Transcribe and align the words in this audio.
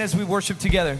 as 0.00 0.16
we 0.16 0.24
worship 0.24 0.58
together. 0.58 0.98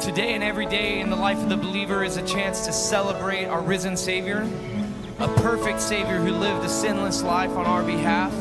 Today 0.00 0.34
and 0.34 0.42
every 0.42 0.66
day 0.66 1.00
in 1.00 1.10
the 1.10 1.16
life 1.16 1.38
of 1.38 1.48
the 1.48 1.56
believer 1.56 2.02
is 2.02 2.16
a 2.16 2.26
chance 2.26 2.64
to 2.66 2.72
celebrate 2.72 3.44
our 3.44 3.60
risen 3.60 3.96
Savior, 3.96 4.48
a 5.18 5.28
perfect 5.36 5.80
Savior 5.80 6.18
who 6.18 6.30
lived 6.32 6.64
a 6.64 6.68
sinless 6.68 7.22
life 7.22 7.50
on 7.50 7.66
our 7.66 7.82
behalf. 7.82 8.32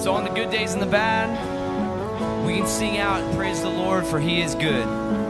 So, 0.00 0.12
on 0.12 0.24
the 0.24 0.30
good 0.30 0.50
days 0.50 0.74
and 0.74 0.82
the 0.82 0.86
bad, 0.86 2.46
we 2.46 2.56
can 2.56 2.66
sing 2.66 2.98
out 2.98 3.22
and 3.22 3.36
praise 3.36 3.62
the 3.62 3.70
Lord, 3.70 4.06
for 4.06 4.20
He 4.20 4.42
is 4.42 4.54
good. 4.54 5.23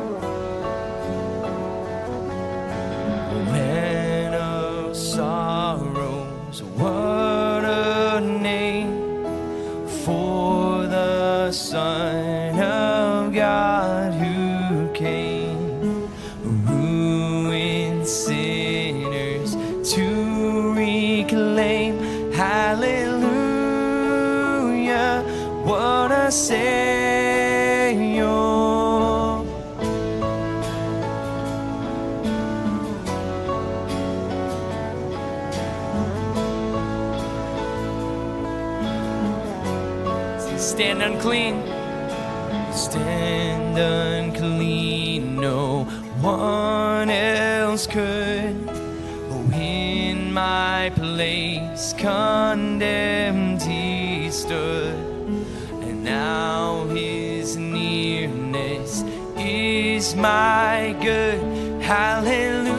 My 60.25 60.97
good. 61.03 61.39
Hallelujah. 61.83 62.71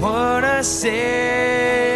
What 0.00 0.42
a 0.42 0.64
Savior. 0.64 1.93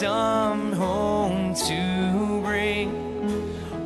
Ransom 0.00 0.72
home 0.72 1.54
to 1.54 2.40
bring. 2.42 2.88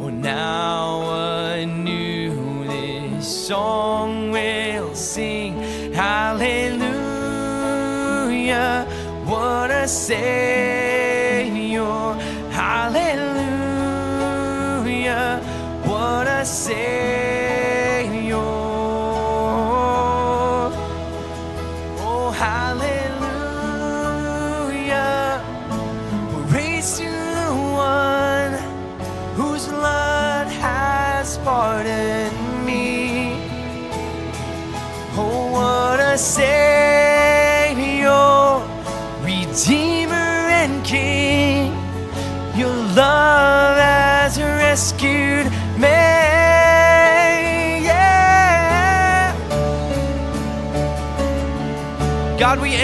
Oh, 0.01 0.11
now 0.11 1.11
anew 1.55 2.65
this 2.67 3.47
song 3.47 4.31
will 4.31 4.95
sing. 4.95 5.93
Hallelujah, 5.93 6.87
what 9.25 9.71
a 9.71 9.89
Savior. 9.89 10.44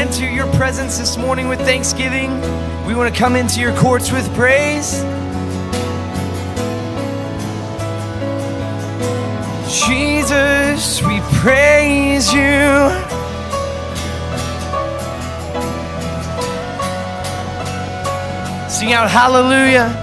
Enter 0.00 0.31
your 0.31 0.50
presence 0.55 0.97
this 0.97 1.19
morning 1.19 1.47
with 1.47 1.59
thanksgiving. 1.59 2.31
We 2.87 2.94
want 2.94 3.15
to 3.15 3.21
come 3.21 3.37
into 3.37 3.61
your 3.61 3.77
courts 3.77 4.11
with 4.11 4.27
praise. 4.34 5.03
Jesus, 9.69 11.03
we 11.03 11.21
praise 11.41 12.33
you. 12.33 12.88
Sing 18.70 18.94
out 18.94 19.11
hallelujah. 19.11 20.00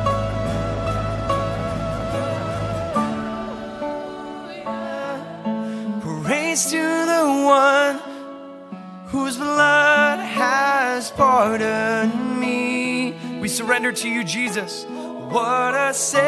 Has 11.47 11.59
pardoned 11.59 12.39
me. 12.39 13.13
We 13.39 13.47
surrender 13.47 13.91
to 13.91 14.09
you, 14.09 14.23
Jesus. 14.23 14.85
What 14.85 15.73
a 15.75 15.93
Savior, 15.93 16.25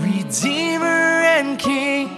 Redeemer 0.00 0.86
and 0.86 1.58
King. 1.58 2.08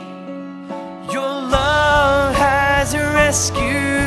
Your 1.11 1.23
love 1.23 2.35
has 2.35 2.95
rescued 2.95 4.00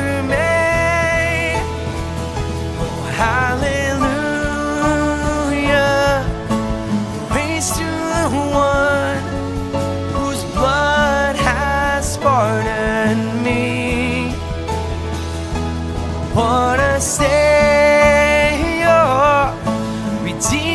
Redeemer 20.34 20.64
and 20.64 20.73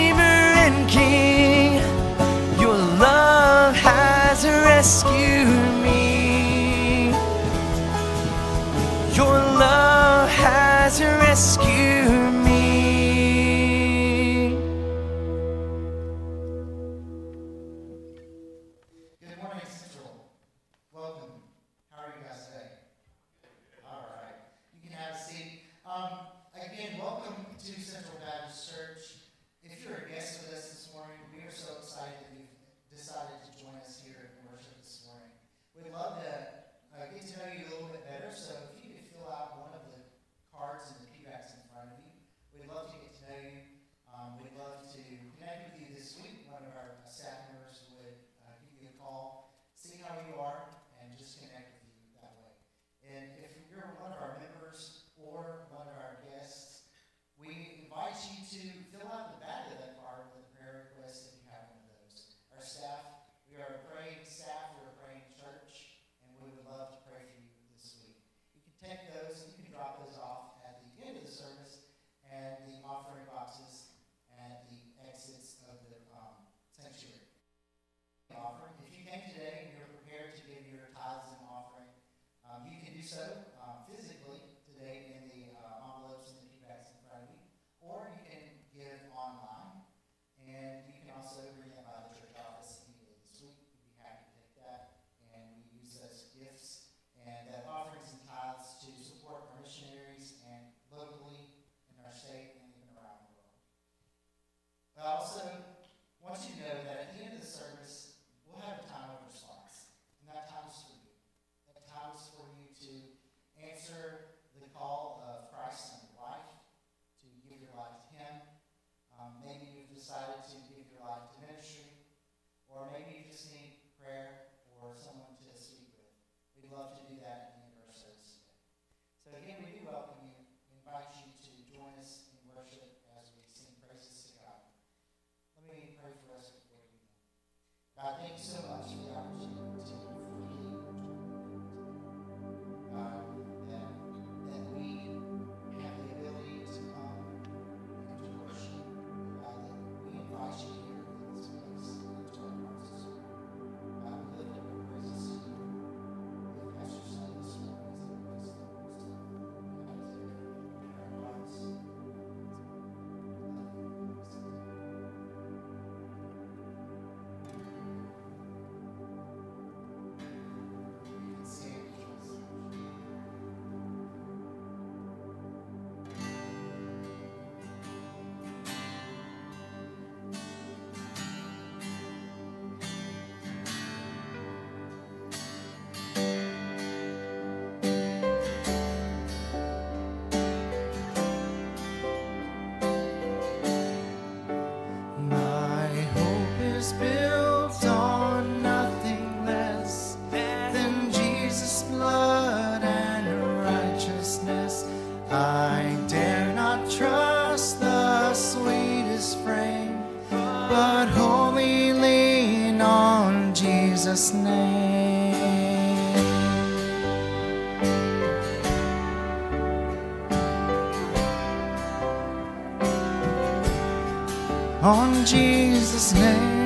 Jesus' 225.30 226.14
name. 226.14 226.56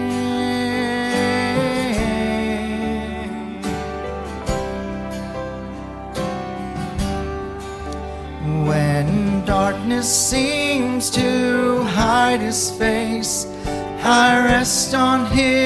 When 8.66 9.44
darkness 9.44 10.08
seems 10.30 11.10
to 11.10 11.82
hide 11.82 12.40
his 12.40 12.70
face, 12.70 13.46
I 14.04 14.44
rest 14.44 14.94
on 14.94 15.26
His. 15.26 15.61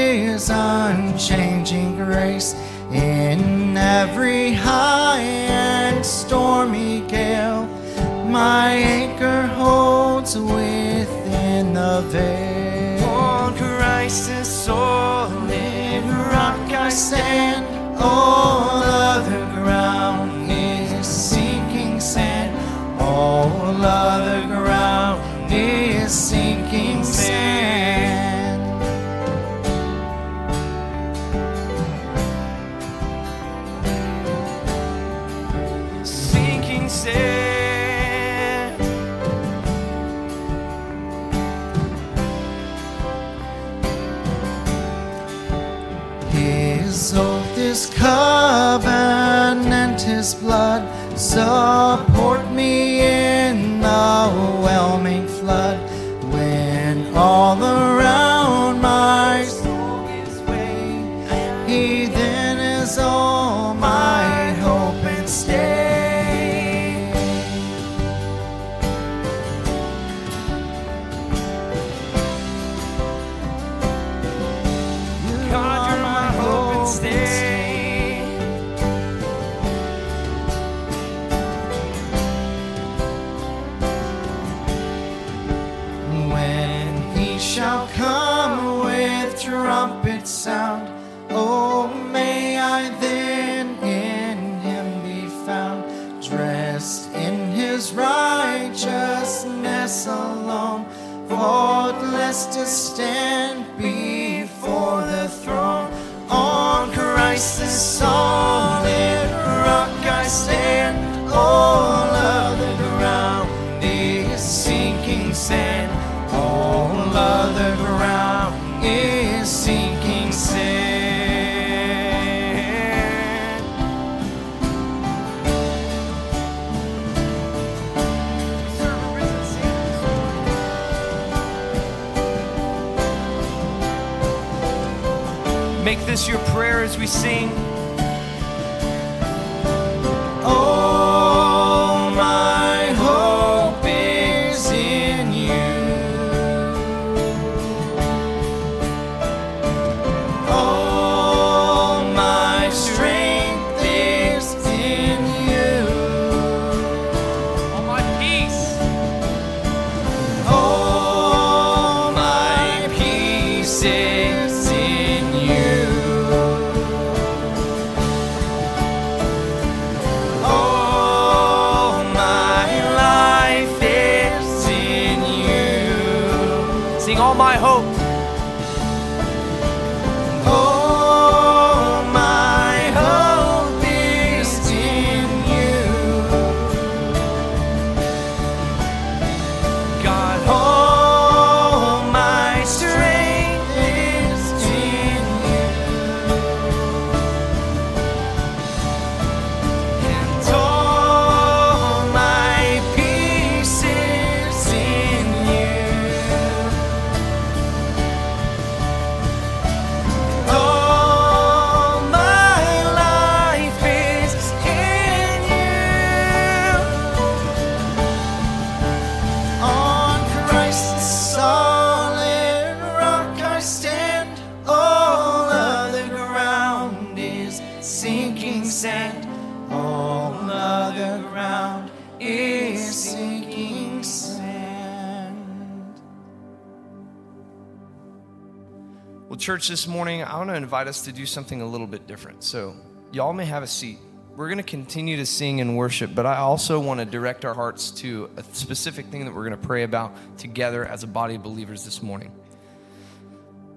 Church, 239.47 239.69
this 239.69 239.87
morning, 239.87 240.25
I 240.25 240.39
want 240.39 240.51
to 240.51 240.57
invite 240.57 240.89
us 240.89 241.03
to 241.03 241.13
do 241.13 241.25
something 241.25 241.63
a 241.63 241.67
little 241.67 241.87
bit 241.87 242.09
different. 242.09 242.43
So, 242.43 242.75
y'all 243.13 243.33
may 243.33 243.45
have 243.45 243.63
a 243.63 243.67
seat. 243.69 243.99
We're 244.35 244.49
going 244.49 244.59
to 244.59 244.65
continue 244.65 245.17
to 245.19 245.25
sing 245.25 245.61
and 245.61 245.77
worship, 245.77 246.17
but 246.17 246.27
I 246.27 246.39
also 246.39 246.81
want 246.81 246.99
to 246.99 247.07
direct 247.07 247.45
our 247.45 247.55
hearts 247.55 247.93
to 248.03 248.29
a 248.37 248.43
specific 248.43 249.07
thing 249.07 249.25
that 249.25 249.33
we're 249.33 249.49
going 249.49 249.57
to 249.57 249.65
pray 249.65 249.85
about 249.85 250.17
together 250.37 250.85
as 250.85 251.05
a 251.05 251.07
body 251.07 251.37
of 251.37 251.45
believers 251.45 251.85
this 251.85 252.03
morning. 252.03 252.33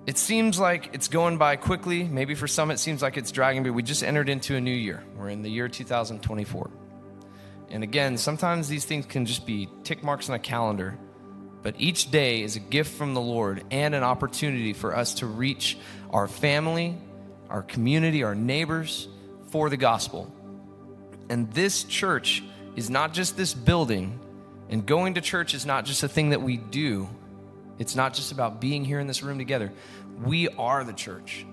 It 0.07 0.17
seems 0.17 0.57
like 0.57 0.89
it's 0.91 1.07
going 1.07 1.37
by 1.37 1.55
quickly. 1.55 2.03
Maybe 2.03 2.33
for 2.33 2.47
some, 2.47 2.71
it 2.71 2.79
seems 2.79 3.03
like 3.03 3.15
it's 3.15 3.31
dragging, 3.31 3.61
but 3.61 3.71
we 3.71 3.83
just 3.83 4.01
entered 4.01 4.27
into 4.27 4.55
a 4.55 4.59
new 4.59 4.73
year. 4.73 5.03
We're 5.15 5.29
in 5.29 5.43
the 5.43 5.51
year 5.51 5.67
2024. 5.67 6.71
And 7.69 7.83
again, 7.83 8.17
sometimes 8.17 8.69
these 8.69 8.85
things 8.85 9.05
can 9.05 9.23
just 9.23 9.45
be 9.45 9.69
tick 9.83 10.03
marks 10.03 10.31
on 10.31 10.35
a 10.35 10.39
calendar, 10.39 10.97
but 11.61 11.75
each 11.77 12.11
day 12.11 12.41
is 12.41 12.55
a 12.55 12.59
gift 12.59 12.95
from 12.97 13.13
the 13.13 13.21
Lord 13.21 13.63
and 13.71 13.93
an 13.93 14.03
opportunity 14.03 14.73
for 14.73 14.95
us 14.95 15.15
to 15.15 15.25
reach 15.25 15.77
our 16.09 16.27
family, 16.27 16.97
our 17.49 17.61
community, 17.61 18.23
our 18.23 18.35
neighbors 18.35 19.07
for 19.49 19.69
the 19.69 19.77
gospel. 19.77 20.33
And 21.29 21.51
this 21.53 21.83
church 21.83 22.43
is 22.75 22.89
not 22.89 23.13
just 23.13 23.35
this 23.35 23.53
building, 23.53 24.19
and 24.69 24.85
going 24.85 25.15
to 25.15 25.21
church 25.21 25.53
is 25.53 25.65
not 25.65 25.85
just 25.85 26.03
a 26.03 26.07
thing 26.07 26.29
that 26.29 26.41
we 26.41 26.57
do. 26.57 27.09
It's 27.77 27.95
not 27.95 28.13
just 28.13 28.31
about 28.31 28.61
being 28.61 28.85
here 28.85 28.99
in 28.99 29.07
this 29.07 29.23
room 29.23 29.37
together. 29.37 29.71
We 30.21 30.47
are 30.49 30.83
the 30.83 30.93
church. 30.93 31.45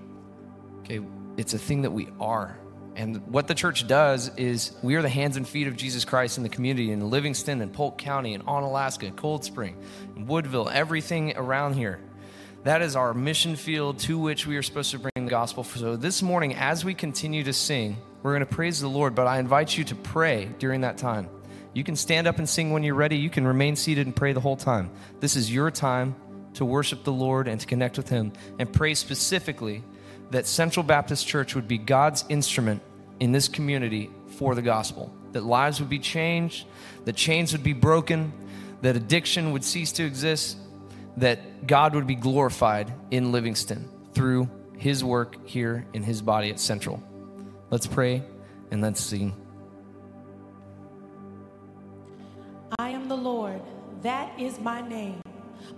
Okay, 0.79 1.01
it's 1.35 1.53
a 1.53 1.59
thing 1.59 1.81
that 1.81 1.91
we 1.91 2.07
are. 2.19 2.57
And 2.97 3.27
what 3.27 3.47
the 3.47 3.53
church 3.53 3.85
does 3.85 4.31
is 4.37 4.71
we 4.81 4.95
are 4.95 5.03
the 5.03 5.07
hands 5.07 5.37
and 5.37 5.47
feet 5.47 5.67
of 5.67 5.77
Jesus 5.77 6.03
Christ 6.03 6.37
in 6.37 6.43
the 6.43 6.49
community 6.49 6.91
in 6.91 7.11
Livingston 7.11 7.61
and 7.61 7.71
Polk 7.71 7.99
County 7.99 8.33
and 8.33 8.43
Onalaska, 8.47 9.15
Cold 9.15 9.45
Spring, 9.45 9.77
and 10.15 10.27
Woodville, 10.27 10.67
everything 10.67 11.37
around 11.37 11.75
here. 11.75 11.99
That 12.63 12.81
is 12.81 12.95
our 12.95 13.13
mission 13.13 13.55
field 13.55 13.99
to 13.99 14.17
which 14.17 14.47
we 14.47 14.57
are 14.57 14.63
supposed 14.63 14.89
to 14.91 14.99
bring 14.99 15.25
the 15.25 15.29
gospel. 15.29 15.63
So 15.63 15.95
this 15.95 16.23
morning, 16.23 16.55
as 16.55 16.83
we 16.83 16.95
continue 16.95 17.43
to 17.43 17.53
sing, 17.53 17.97
we're 18.23 18.31
going 18.31 18.47
to 18.47 18.55
praise 18.55 18.81
the 18.81 18.89
Lord, 18.89 19.13
but 19.13 19.27
I 19.27 19.37
invite 19.37 19.77
you 19.77 19.83
to 19.83 19.95
pray 19.95 20.49
during 20.57 20.81
that 20.81 20.97
time. 20.97 21.29
You 21.73 21.83
can 21.83 21.95
stand 21.95 22.25
up 22.25 22.39
and 22.39 22.49
sing 22.49 22.71
when 22.71 22.81
you're 22.81 22.95
ready. 22.95 23.17
You 23.17 23.29
can 23.29 23.45
remain 23.45 23.75
seated 23.75 24.07
and 24.07 24.15
pray 24.15 24.33
the 24.33 24.39
whole 24.39 24.57
time. 24.57 24.89
This 25.19 25.35
is 25.35 25.53
your 25.53 25.69
time 25.69 26.15
to 26.55 26.65
worship 26.65 27.03
the 27.03 27.13
Lord 27.13 27.47
and 27.47 27.61
to 27.61 27.67
connect 27.67 27.95
with 27.95 28.09
Him 28.09 28.33
and 28.57 28.73
pray 28.73 28.95
specifically 28.95 29.83
that 30.31 30.47
Central 30.47 30.83
Baptist 30.83 31.27
Church 31.27 31.53
would 31.53 31.67
be 31.67 31.77
God's 31.77 32.25
instrument 32.27 32.81
in 33.19 33.31
this 33.31 33.47
community 33.47 34.09
for 34.37 34.55
the 34.55 34.61
gospel, 34.61 35.11
that 35.31 35.43
lives 35.43 35.79
would 35.79 35.89
be 35.89 35.99
changed, 35.99 36.65
that 37.05 37.15
chains 37.15 37.51
would 37.51 37.63
be 37.63 37.73
broken, 37.73 38.31
that 38.81 38.95
addiction 38.95 39.51
would 39.51 39.63
cease 39.63 39.91
to 39.93 40.03
exist, 40.03 40.57
that 41.17 41.65
God 41.65 41.95
would 41.95 42.07
be 42.07 42.15
glorified 42.15 42.93
in 43.11 43.31
Livingston 43.31 43.89
through 44.13 44.49
His 44.77 45.03
work 45.03 45.47
here 45.47 45.85
in 45.93 46.03
His 46.03 46.21
body 46.21 46.49
at 46.49 46.59
Central. 46.59 47.01
Let's 47.69 47.87
pray 47.87 48.23
and 48.71 48.81
let's 48.81 49.01
sing. 49.01 49.35
I 52.77 52.89
am 52.89 53.07
the 53.07 53.17
Lord, 53.17 53.61
that 54.03 54.39
is 54.39 54.59
my 54.59 54.87
name. 54.87 55.21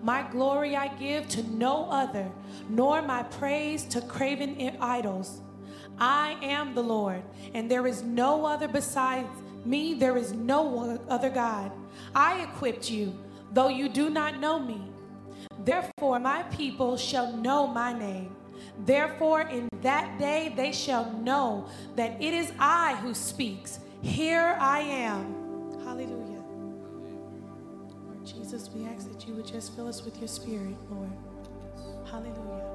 My 0.04 0.24
glory 0.30 0.76
I 0.76 0.88
give 0.96 1.28
to 1.30 1.44
no 1.44 1.90
other, 1.90 2.30
nor 2.68 3.02
my 3.02 3.24
praise 3.24 3.86
to 3.86 4.02
graven 4.02 4.78
idols. 4.80 5.42
I 6.00 6.38
am 6.42 6.76
the 6.76 6.84
Lord, 6.84 7.24
and 7.54 7.70
there 7.70 7.88
is 7.88 8.04
no 8.04 8.46
other 8.46 8.68
besides 8.68 9.28
me, 9.66 9.94
there 9.94 10.18
is 10.18 10.34
no 10.34 11.00
other 11.10 11.30
God. 11.30 11.72
I 12.16 12.44
equipped 12.44 12.90
you, 12.90 13.18
though 13.52 13.68
you 13.68 13.90
do 13.90 14.10
not 14.10 14.40
know 14.40 14.60
me. 14.60 14.82
Therefore, 15.66 16.20
my 16.20 16.44
people 16.44 16.98
shall 16.98 17.36
know 17.36 17.68
my 17.68 17.94
name. 17.94 18.36
Therefore, 18.86 19.42
in 19.42 19.68
that 19.82 20.18
day 20.18 20.54
they 20.56 20.72
shall 20.72 21.12
know 21.12 21.68
that 21.96 22.22
it 22.22 22.34
is 22.34 22.54
I 22.60 22.96
who 22.96 23.14
speaks. 23.14 23.80
Here 24.02 24.58
I 24.60 24.80
am. 24.80 25.36
Hallelujah. 25.84 26.42
Lord 28.06 28.26
Jesus, 28.26 28.70
we 28.74 28.86
ask 28.86 29.12
that 29.12 29.28
you 29.28 29.34
would 29.34 29.46
just 29.46 29.76
fill 29.76 29.88
us 29.88 30.04
with 30.04 30.18
your 30.20 30.30
spirit, 30.30 30.76
Lord. 30.90 31.12
Hallelujah. 32.10 32.69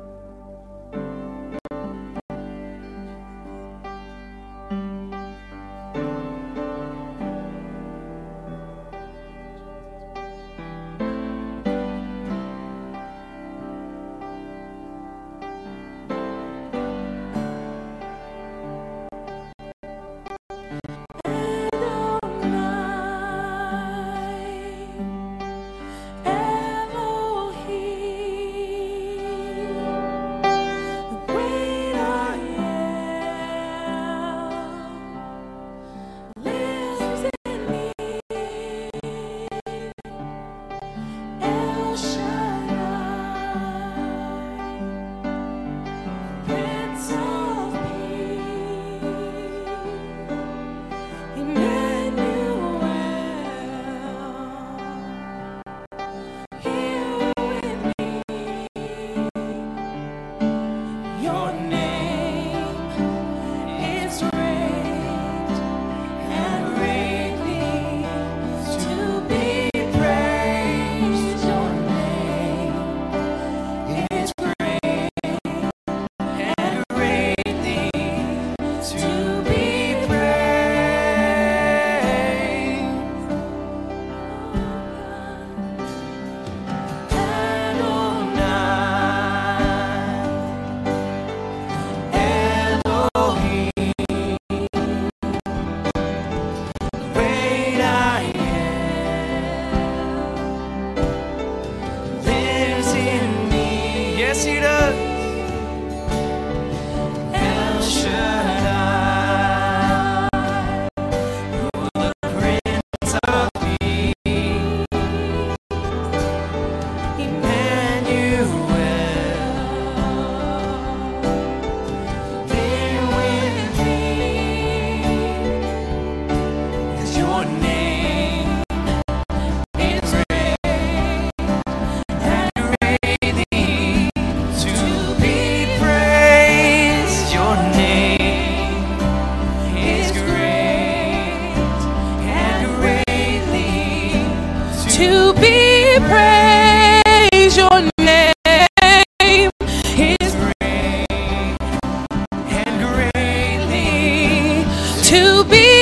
To 155.34 155.42
be 155.50 155.73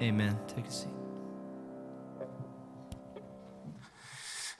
Amen. 0.00 0.38
Take 0.46 0.66
a 0.66 0.70
seat. 0.70 0.90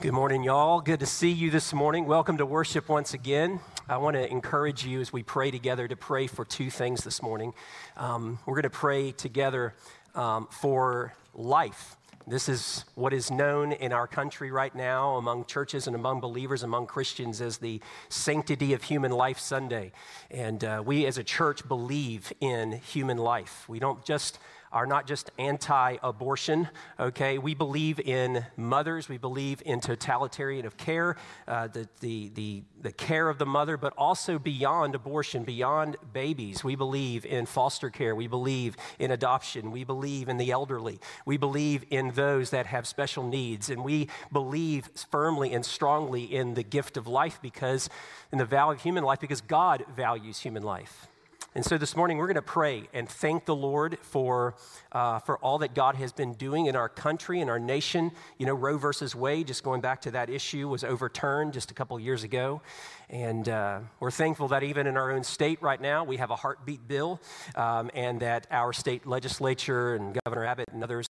Good 0.01 0.13
morning, 0.13 0.43
y'all. 0.43 0.81
Good 0.81 0.99
to 0.99 1.07
see 1.07 1.31
you 1.31 1.53
this 1.53 1.73
morning. 1.73 2.07
Welcome 2.07 2.39
to 2.39 2.47
worship 2.47 2.89
once 2.89 3.15
again. 3.15 3.61
I 3.89 3.99
want 3.99 4.17
to 4.17 4.29
encourage 4.29 4.85
you 4.85 5.01
as 5.01 5.13
we 5.13 5.23
pray 5.23 5.53
together 5.53 5.87
to 5.87 5.95
pray 5.95 6.27
for 6.27 6.45
two 6.45 6.71
things 6.71 7.05
this 7.05 7.23
morning. 7.23 7.55
Um, 7.97 8.41
we're 8.47 8.57
going 8.57 8.65
to 8.65 8.71
pray 8.71 9.13
together 9.13 9.75
um, 10.17 10.49
for 10.51 11.15
life. 11.35 11.97
This 12.27 12.49
is 12.49 12.85
what 12.97 13.13
is 13.13 13.31
known 13.31 13.71
in 13.71 13.93
our 13.93 14.09
country 14.09 14.51
right 14.51 14.75
now 14.75 15.17
among 15.17 15.45
churches 15.45 15.87
and 15.87 15.95
among 15.95 16.21
believers, 16.21 16.65
among 16.65 16.87
Christians, 16.87 17.41
as 17.41 17.59
the 17.59 17.81
Sanctity 18.09 18.75
of 18.75 18.83
Human 18.83 19.13
Life 19.13 19.39
Sunday. 19.39 19.93
And 20.33 20.65
uh, 20.65 20.83
we 20.85 21.07
as 21.07 21.17
a 21.17 21.25
church 21.25 21.67
believe 21.67 22.33
in 22.41 22.73
human 22.73 23.19
life. 23.19 23.69
We 23.69 23.79
don't 23.79 24.05
just 24.05 24.39
are 24.73 24.87
not 24.87 25.07
just 25.07 25.31
anti 25.39 25.97
abortion, 26.03 26.69
okay? 26.99 27.39
We 27.39 27.55
believe 27.55 28.01
in 28.01 28.45
mothers, 28.57 29.09
we 29.09 29.19
believe 29.19 29.63
in 29.65 29.81
totalitarian 29.81 30.67
of 30.67 30.77
care, 30.77 31.17
uh, 31.47 31.69
the, 31.69 31.89
the, 32.01 32.31
the, 32.35 32.63
the 32.83 32.93
care 32.93 33.29
of 33.29 33.39
the 33.39 33.47
mother, 33.47 33.77
but 33.77 33.93
also 33.97 34.39
beyond 34.39 34.95
abortion, 34.95 35.45
beyond 35.45 35.97
babies. 36.13 36.63
We 36.63 36.77
believe 36.77 37.25
in 37.25 37.47
foster 37.47 37.91
care, 37.91 38.15
we 38.15 38.27
believe 38.27 38.77
in 38.99 39.11
adoption, 39.11 39.71
we 39.71 39.85
believe 39.85 40.29
in 40.29 40.37
the 40.37 40.51
elderly, 40.51 41.01
we 41.25 41.37
believe 41.37 41.85
in 41.91 42.11
those 42.13 42.51
that 42.51 42.67
have 42.67 42.87
special 42.87 43.27
needs, 43.27 43.71
and 43.71 43.85
we 43.85 44.09
believe 44.33 44.91
firmly 45.11 45.53
and 45.53 45.65
strongly 45.65 46.25
in 46.25 46.55
the 46.55 46.63
gift 46.63 46.97
of 46.97 47.07
life 47.07 47.39
because, 47.43 47.89
in 48.33 48.39
the 48.39 48.45
value 48.45 48.77
of 48.77 48.83
human 48.83 49.05
life, 49.05 49.21
because 49.21 49.41
God 49.41 49.85
values 49.97 50.41
human 50.41 50.63
life. 50.63 51.09
And 51.55 51.65
so 51.65 51.79
this 51.79 51.97
morning, 51.97 52.19
we're 52.19 52.27
going 52.27 52.35
to 52.35 52.43
pray 52.43 52.89
and 52.93 53.09
thank 53.09 53.47
the 53.47 53.57
Lord 53.57 53.99
for, 54.03 54.55
uh, 54.93 55.19
for 55.21 55.39
all 55.39 55.57
that 55.59 55.75
God 55.75 55.95
has 55.95 56.13
been 56.13 56.35
doing 56.35 56.67
in 56.67 56.77
our 56.77 56.91
country 56.91 57.41
and 57.41 57.49
our 57.49 57.59
nation. 57.59 58.13
You 58.37 58.45
know, 58.45 58.53
Roe 58.53 58.77
versus 58.77 59.15
Wade, 59.15 59.47
just 59.47 59.65
going 59.65 59.81
back 59.81 60.03
to 60.03 60.11
that 60.11 60.29
issue, 60.29 60.69
was 60.69 60.85
overturned 60.85 61.55
just 61.55 61.71
a 61.71 61.75
couple 61.75 61.99
years 61.99 62.23
ago. 62.23 62.61
And 63.09 63.49
uh, 63.49 63.81
we're 63.99 64.11
thankful 64.11 64.49
that 64.49 64.63
even 64.63 64.87
in 64.87 64.99
our 64.99 65.11
own 65.11 65.25
state 65.25 65.61
right 65.63 65.81
now, 65.81 66.05
we 66.05 66.19
have 66.19 66.31
a 66.31 66.37
heartbeat 66.37 66.87
bill, 66.87 67.19
um, 67.55 67.91
and 67.95 68.21
that 68.21 68.47
our 68.51 68.75
state 68.75 69.07
legislature 69.07 69.95
and 69.95 70.19
Governor 70.27 70.45
Abbott 70.45 70.69
and 70.71 70.85
others 70.85 71.07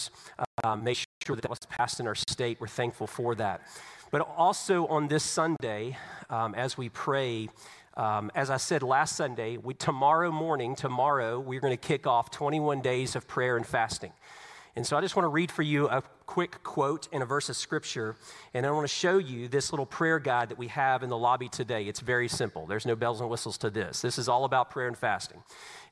uh, 0.65 0.75
make 0.75 0.97
sure 1.25 1.37
that 1.37 1.43
that 1.43 1.49
was 1.49 1.59
passed 1.69 2.01
in 2.01 2.07
our 2.07 2.15
state. 2.15 2.59
We're 2.59 2.67
thankful 2.67 3.07
for 3.07 3.35
that. 3.35 3.61
But 4.11 4.21
also 4.21 4.85
on 4.87 5.07
this 5.07 5.23
Sunday, 5.23 5.97
um, 6.29 6.55
as 6.55 6.77
we 6.77 6.89
pray, 6.89 7.49
um, 7.97 8.29
as 8.35 8.49
I 8.49 8.57
said 8.57 8.83
last 8.83 9.15
Sunday, 9.15 9.57
we, 9.57 9.73
tomorrow 9.73 10.31
morning, 10.31 10.75
tomorrow, 10.75 11.39
we're 11.39 11.61
going 11.61 11.75
to 11.75 11.87
kick 11.87 12.05
off 12.05 12.29
21 12.29 12.81
days 12.81 13.15
of 13.15 13.27
prayer 13.27 13.55
and 13.55 13.65
fasting. 13.65 14.11
And 14.75 14.85
so 14.85 14.97
I 14.97 15.01
just 15.01 15.15
want 15.15 15.23
to 15.23 15.29
read 15.29 15.51
for 15.51 15.63
you 15.63 15.87
a 15.87 16.03
quick 16.25 16.63
quote 16.63 17.07
in 17.11 17.21
a 17.21 17.25
verse 17.25 17.49
of 17.49 17.55
scripture, 17.55 18.15
and 18.53 18.65
I 18.65 18.71
want 18.71 18.87
to 18.87 18.93
show 18.93 19.17
you 19.17 19.47
this 19.47 19.71
little 19.71 19.85
prayer 19.85 20.19
guide 20.19 20.49
that 20.49 20.57
we 20.57 20.67
have 20.67 21.03
in 21.03 21.09
the 21.09 21.17
lobby 21.17 21.49
today. 21.49 21.85
It's 21.85 21.99
very 21.99 22.27
simple. 22.27 22.65
There's 22.65 22.85
no 22.85 22.95
bells 22.95 23.21
and 23.21 23.29
whistles 23.29 23.57
to 23.59 23.69
this. 23.69 24.01
This 24.01 24.17
is 24.17 24.27
all 24.27 24.45
about 24.45 24.69
prayer 24.69 24.87
and 24.87 24.97
fasting. 24.97 25.41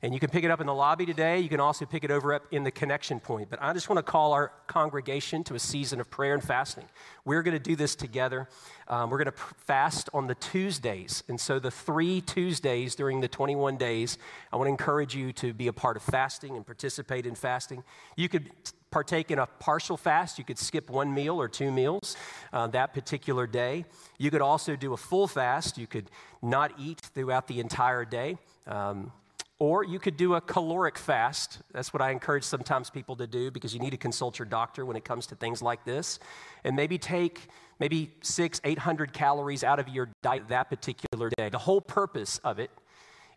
And 0.04 0.12
you 0.12 0.20
can 0.20 0.28
pick 0.28 0.44
it 0.44 0.50
up 0.50 0.60
in 0.60 0.66
the 0.66 0.74
lobby 0.74 1.06
today. 1.06 1.40
You 1.40 1.48
can 1.48 1.60
also 1.60 1.86
pick 1.86 2.04
it 2.04 2.10
over 2.10 2.34
up 2.34 2.44
in 2.50 2.62
the 2.62 2.70
connection 2.70 3.20
point. 3.20 3.48
But 3.48 3.62
I 3.62 3.72
just 3.72 3.88
want 3.88 3.98
to 3.98 4.02
call 4.02 4.34
our 4.34 4.52
congregation 4.66 5.42
to 5.44 5.54
a 5.54 5.58
season 5.58 5.98
of 5.98 6.10
prayer 6.10 6.34
and 6.34 6.44
fasting. 6.44 6.84
We're 7.24 7.42
going 7.42 7.56
to 7.56 7.62
do 7.62 7.74
this 7.74 7.94
together. 7.94 8.46
Um, 8.86 9.08
we're 9.08 9.16
going 9.16 9.32
to 9.32 9.42
fast 9.64 10.10
on 10.12 10.26
the 10.26 10.34
Tuesdays. 10.34 11.22
And 11.26 11.40
so, 11.40 11.58
the 11.58 11.70
three 11.70 12.20
Tuesdays 12.20 12.94
during 12.94 13.22
the 13.22 13.28
21 13.28 13.78
days, 13.78 14.18
I 14.52 14.56
want 14.56 14.66
to 14.66 14.72
encourage 14.72 15.14
you 15.14 15.32
to 15.34 15.54
be 15.54 15.68
a 15.68 15.72
part 15.72 15.96
of 15.96 16.02
fasting 16.02 16.54
and 16.54 16.66
participate 16.66 17.24
in 17.24 17.34
fasting. 17.34 17.82
You 18.14 18.28
could 18.28 18.50
partake 18.94 19.32
in 19.32 19.40
a 19.40 19.46
partial 19.58 19.96
fast. 19.96 20.38
You 20.38 20.44
could 20.44 20.56
skip 20.56 20.88
one 20.88 21.12
meal 21.12 21.40
or 21.40 21.48
two 21.48 21.72
meals 21.72 22.16
uh, 22.52 22.68
that 22.68 22.94
particular 22.94 23.44
day. 23.44 23.86
You 24.18 24.30
could 24.30 24.40
also 24.40 24.76
do 24.76 24.92
a 24.92 24.96
full 24.96 25.26
fast. 25.26 25.76
You 25.76 25.88
could 25.88 26.12
not 26.40 26.70
eat 26.78 27.00
throughout 27.00 27.48
the 27.48 27.58
entire 27.58 28.04
day. 28.04 28.38
Um, 28.68 29.10
Or 29.58 29.84
you 29.84 29.98
could 29.98 30.16
do 30.16 30.34
a 30.34 30.40
caloric 30.40 30.96
fast. 30.98 31.48
That's 31.72 31.92
what 31.92 32.02
I 32.02 32.10
encourage 32.10 32.44
sometimes 32.44 32.90
people 32.90 33.16
to 33.16 33.26
do 33.26 33.50
because 33.50 33.74
you 33.74 33.80
need 33.80 33.94
to 33.98 34.02
consult 34.08 34.38
your 34.38 34.46
doctor 34.46 34.84
when 34.86 34.96
it 34.96 35.04
comes 35.04 35.26
to 35.28 35.34
things 35.34 35.60
like 35.62 35.84
this. 35.84 36.18
And 36.64 36.76
maybe 36.76 36.96
take 36.98 37.36
maybe 37.80 38.12
six, 38.20 38.60
800 38.62 39.12
calories 39.12 39.64
out 39.64 39.78
of 39.80 39.88
your 39.88 40.06
diet 40.22 40.48
that 40.48 40.66
particular 40.70 41.30
day. 41.38 41.48
The 41.48 41.64
whole 41.68 41.80
purpose 41.80 42.38
of 42.50 42.58
it 42.58 42.70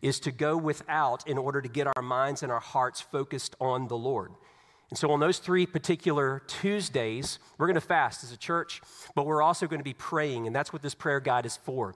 is 0.02 0.20
to 0.20 0.30
go 0.30 0.56
without 0.56 1.26
in 1.26 1.38
order 1.38 1.60
to 1.60 1.68
get 1.68 1.86
our 1.96 2.02
minds 2.02 2.42
and 2.42 2.52
our 2.52 2.64
hearts 2.74 3.00
focused 3.00 3.56
on 3.60 3.88
the 3.88 3.96
Lord. 3.96 4.30
And 4.90 4.98
so, 4.98 5.10
on 5.10 5.20
those 5.20 5.38
three 5.38 5.66
particular 5.66 6.42
Tuesdays, 6.46 7.38
we're 7.58 7.66
going 7.66 7.74
to 7.74 7.80
fast 7.80 8.24
as 8.24 8.32
a 8.32 8.36
church, 8.36 8.80
but 9.14 9.26
we're 9.26 9.42
also 9.42 9.66
going 9.66 9.80
to 9.80 9.84
be 9.84 9.94
praying, 9.94 10.46
and 10.46 10.56
that's 10.56 10.72
what 10.72 10.80
this 10.80 10.94
prayer 10.94 11.20
guide 11.20 11.44
is 11.44 11.56
for. 11.58 11.94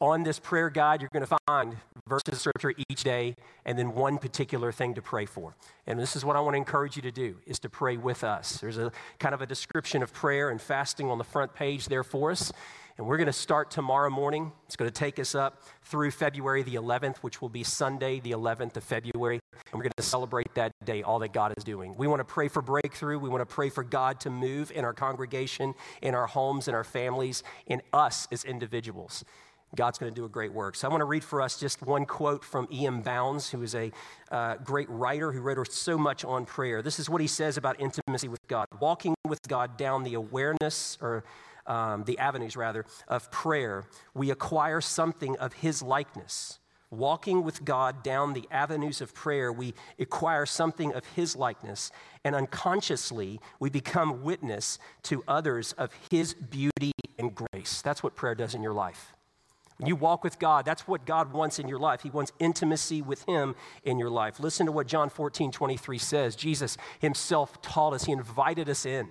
On 0.00 0.24
this 0.24 0.40
prayer 0.40 0.68
guide, 0.68 1.00
you're 1.00 1.10
going 1.12 1.24
to 1.24 1.36
find 1.46 1.76
verses 2.06 2.34
of 2.34 2.40
scripture 2.40 2.74
each 2.88 3.04
day 3.04 3.36
and 3.64 3.78
then 3.78 3.94
one 3.94 4.18
particular 4.18 4.72
thing 4.72 4.94
to 4.94 5.02
pray 5.02 5.26
for. 5.26 5.54
And 5.86 5.98
this 5.98 6.16
is 6.16 6.24
what 6.24 6.36
I 6.36 6.40
want 6.40 6.54
to 6.54 6.58
encourage 6.58 6.96
you 6.96 7.02
to 7.02 7.12
do 7.12 7.36
is 7.46 7.58
to 7.60 7.68
pray 7.68 7.96
with 7.96 8.24
us. 8.24 8.58
There's 8.58 8.78
a 8.78 8.92
kind 9.18 9.34
of 9.34 9.42
a 9.42 9.46
description 9.46 10.02
of 10.02 10.12
prayer 10.12 10.50
and 10.50 10.60
fasting 10.60 11.10
on 11.10 11.18
the 11.18 11.24
front 11.24 11.54
page 11.54 11.86
there 11.86 12.04
for 12.04 12.30
us. 12.30 12.52
And 12.98 13.06
we're 13.06 13.16
going 13.16 13.26
to 13.26 13.32
start 13.32 13.70
tomorrow 13.70 14.10
morning. 14.10 14.52
It's 14.66 14.76
going 14.76 14.90
to 14.90 14.94
take 14.94 15.18
us 15.18 15.34
up 15.34 15.62
through 15.82 16.10
February 16.10 16.62
the 16.62 16.74
11th, 16.74 17.18
which 17.18 17.40
will 17.40 17.48
be 17.48 17.64
Sunday, 17.64 18.20
the 18.20 18.32
11th 18.32 18.76
of 18.76 18.84
February. 18.84 19.40
And 19.52 19.78
we're 19.78 19.84
going 19.84 19.92
to 19.96 20.02
celebrate 20.02 20.54
that 20.56 20.72
day, 20.84 21.02
all 21.02 21.18
that 21.20 21.32
God 21.32 21.54
is 21.56 21.64
doing. 21.64 21.94
We 21.96 22.06
want 22.06 22.20
to 22.20 22.24
pray 22.24 22.48
for 22.48 22.60
breakthrough. 22.60 23.18
We 23.18 23.30
want 23.30 23.40
to 23.40 23.54
pray 23.54 23.70
for 23.70 23.82
God 23.82 24.20
to 24.20 24.30
move 24.30 24.70
in 24.72 24.84
our 24.84 24.92
congregation, 24.92 25.74
in 26.02 26.14
our 26.14 26.26
homes, 26.26 26.68
in 26.68 26.74
our 26.74 26.84
families, 26.84 27.42
in 27.66 27.80
us 27.94 28.28
as 28.30 28.44
individuals. 28.44 29.24
God's 29.74 29.98
going 29.98 30.12
to 30.12 30.16
do 30.16 30.24
a 30.24 30.28
great 30.28 30.52
work. 30.52 30.76
So 30.76 30.86
I 30.86 30.90
want 30.90 31.00
to 31.00 31.06
read 31.06 31.24
for 31.24 31.40
us 31.40 31.58
just 31.58 31.82
one 31.82 32.04
quote 32.04 32.44
from 32.44 32.68
E.M. 32.70 33.00
Bounds, 33.00 33.50
who 33.50 33.62
is 33.62 33.74
a 33.74 33.90
uh, 34.30 34.56
great 34.56 34.88
writer 34.90 35.32
who 35.32 35.40
wrote 35.40 35.72
so 35.72 35.96
much 35.96 36.24
on 36.24 36.44
prayer. 36.44 36.82
This 36.82 36.98
is 36.98 37.08
what 37.08 37.20
he 37.20 37.26
says 37.26 37.56
about 37.56 37.80
intimacy 37.80 38.28
with 38.28 38.46
God 38.48 38.66
walking 38.80 39.14
with 39.26 39.40
God 39.48 39.76
down 39.76 40.02
the 40.02 40.14
awareness 40.14 40.98
or 41.00 41.24
um, 41.66 42.04
the 42.04 42.18
avenues 42.18 42.56
rather 42.56 42.84
of 43.08 43.30
prayer, 43.30 43.84
we 44.14 44.30
acquire 44.30 44.80
something 44.80 45.36
of 45.36 45.52
his 45.52 45.82
likeness. 45.82 46.58
Walking 46.90 47.42
with 47.42 47.64
God 47.64 48.02
down 48.02 48.34
the 48.34 48.46
avenues 48.50 49.00
of 49.00 49.14
prayer, 49.14 49.50
we 49.50 49.72
acquire 49.98 50.44
something 50.44 50.92
of 50.92 51.06
his 51.16 51.34
likeness, 51.36 51.90
and 52.22 52.34
unconsciously 52.34 53.40
we 53.60 53.70
become 53.70 54.22
witness 54.22 54.78
to 55.04 55.24
others 55.26 55.72
of 55.78 55.90
his 56.10 56.34
beauty 56.34 56.92
and 57.18 57.34
grace. 57.34 57.80
That's 57.80 58.02
what 58.02 58.14
prayer 58.14 58.34
does 58.34 58.54
in 58.54 58.62
your 58.62 58.74
life. 58.74 59.14
You 59.86 59.96
walk 59.96 60.22
with 60.22 60.38
God, 60.38 60.64
that's 60.64 60.86
what 60.86 61.06
God 61.06 61.32
wants 61.32 61.58
in 61.58 61.68
your 61.68 61.78
life. 61.78 62.02
He 62.02 62.10
wants 62.10 62.32
intimacy 62.38 63.02
with 63.02 63.24
Him 63.24 63.54
in 63.84 63.98
your 63.98 64.10
life. 64.10 64.38
Listen 64.40 64.66
to 64.66 64.72
what 64.72 64.86
John 64.86 65.08
14, 65.08 65.50
23 65.50 65.98
says. 65.98 66.36
Jesus 66.36 66.76
Himself 67.00 67.60
taught 67.62 67.92
us, 67.92 68.04
He 68.04 68.12
invited 68.12 68.68
us 68.68 68.86
in 68.86 69.08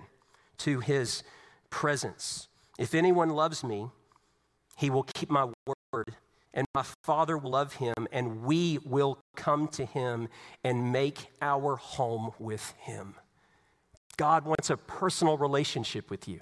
to 0.58 0.80
His 0.80 1.22
presence. 1.70 2.48
If 2.78 2.94
anyone 2.94 3.30
loves 3.30 3.62
me, 3.62 3.88
he 4.76 4.90
will 4.90 5.04
keep 5.04 5.30
my 5.30 5.48
word, 5.66 6.16
and 6.54 6.66
my 6.74 6.84
Father 7.02 7.36
will 7.36 7.52
love 7.52 7.74
him, 7.74 7.94
and 8.10 8.42
we 8.42 8.78
will 8.84 9.18
come 9.36 9.68
to 9.68 9.84
him 9.84 10.28
and 10.64 10.92
make 10.92 11.28
our 11.40 11.76
home 11.76 12.32
with 12.38 12.74
him. 12.78 13.14
God 14.16 14.44
wants 14.44 14.70
a 14.70 14.76
personal 14.76 15.38
relationship 15.38 16.10
with 16.10 16.28
you. 16.28 16.40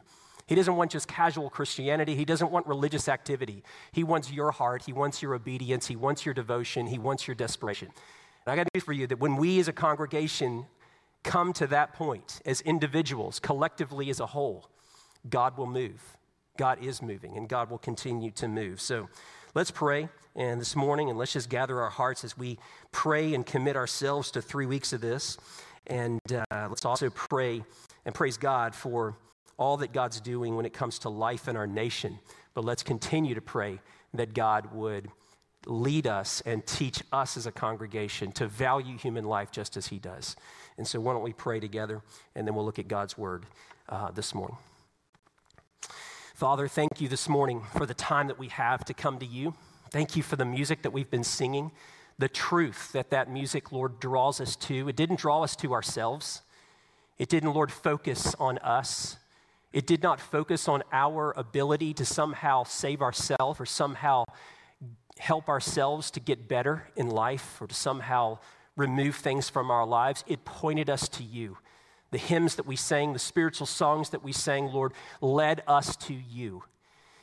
He 0.51 0.57
doesn't 0.57 0.75
want 0.75 0.91
just 0.91 1.07
casual 1.07 1.49
Christianity. 1.49 2.17
He 2.17 2.25
doesn't 2.25 2.51
want 2.51 2.67
religious 2.67 3.09
activity. 3.09 3.63
He 3.93 4.03
wants 4.03 4.33
your 4.33 4.51
heart. 4.51 4.83
He 4.85 4.93
wants 4.93 5.23
your 5.23 5.33
obedience. 5.33 5.87
He 5.87 5.95
wants 5.95 6.27
your 6.27 6.35
devotion. 6.35 6.89
He 6.89 6.99
wants 6.99 7.29
your 7.29 7.37
desperation. 7.37 7.87
And 8.45 8.53
I 8.53 8.57
got 8.57 8.67
news 8.75 8.83
for 8.83 8.93
you 8.93 9.07
that 9.07 9.21
when 9.21 9.37
we 9.37 9.61
as 9.61 9.69
a 9.69 9.73
congregation 9.73 10.67
come 11.23 11.53
to 11.53 11.69
that 11.69 11.93
point, 11.93 12.41
as 12.45 12.63
individuals, 12.63 13.39
collectively 13.39 14.11
as 14.11 14.19
a 14.19 14.27
whole, 14.27 14.69
God 15.29 15.57
will 15.57 15.69
move. 15.69 16.17
God 16.57 16.83
is 16.83 17.01
moving, 17.01 17.37
and 17.37 17.49
God 17.49 17.71
will 17.71 17.79
continue 17.79 18.33
to 18.33 18.49
move. 18.49 18.81
So 18.81 19.09
let's 19.55 19.71
pray 19.71 20.09
and 20.35 20.61
this 20.61 20.75
morning, 20.75 21.11
and 21.11 21.17
let's 21.17 21.33
just 21.33 21.49
gather 21.49 21.81
our 21.81 21.91
hearts 21.91 22.25
as 22.25 22.37
we 22.37 22.59
pray 22.91 23.35
and 23.35 23.47
commit 23.47 23.77
ourselves 23.77 24.33
to 24.33 24.43
three 24.43 24.67
weeks 24.67 24.93
of 24.93 25.01
this. 25.01 25.39
And 25.87 26.19
uh, 26.29 26.67
let's 26.69 26.85
also 26.85 27.09
pray 27.09 27.63
and 28.05 28.13
praise 28.13 28.37
God 28.37 28.75
for 28.75 29.15
all 29.61 29.77
that 29.77 29.93
God's 29.93 30.21
doing 30.21 30.57
when 30.57 30.65
it 30.65 30.73
comes 30.73 30.99
to 31.01 31.11
life 31.11 31.47
in 31.47 31.55
our 31.55 31.67
nation. 31.67 32.19
But 32.55 32.65
let's 32.65 32.83
continue 32.83 33.35
to 33.35 33.43
pray 33.43 33.79
that 34.15 34.35
God 34.35 34.75
would 34.75 35.09
lead 35.67 36.07
us 36.07 36.41
and 36.47 36.67
teach 36.67 37.03
us 37.13 37.37
as 37.37 37.47
a 37.47 37.53
congregation 37.53 38.33
to 38.33 38.47
value 38.47 38.97
human 38.97 39.27
life 39.27 39.53
just 39.53 39.77
as 39.77 39.89
He 39.89 39.99
does. 39.99 40.35
And 40.79 40.89
so, 40.89 40.99
why 40.99 41.13
don't 41.13 41.23
we 41.23 41.35
pray 41.35 41.61
together, 41.61 42.01
and 42.35 42.47
then 42.47 42.55
we'll 42.55 42.65
look 42.65 42.79
at 42.79 42.89
God's 42.89 43.19
word 43.19 43.45
uh, 43.91 44.11
this 44.11 44.35
morning. 44.35 44.57
Father, 46.35 46.67
thank 46.67 46.99
you 47.03 47.09
this 47.09 47.29
morning 47.29 47.61
for 47.77 47.85
the 47.85 47.93
time 47.93 48.29
that 48.29 48.39
we 48.39 48.49
have 48.49 48.83
to 48.87 48.95
come 48.95 49.19
to 49.19 49.27
you. 49.27 49.53
Thank 49.91 50.17
you 50.17 50.23
for 50.23 50.37
the 50.37 50.47
music 50.47 50.81
that 50.83 50.91
we've 50.91 51.11
been 51.11 51.23
singing, 51.23 51.71
the 52.19 52.31
truth 52.31 52.93
that 52.93 53.11
that 53.11 53.31
music, 53.31 53.73
Lord, 53.73 54.01
draws 54.01 54.41
us 54.41 54.57
to. 54.57 54.89
It 54.89 54.97
didn't 54.97 55.19
draw 55.19 55.43
us 55.43 55.55
to 55.57 55.75
ourselves, 55.75 56.41
it 57.19 57.29
didn't, 57.29 57.53
Lord, 57.53 57.71
focus 57.71 58.35
on 58.41 58.57
us. 58.59 59.19
It 59.73 59.87
did 59.87 60.03
not 60.03 60.21
focus 60.21 60.69
on 60.69 60.83
our 60.93 61.33
ability 61.37 61.95
to 61.95 62.05
somehow 62.05 62.65
save 62.65 63.03
ourselves 63.03 63.61
or 63.61 63.67
somehow 63.67 64.25
help 65.19 65.49
ourselves 65.49 66.11
to 66.13 66.21
get 66.21 66.49
better 66.49 66.89
in 66.97 67.09
life 67.09 67.61
or 67.61 67.67
to 67.67 67.75
somehow 67.75 68.39
remove 68.77 69.17
things 69.17 69.49
from 69.49 69.71
our 69.71 69.87
lives. 69.87 70.25
It 70.27 70.45
pointed 70.45 70.91
us 70.91 71.09
to 71.11 71.23
you 71.23 71.59
the 72.11 72.19
hymns 72.19 72.57
that 72.57 72.67
we 72.67 72.77
sang, 72.77 73.13
the 73.13 73.19
spiritual 73.19 73.67
songs 73.67 74.11
that 74.11 74.25
we 74.25 74.33
sang, 74.33 74.67
Lord, 74.67 74.93
led 75.21 75.63
us 75.67 75.95
to 75.97 76.15
you. 76.15 76.65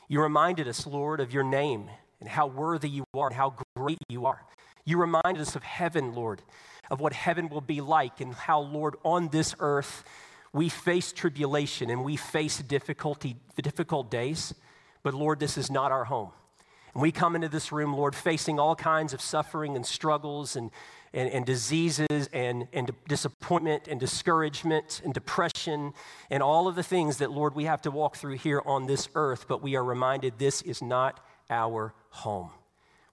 You 0.08 0.22
reminded 0.22 0.66
us, 0.66 0.86
Lord, 0.86 1.20
of 1.20 1.32
your 1.32 1.44
name 1.44 1.90
and 2.20 2.28
how 2.28 2.46
worthy 2.46 2.88
you 2.88 3.04
are 3.14 3.26
and 3.26 3.36
how 3.36 3.54
great 3.76 3.98
you 4.08 4.24
are. 4.26 4.42
You 4.86 4.98
reminded 4.98 5.42
us 5.42 5.54
of 5.54 5.62
heaven, 5.62 6.14
Lord, 6.14 6.40
of 6.90 7.00
what 7.00 7.12
heaven 7.12 7.50
will 7.50 7.60
be 7.60 7.82
like 7.82 8.20
and 8.20 8.32
how, 8.32 8.60
Lord, 8.60 8.96
on 9.04 9.28
this 9.28 9.54
earth 9.60 10.04
we 10.52 10.68
face 10.68 11.12
tribulation 11.12 11.90
and 11.90 12.04
we 12.04 12.16
face 12.16 12.58
difficulty, 12.58 13.36
difficult 13.60 14.10
days. 14.10 14.54
But 15.02 15.14
Lord, 15.14 15.40
this 15.40 15.58
is 15.58 15.70
not 15.70 15.92
our 15.92 16.04
home. 16.04 16.30
And 16.94 17.02
we 17.02 17.12
come 17.12 17.34
into 17.34 17.48
this 17.48 17.70
room, 17.70 17.94
Lord, 17.94 18.14
facing 18.14 18.58
all 18.58 18.74
kinds 18.74 19.12
of 19.12 19.20
suffering 19.20 19.76
and 19.76 19.84
struggles 19.84 20.56
and 20.56 20.70
and, 21.12 21.30
and 21.30 21.46
diseases 21.46 22.28
and, 22.32 22.68
and 22.72 22.90
disappointment 23.06 23.88
and 23.88 23.98
discouragement 23.98 25.00
and 25.04 25.14
depression 25.14 25.92
and 26.30 26.42
all 26.42 26.68
of 26.68 26.74
the 26.74 26.82
things 26.82 27.18
that, 27.18 27.30
Lord, 27.30 27.54
we 27.54 27.64
have 27.64 27.82
to 27.82 27.90
walk 27.90 28.16
through 28.16 28.36
here 28.36 28.62
on 28.64 28.86
this 28.86 29.08
earth, 29.14 29.46
but 29.48 29.62
we 29.62 29.76
are 29.76 29.84
reminded 29.84 30.38
this 30.38 30.62
is 30.62 30.82
not 30.82 31.24
our 31.50 31.94
home. 32.10 32.50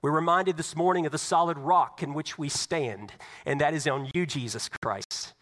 We're 0.02 0.12
reminded 0.12 0.58
this 0.58 0.76
morning 0.76 1.06
of 1.06 1.12
the 1.12 1.18
solid 1.18 1.58
rock 1.58 2.04
in 2.04 2.14
which 2.14 2.38
we 2.38 2.50
stand, 2.50 3.14
and 3.46 3.60
that 3.62 3.74
is 3.74 3.88
on 3.88 4.12
you, 4.14 4.26
Jesus 4.26 4.70
Christ. 4.82 5.34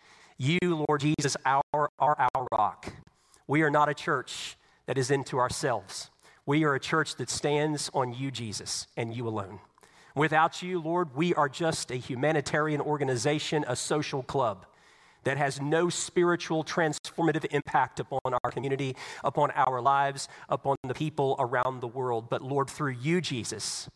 You, 0.43 0.83
Lord 0.89 0.99
Jesus, 0.99 1.37
are 1.45 1.63
our 1.71 2.47
rock. 2.51 2.91
We 3.47 3.61
are 3.61 3.69
not 3.69 3.87
a 3.87 3.93
church 3.93 4.57
that 4.87 4.97
is 4.97 5.09
into 5.09 5.39
ourselves. 5.39 6.09
We 6.45 6.65
are 6.65 6.75
a 6.75 6.81
church 6.81 7.15
that 7.15 7.29
stands 7.29 7.89
on 7.93 8.11
you, 8.13 8.29
Jesus, 8.29 8.87
and 8.97 9.15
you 9.15 9.25
alone. 9.25 9.61
Without 10.17 10.61
you, 10.61 10.81
Lord, 10.81 11.15
we 11.15 11.33
are 11.35 11.47
just 11.47 11.91
a 11.91 11.95
humanitarian 11.95 12.81
organization, 12.81 13.63
a 13.69 13.77
social 13.77 14.21
club 14.21 14.65
that 15.23 15.37
has 15.37 15.61
no 15.61 15.87
spiritual 15.87 16.65
transformative 16.65 17.45
impact 17.51 18.01
upon 18.01 18.19
our 18.43 18.51
community, 18.51 18.97
upon 19.23 19.49
our 19.51 19.79
lives, 19.79 20.27
upon 20.49 20.75
the 20.85 20.93
people 20.93 21.37
around 21.39 21.79
the 21.79 21.87
world. 21.87 22.29
But 22.29 22.41
Lord, 22.41 22.69
through 22.69 22.97
you, 23.01 23.21
Jesus, 23.21 23.89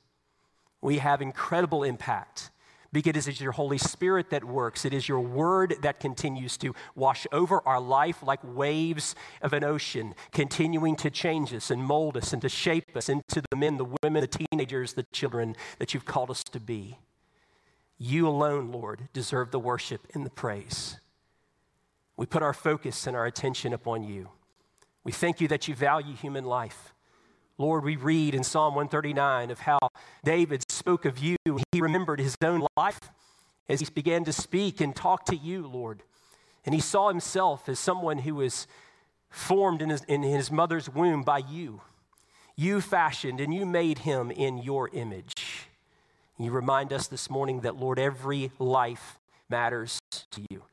we 0.80 1.00
have 1.00 1.22
incredible 1.22 1.84
impact 1.84 2.52
because 2.98 3.28
it 3.28 3.34
is 3.34 3.40
your 3.40 3.52
Holy 3.52 3.78
Spirit 3.78 4.32
that 4.32 4.44
works. 4.44 4.84
It 4.84 4.92
is 4.92 5.08
your 5.08 5.20
word 5.20 5.76
that 5.84 6.00
continues 6.00 6.58
to 6.58 6.74
wash 6.96 7.28
over 7.32 7.62
our 7.64 7.80
life 7.80 8.24
like 8.24 8.40
waves 8.44 9.14
of 9.44 9.54
an 9.54 9.64
ocean, 9.64 10.16
continuing 10.32 10.96
to 10.96 11.12
change 11.12 11.54
us 11.54 11.70
and 11.70 11.84
mold 11.84 12.18
us 12.18 12.34
and 12.34 12.42
to 12.42 12.50
shape 12.50 12.98
us 12.98 13.08
into 13.08 13.44
the 13.52 13.56
men, 13.56 13.78
the 13.78 13.86
women, 14.02 14.22
the 14.22 14.46
teenagers, 14.50 14.94
the 14.94 15.06
children 15.14 15.56
that 15.78 15.94
you've 15.94 16.06
called 16.06 16.32
us 16.32 16.44
to 16.46 16.60
be. 16.60 16.98
You 18.00 18.28
alone, 18.28 18.72
Lord, 18.72 19.10
deserve 19.14 19.52
the 19.52 19.60
worship 19.60 20.08
and 20.16 20.26
the 20.26 20.32
praise. 20.32 21.00
We 22.16 22.26
put 22.26 22.42
our 22.42 22.52
focus 22.52 23.06
and 23.06 23.16
our 23.16 23.28
attention 23.28 23.74
upon 23.74 24.06
you. 24.06 24.30
We 25.04 25.12
thank 25.12 25.40
you 25.40 25.48
that 25.50 25.68
you 25.68 25.76
value 25.76 26.16
human 26.16 26.46
life. 26.46 26.96
Lord, 27.58 27.84
we 27.84 27.96
read 27.96 28.36
in 28.36 28.44
Psalm 28.44 28.76
139 28.76 29.50
of 29.50 29.62
how 29.62 29.80
David 30.24 30.64
spoke 30.72 31.06
of 31.06 31.18
you. 31.18 31.38
He 31.72 31.82
remembered 31.82 32.20
his 32.20 32.36
own 32.44 32.68
life 32.78 33.00
as 33.68 33.80
he 33.80 33.88
began 33.94 34.24
to 34.26 34.34
speak 34.34 34.80
and 34.80 34.96
talk 34.96 35.26
to 35.26 35.36
you, 35.36 35.68
Lord. 35.68 36.04
And 36.66 36.76
he 36.76 36.82
saw 36.82 37.10
himself 37.10 37.68
as 37.68 37.80
someone 37.80 38.20
who 38.20 38.36
was 38.36 38.68
formed 39.30 39.82
in 39.82 39.90
his, 39.90 40.04
in 40.04 40.22
his 40.24 40.52
mother's 40.52 40.90
womb 40.90 41.24
by 41.24 41.40
you. 41.40 41.82
You 42.56 42.82
fashioned 42.82 43.40
and 43.40 43.54
you 43.54 43.66
made 43.66 44.00
him 44.00 44.32
in 44.32 44.58
your 44.58 44.90
image. 44.90 45.68
You 46.38 46.52
remind 46.52 46.94
us 46.94 47.08
this 47.08 47.30
morning 47.30 47.62
that, 47.62 47.78
Lord, 47.78 47.98
every 47.98 48.52
life 48.60 49.20
matters 49.50 50.00
to 50.32 50.42
you, 50.50 50.64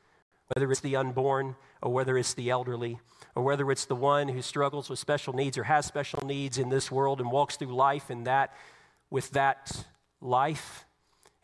whether 0.49 0.71
it's 0.71 0.81
the 0.81 0.97
unborn 0.97 1.57
or 1.83 1.93
whether 1.93 2.19
it's 2.19 2.35
the 2.35 2.51
elderly 2.51 2.99
or 3.35 3.43
whether 3.43 3.71
it's 3.71 3.87
the 3.87 3.95
one 3.95 4.29
who 4.29 4.43
struggles 4.43 4.91
with 4.91 4.99
special 4.99 5.33
needs 5.33 5.57
or 5.57 5.65
has 5.65 5.87
special 5.87 6.25
needs 6.27 6.59
in 6.59 6.69
this 6.69 6.91
world 6.91 7.21
and 7.21 7.31
walks 7.31 7.57
through 7.57 7.75
life 7.75 8.11
and 8.11 8.27
that 8.27 8.55
with 9.11 9.31
that 9.31 9.87
life 10.21 10.85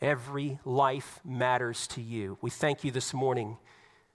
every 0.00 0.58
life 0.64 1.20
matters 1.24 1.86
to 1.86 2.00
you. 2.00 2.38
We 2.40 2.50
thank 2.50 2.84
you 2.84 2.90
this 2.90 3.12
morning 3.12 3.58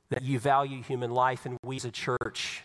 that 0.09 0.23
you 0.23 0.39
value 0.39 0.81
human 0.81 1.11
life 1.11 1.45
and 1.45 1.57
we 1.63 1.77
as 1.77 1.85
a 1.85 1.91
church 1.91 2.63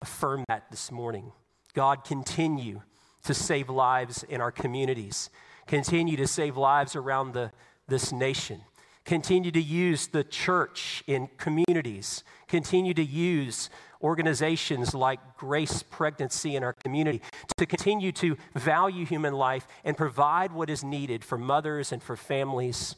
affirm 0.00 0.44
that 0.48 0.70
this 0.70 0.90
morning. 0.90 1.32
God 1.74 2.04
continue 2.04 2.82
to 3.24 3.34
save 3.34 3.68
lives 3.68 4.24
in 4.24 4.40
our 4.40 4.50
communities. 4.50 5.30
Continue 5.66 6.16
to 6.16 6.26
save 6.26 6.56
lives 6.56 6.96
around 6.96 7.34
the, 7.34 7.52
this 7.88 8.12
nation 8.12 8.62
continue 9.04 9.50
to 9.50 9.62
use 9.62 10.06
the 10.06 10.24
church 10.24 11.02
in 11.06 11.28
communities 11.36 12.24
continue 12.52 12.92
to 12.92 13.02
use 13.02 13.70
organizations 14.02 14.94
like 14.94 15.18
Grace 15.38 15.82
Pregnancy 15.82 16.54
in 16.54 16.62
our 16.62 16.74
community 16.74 17.22
to 17.56 17.64
continue 17.64 18.12
to 18.12 18.36
value 18.54 19.06
human 19.06 19.32
life 19.32 19.66
and 19.84 19.96
provide 19.96 20.52
what 20.52 20.68
is 20.68 20.84
needed 20.84 21.24
for 21.24 21.38
mothers 21.38 21.92
and 21.92 22.02
for 22.02 22.14
families. 22.14 22.94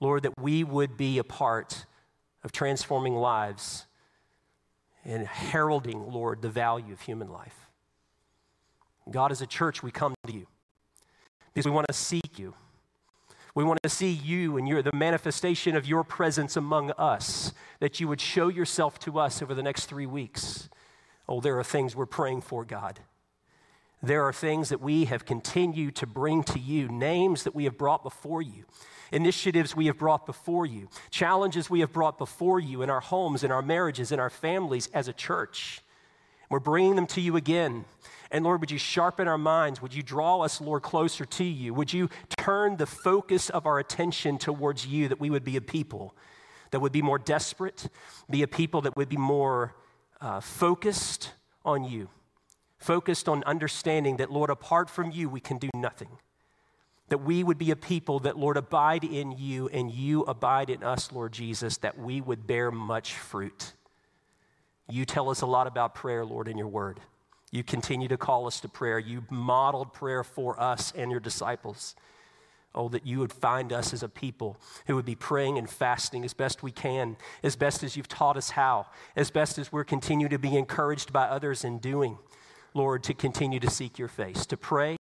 Lord, 0.00 0.24
that 0.24 0.32
we 0.40 0.64
would 0.64 0.96
be 0.96 1.18
a 1.18 1.24
part 1.24 1.86
of 2.42 2.50
transforming 2.50 3.14
lives 3.14 3.86
and 5.04 5.28
heralding, 5.28 6.10
Lord, 6.12 6.42
the 6.42 6.50
value 6.50 6.92
of 6.92 7.00
human 7.02 7.28
life. 7.28 7.68
God, 9.08 9.30
as 9.30 9.40
a 9.40 9.46
church, 9.46 9.80
we 9.80 9.92
come 9.92 10.12
to 10.26 10.32
you 10.32 10.48
because 11.54 11.66
we 11.66 11.70
want 11.70 11.86
to 11.86 11.94
seek 11.94 12.36
you. 12.36 12.52
We 13.58 13.64
want 13.64 13.82
to 13.82 13.88
see 13.88 14.12
you 14.12 14.56
and 14.56 14.68
your, 14.68 14.82
the 14.82 14.94
manifestation 14.94 15.74
of 15.74 15.84
your 15.84 16.04
presence 16.04 16.56
among 16.56 16.92
us, 16.92 17.52
that 17.80 17.98
you 17.98 18.06
would 18.06 18.20
show 18.20 18.46
yourself 18.46 19.00
to 19.00 19.18
us 19.18 19.42
over 19.42 19.52
the 19.52 19.64
next 19.64 19.86
three 19.86 20.06
weeks. 20.06 20.68
Oh, 21.28 21.40
there 21.40 21.58
are 21.58 21.64
things 21.64 21.96
we're 21.96 22.06
praying 22.06 22.42
for, 22.42 22.64
God. 22.64 23.00
There 24.00 24.22
are 24.22 24.32
things 24.32 24.68
that 24.68 24.80
we 24.80 25.06
have 25.06 25.24
continued 25.24 25.96
to 25.96 26.06
bring 26.06 26.44
to 26.44 26.60
you, 26.60 26.86
names 26.86 27.42
that 27.42 27.52
we 27.56 27.64
have 27.64 27.76
brought 27.76 28.04
before 28.04 28.42
you, 28.42 28.64
initiatives 29.10 29.74
we 29.74 29.86
have 29.86 29.98
brought 29.98 30.24
before 30.24 30.64
you, 30.64 30.88
challenges 31.10 31.68
we 31.68 31.80
have 31.80 31.92
brought 31.92 32.16
before 32.16 32.60
you 32.60 32.82
in 32.82 32.90
our 32.90 33.00
homes, 33.00 33.42
in 33.42 33.50
our 33.50 33.60
marriages, 33.60 34.12
in 34.12 34.20
our 34.20 34.30
families 34.30 34.88
as 34.94 35.08
a 35.08 35.12
church. 35.12 35.80
We're 36.48 36.60
bringing 36.60 36.94
them 36.94 37.08
to 37.08 37.20
you 37.20 37.34
again. 37.34 37.86
And 38.30 38.44
Lord, 38.44 38.60
would 38.60 38.70
you 38.70 38.78
sharpen 38.78 39.26
our 39.26 39.38
minds? 39.38 39.80
Would 39.80 39.94
you 39.94 40.02
draw 40.02 40.42
us, 40.42 40.60
Lord, 40.60 40.82
closer 40.82 41.24
to 41.24 41.44
you? 41.44 41.72
Would 41.72 41.92
you 41.92 42.10
turn 42.36 42.76
the 42.76 42.86
focus 42.86 43.48
of 43.48 43.66
our 43.66 43.78
attention 43.78 44.36
towards 44.38 44.86
you 44.86 45.08
that 45.08 45.18
we 45.18 45.30
would 45.30 45.44
be 45.44 45.56
a 45.56 45.62
people 45.62 46.14
that 46.70 46.80
would 46.80 46.92
be 46.92 47.02
more 47.02 47.18
desperate, 47.18 47.88
be 48.28 48.42
a 48.42 48.48
people 48.48 48.82
that 48.82 48.96
would 48.96 49.08
be 49.08 49.16
more 49.16 49.74
uh, 50.20 50.40
focused 50.40 51.32
on 51.64 51.84
you, 51.84 52.08
focused 52.78 53.28
on 53.28 53.42
understanding 53.44 54.18
that, 54.18 54.30
Lord, 54.30 54.50
apart 54.50 54.90
from 54.90 55.10
you, 55.10 55.28
we 55.28 55.40
can 55.40 55.58
do 55.58 55.70
nothing. 55.74 56.08
That 57.08 57.18
we 57.18 57.42
would 57.42 57.56
be 57.56 57.70
a 57.70 57.76
people 57.76 58.18
that, 58.20 58.36
Lord, 58.36 58.58
abide 58.58 59.04
in 59.04 59.32
you 59.32 59.68
and 59.68 59.90
you 59.90 60.22
abide 60.24 60.68
in 60.68 60.82
us, 60.82 61.10
Lord 61.10 61.32
Jesus, 61.32 61.78
that 61.78 61.98
we 61.98 62.20
would 62.20 62.46
bear 62.46 62.70
much 62.70 63.14
fruit. 63.14 63.72
You 64.90 65.04
tell 65.06 65.30
us 65.30 65.40
a 65.40 65.46
lot 65.46 65.66
about 65.66 65.94
prayer, 65.94 66.24
Lord, 66.24 66.48
in 66.48 66.58
your 66.58 66.68
word. 66.68 67.00
You 67.50 67.64
continue 67.64 68.08
to 68.08 68.16
call 68.16 68.46
us 68.46 68.60
to 68.60 68.68
prayer. 68.68 68.98
You 68.98 69.24
modeled 69.30 69.92
prayer 69.92 70.22
for 70.22 70.60
us 70.60 70.92
and 70.96 71.10
your 71.10 71.20
disciples. 71.20 71.94
Oh, 72.74 72.88
that 72.90 73.06
you 73.06 73.18
would 73.18 73.32
find 73.32 73.72
us 73.72 73.94
as 73.94 74.02
a 74.02 74.08
people 74.08 74.60
who 74.86 74.94
would 74.94 75.06
be 75.06 75.14
praying 75.14 75.56
and 75.56 75.68
fasting 75.68 76.24
as 76.24 76.34
best 76.34 76.62
we 76.62 76.70
can, 76.70 77.16
as 77.42 77.56
best 77.56 77.82
as 77.82 77.96
you've 77.96 78.08
taught 78.08 78.36
us 78.36 78.50
how, 78.50 78.86
as 79.16 79.30
best 79.30 79.58
as 79.58 79.72
we're 79.72 79.84
continuing 79.84 80.30
to 80.30 80.38
be 80.38 80.54
encouraged 80.56 81.12
by 81.12 81.24
others 81.24 81.64
in 81.64 81.78
doing. 81.78 82.18
Lord, 82.74 83.02
to 83.04 83.14
continue 83.14 83.58
to 83.60 83.70
seek 83.70 83.98
your 83.98 84.08
face, 84.08 84.44
to 84.46 84.56
pray, 84.56 84.96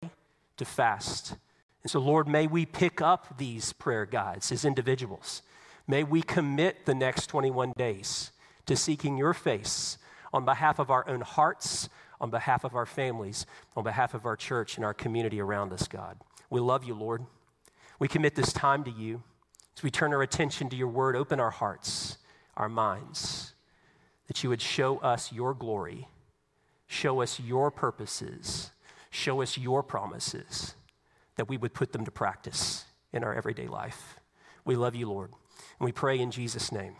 to 0.58 0.64
fast. 0.64 1.36
And 1.82 1.90
so, 1.90 2.00
Lord, 2.00 2.28
may 2.28 2.46
we 2.46 2.66
pick 2.66 3.00
up 3.00 3.38
these 3.38 3.72
prayer 3.72 4.06
guides 4.06 4.52
as 4.52 4.64
individuals. 4.64 5.42
May 5.86 6.04
we 6.04 6.22
commit 6.22 6.86
the 6.86 6.94
next 6.94 7.26
21 7.26 7.72
days 7.76 8.30
to 8.66 8.76
seeking 8.76 9.16
your 9.16 9.34
face 9.34 9.98
on 10.32 10.44
behalf 10.44 10.78
of 10.78 10.90
our 10.90 11.08
own 11.08 11.20
hearts, 11.20 11.88
on 12.20 12.30
behalf 12.30 12.64
of 12.64 12.74
our 12.74 12.86
families, 12.86 13.46
on 13.76 13.84
behalf 13.84 14.14
of 14.14 14.26
our 14.26 14.36
church 14.36 14.76
and 14.76 14.84
our 14.84 14.94
community 14.94 15.40
around 15.40 15.72
us, 15.72 15.88
God. 15.88 16.18
We 16.50 16.60
love 16.60 16.84
you, 16.84 16.94
Lord. 16.94 17.24
We 17.98 18.08
commit 18.08 18.34
this 18.34 18.52
time 18.52 18.84
to 18.84 18.90
you 18.90 19.22
as 19.76 19.82
we 19.82 19.90
turn 19.90 20.12
our 20.12 20.22
attention 20.22 20.68
to 20.70 20.76
your 20.76 20.88
word. 20.88 21.16
Open 21.16 21.40
our 21.40 21.50
hearts, 21.50 22.18
our 22.56 22.68
minds, 22.68 23.54
that 24.26 24.42
you 24.42 24.50
would 24.50 24.62
show 24.62 24.98
us 24.98 25.32
your 25.32 25.54
glory, 25.54 26.08
show 26.86 27.20
us 27.20 27.40
your 27.40 27.70
purposes, 27.70 28.70
show 29.10 29.42
us 29.42 29.58
your 29.58 29.82
promises, 29.82 30.74
that 31.36 31.48
we 31.48 31.56
would 31.56 31.74
put 31.74 31.92
them 31.92 32.04
to 32.04 32.10
practice 32.10 32.84
in 33.12 33.24
our 33.24 33.34
everyday 33.34 33.66
life. 33.66 34.18
We 34.64 34.76
love 34.76 34.94
you, 34.94 35.08
Lord. 35.08 35.30
And 35.78 35.84
we 35.84 35.92
pray 35.92 36.18
in 36.18 36.30
Jesus' 36.30 36.72
name. 36.72 36.96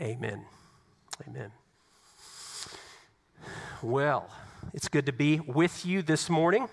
Amen. 0.00 0.44
Amen. 1.28 1.52
Well, 3.82 4.30
it's 4.74 4.88
good 4.88 5.06
to 5.06 5.12
be 5.12 5.38
with 5.38 5.86
you 5.86 6.02
this 6.02 6.28
morning. 6.28 6.68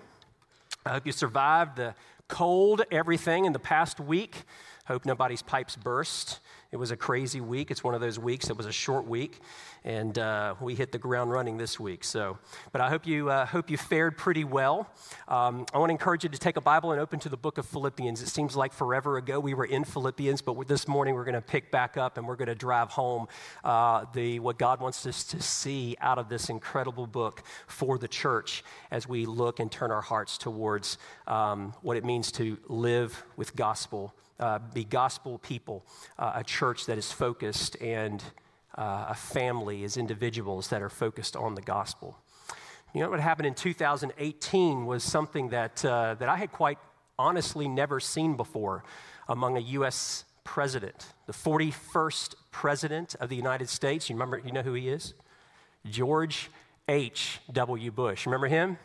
I 0.84 0.90
hope 0.90 1.06
you 1.06 1.12
survived 1.12 1.76
the 1.76 1.94
cold, 2.26 2.82
everything 2.90 3.44
in 3.44 3.52
the 3.52 3.60
past 3.60 4.00
week. 4.00 4.42
Hope 4.86 5.06
nobody's 5.06 5.40
pipes 5.40 5.76
burst. 5.76 6.40
It 6.72 6.78
was 6.78 6.90
a 6.90 6.96
crazy 6.96 7.42
week. 7.42 7.70
It's 7.70 7.84
one 7.84 7.94
of 7.94 8.00
those 8.00 8.18
weeks. 8.18 8.48
It 8.48 8.56
was 8.56 8.64
a 8.64 8.72
short 8.72 9.06
week, 9.06 9.40
and 9.84 10.16
uh, 10.16 10.54
we 10.58 10.74
hit 10.74 10.90
the 10.90 10.96
ground 10.96 11.30
running 11.30 11.58
this 11.58 11.78
week. 11.78 12.02
So, 12.02 12.38
but 12.72 12.80
I 12.80 12.88
hope 12.88 13.06
you 13.06 13.28
uh, 13.28 13.44
hope 13.44 13.68
you 13.68 13.76
fared 13.76 14.16
pretty 14.16 14.44
well. 14.44 14.90
Um, 15.28 15.66
I 15.74 15.78
want 15.78 15.90
to 15.90 15.92
encourage 15.92 16.24
you 16.24 16.30
to 16.30 16.38
take 16.38 16.56
a 16.56 16.62
Bible 16.62 16.92
and 16.92 16.98
open 16.98 17.20
to 17.20 17.28
the 17.28 17.36
book 17.36 17.58
of 17.58 17.66
Philippians. 17.66 18.22
It 18.22 18.28
seems 18.28 18.56
like 18.56 18.72
forever 18.72 19.18
ago 19.18 19.38
we 19.38 19.52
were 19.52 19.66
in 19.66 19.84
Philippians, 19.84 20.40
but 20.40 20.66
this 20.66 20.88
morning 20.88 21.14
we're 21.14 21.26
going 21.26 21.34
to 21.34 21.42
pick 21.42 21.70
back 21.70 21.98
up 21.98 22.16
and 22.16 22.26
we're 22.26 22.36
going 22.36 22.48
to 22.48 22.54
drive 22.54 22.88
home 22.88 23.28
uh, 23.64 24.06
the 24.14 24.40
what 24.40 24.58
God 24.58 24.80
wants 24.80 25.04
us 25.04 25.24
to 25.24 25.42
see 25.42 25.94
out 26.00 26.16
of 26.16 26.30
this 26.30 26.48
incredible 26.48 27.06
book 27.06 27.42
for 27.66 27.98
the 27.98 28.08
church 28.08 28.64
as 28.90 29.06
we 29.06 29.26
look 29.26 29.60
and 29.60 29.70
turn 29.70 29.90
our 29.90 30.00
hearts 30.00 30.38
towards 30.38 30.96
um, 31.26 31.74
what 31.82 31.98
it 31.98 32.04
means 32.06 32.32
to 32.32 32.56
live 32.66 33.24
with 33.36 33.54
gospel 33.54 34.14
uh, 34.42 34.58
be 34.74 34.82
gospel 34.82 35.38
people, 35.38 35.86
uh, 36.18 36.32
a 36.34 36.42
church 36.42 36.86
that 36.86 36.98
is 36.98 37.12
focused, 37.12 37.76
and 37.80 38.22
uh, 38.76 39.06
a 39.10 39.14
family 39.14 39.84
as 39.84 39.96
individuals 39.96 40.68
that 40.68 40.82
are 40.82 40.88
focused 40.88 41.36
on 41.36 41.54
the 41.54 41.62
gospel. 41.62 42.18
You 42.92 43.02
know 43.02 43.10
what 43.10 43.20
happened 43.20 43.46
in 43.46 43.54
2018 43.54 44.84
was 44.84 45.04
something 45.04 45.50
that, 45.50 45.84
uh, 45.84 46.16
that 46.18 46.28
I 46.28 46.36
had 46.36 46.50
quite 46.50 46.78
honestly 47.18 47.68
never 47.68 48.00
seen 48.00 48.36
before 48.36 48.82
among 49.28 49.56
a 49.56 49.60
U.S. 49.60 50.24
president, 50.42 51.06
the 51.26 51.32
41st 51.32 52.34
president 52.50 53.14
of 53.20 53.28
the 53.28 53.36
United 53.36 53.68
States. 53.68 54.10
You 54.10 54.16
remember, 54.16 54.42
you 54.44 54.50
know 54.50 54.62
who 54.62 54.74
he 54.74 54.88
is? 54.88 55.14
George 55.88 56.50
H.W. 56.88 57.92
Bush. 57.92 58.26
Remember 58.26 58.48
him? 58.48 58.76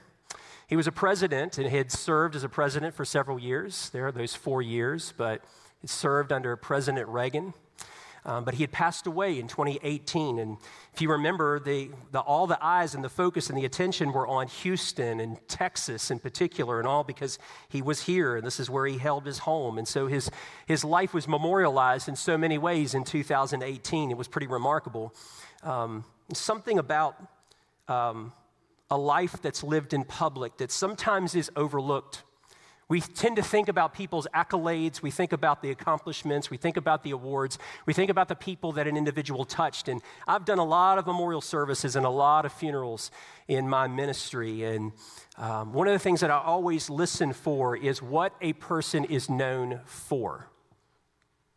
He 0.67 0.75
was 0.75 0.85
a 0.85 0.91
president 0.91 1.57
and 1.57 1.69
had 1.69 1.93
served 1.93 2.35
as 2.35 2.43
a 2.43 2.49
president 2.49 2.93
for 2.93 3.05
several 3.05 3.39
years. 3.39 3.89
There 3.91 4.05
are 4.05 4.11
those 4.11 4.35
four 4.35 4.61
years, 4.61 5.13
but 5.15 5.41
he 5.81 5.87
served 5.87 6.33
under 6.33 6.57
President 6.57 7.07
Reagan. 7.07 7.53
Um, 8.25 8.43
but 8.43 8.55
he 8.55 8.63
had 8.63 8.73
passed 8.73 9.07
away 9.07 9.39
in 9.39 9.47
2018. 9.47 10.37
And 10.37 10.57
if 10.93 11.01
you 11.01 11.09
remember, 11.09 11.61
the, 11.61 11.91
the, 12.11 12.19
all 12.19 12.45
the 12.47 12.61
eyes 12.61 12.93
and 12.93 13.01
the 13.01 13.09
focus 13.09 13.47
and 13.47 13.57
the 13.57 13.63
attention 13.63 14.11
were 14.11 14.27
on 14.27 14.47
Houston 14.47 15.21
and 15.21 15.37
Texas 15.47 16.11
in 16.11 16.19
particular, 16.19 16.79
and 16.79 16.87
all 16.87 17.05
because 17.05 17.39
he 17.69 17.81
was 17.81 18.01
here 18.01 18.35
and 18.35 18.45
this 18.45 18.59
is 18.59 18.69
where 18.69 18.85
he 18.85 18.97
held 18.97 19.25
his 19.25 19.39
home. 19.39 19.77
And 19.77 19.87
so 19.87 20.07
his, 20.07 20.29
his 20.65 20.83
life 20.83 21.13
was 21.13 21.29
memorialized 21.29 22.09
in 22.09 22.17
so 22.17 22.37
many 22.37 22.57
ways 22.57 22.93
in 22.93 23.05
2018. 23.05 24.11
It 24.11 24.17
was 24.17 24.27
pretty 24.27 24.47
remarkable. 24.47 25.15
Um, 25.63 26.03
something 26.33 26.77
about 26.77 27.15
um, 27.87 28.33
a 28.89 28.97
life 28.97 29.41
that's 29.41 29.63
lived 29.63 29.93
in 29.93 30.03
public 30.03 30.57
that 30.57 30.71
sometimes 30.71 31.35
is 31.35 31.51
overlooked. 31.55 32.23
We 32.89 33.01
tend 33.01 33.35
to 33.35 33.41
think 33.41 33.67
about 33.67 33.93
people's 33.93 34.27
accolades, 34.33 35.01
we 35.01 35.11
think 35.11 35.33
about 35.33 35.61
the 35.61 35.71
accomplishments, 35.71 36.49
we 36.49 36.55
think 36.55 36.77
about 36.77 37.03
the 37.03 37.11
awards, 37.11 37.59
we 37.85 37.93
think 37.93 38.09
about 38.09 38.29
the 38.29 38.35
people 38.35 38.71
that 38.73 38.87
an 38.87 38.95
individual 38.95 39.43
touched. 39.43 39.89
And 39.89 40.01
I've 40.25 40.45
done 40.45 40.57
a 40.57 40.63
lot 40.63 40.97
of 40.97 41.05
memorial 41.05 41.41
services 41.41 41.97
and 41.97 42.05
a 42.05 42.09
lot 42.09 42.45
of 42.45 42.53
funerals 42.53 43.11
in 43.49 43.67
my 43.67 43.87
ministry. 43.87 44.63
And 44.63 44.93
um, 45.37 45.73
one 45.73 45.87
of 45.87 45.93
the 45.93 45.99
things 45.99 46.21
that 46.21 46.31
I 46.31 46.37
always 46.37 46.89
listen 46.89 47.33
for 47.33 47.75
is 47.75 48.01
what 48.01 48.33
a 48.39 48.53
person 48.53 49.03
is 49.03 49.29
known 49.29 49.81
for, 49.83 50.47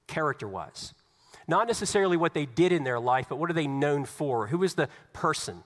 character 0.08 0.48
wise. 0.48 0.94
Not 1.46 1.68
necessarily 1.68 2.16
what 2.16 2.34
they 2.34 2.46
did 2.46 2.72
in 2.72 2.82
their 2.82 2.98
life, 2.98 3.26
but 3.28 3.36
what 3.36 3.50
are 3.50 3.54
they 3.54 3.68
known 3.68 4.04
for? 4.04 4.48
Who 4.48 4.64
is 4.64 4.74
the 4.74 4.88
person? 5.12 5.62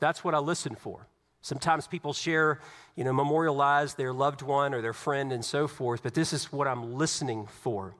That's 0.00 0.22
what 0.22 0.34
I 0.34 0.38
listen 0.38 0.74
for. 0.74 1.06
Sometimes 1.40 1.86
people 1.86 2.12
share, 2.12 2.60
you 2.96 3.04
know, 3.04 3.12
memorialize 3.12 3.94
their 3.94 4.12
loved 4.12 4.42
one 4.42 4.74
or 4.74 4.82
their 4.82 4.92
friend 4.92 5.32
and 5.32 5.44
so 5.44 5.68
forth, 5.68 6.02
but 6.02 6.14
this 6.14 6.32
is 6.32 6.52
what 6.52 6.66
I'm 6.66 6.94
listening 6.94 7.46
for. 7.46 7.94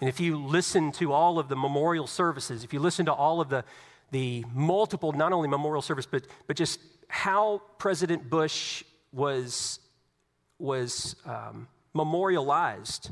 And 0.00 0.08
if 0.08 0.20
you 0.20 0.36
listen 0.36 0.92
to 0.92 1.12
all 1.12 1.38
of 1.38 1.48
the 1.48 1.56
memorial 1.56 2.06
services, 2.06 2.64
if 2.64 2.72
you 2.72 2.80
listen 2.80 3.06
to 3.06 3.12
all 3.12 3.40
of 3.40 3.48
the, 3.48 3.64
the 4.10 4.44
multiple, 4.52 5.12
not 5.12 5.32
only 5.32 5.48
memorial 5.48 5.82
service, 5.82 6.06
but, 6.06 6.26
but 6.46 6.56
just 6.56 6.80
how 7.08 7.62
President 7.78 8.28
Bush 8.28 8.82
was, 9.12 9.78
was 10.58 11.16
um, 11.24 11.68
memorialized, 11.94 13.10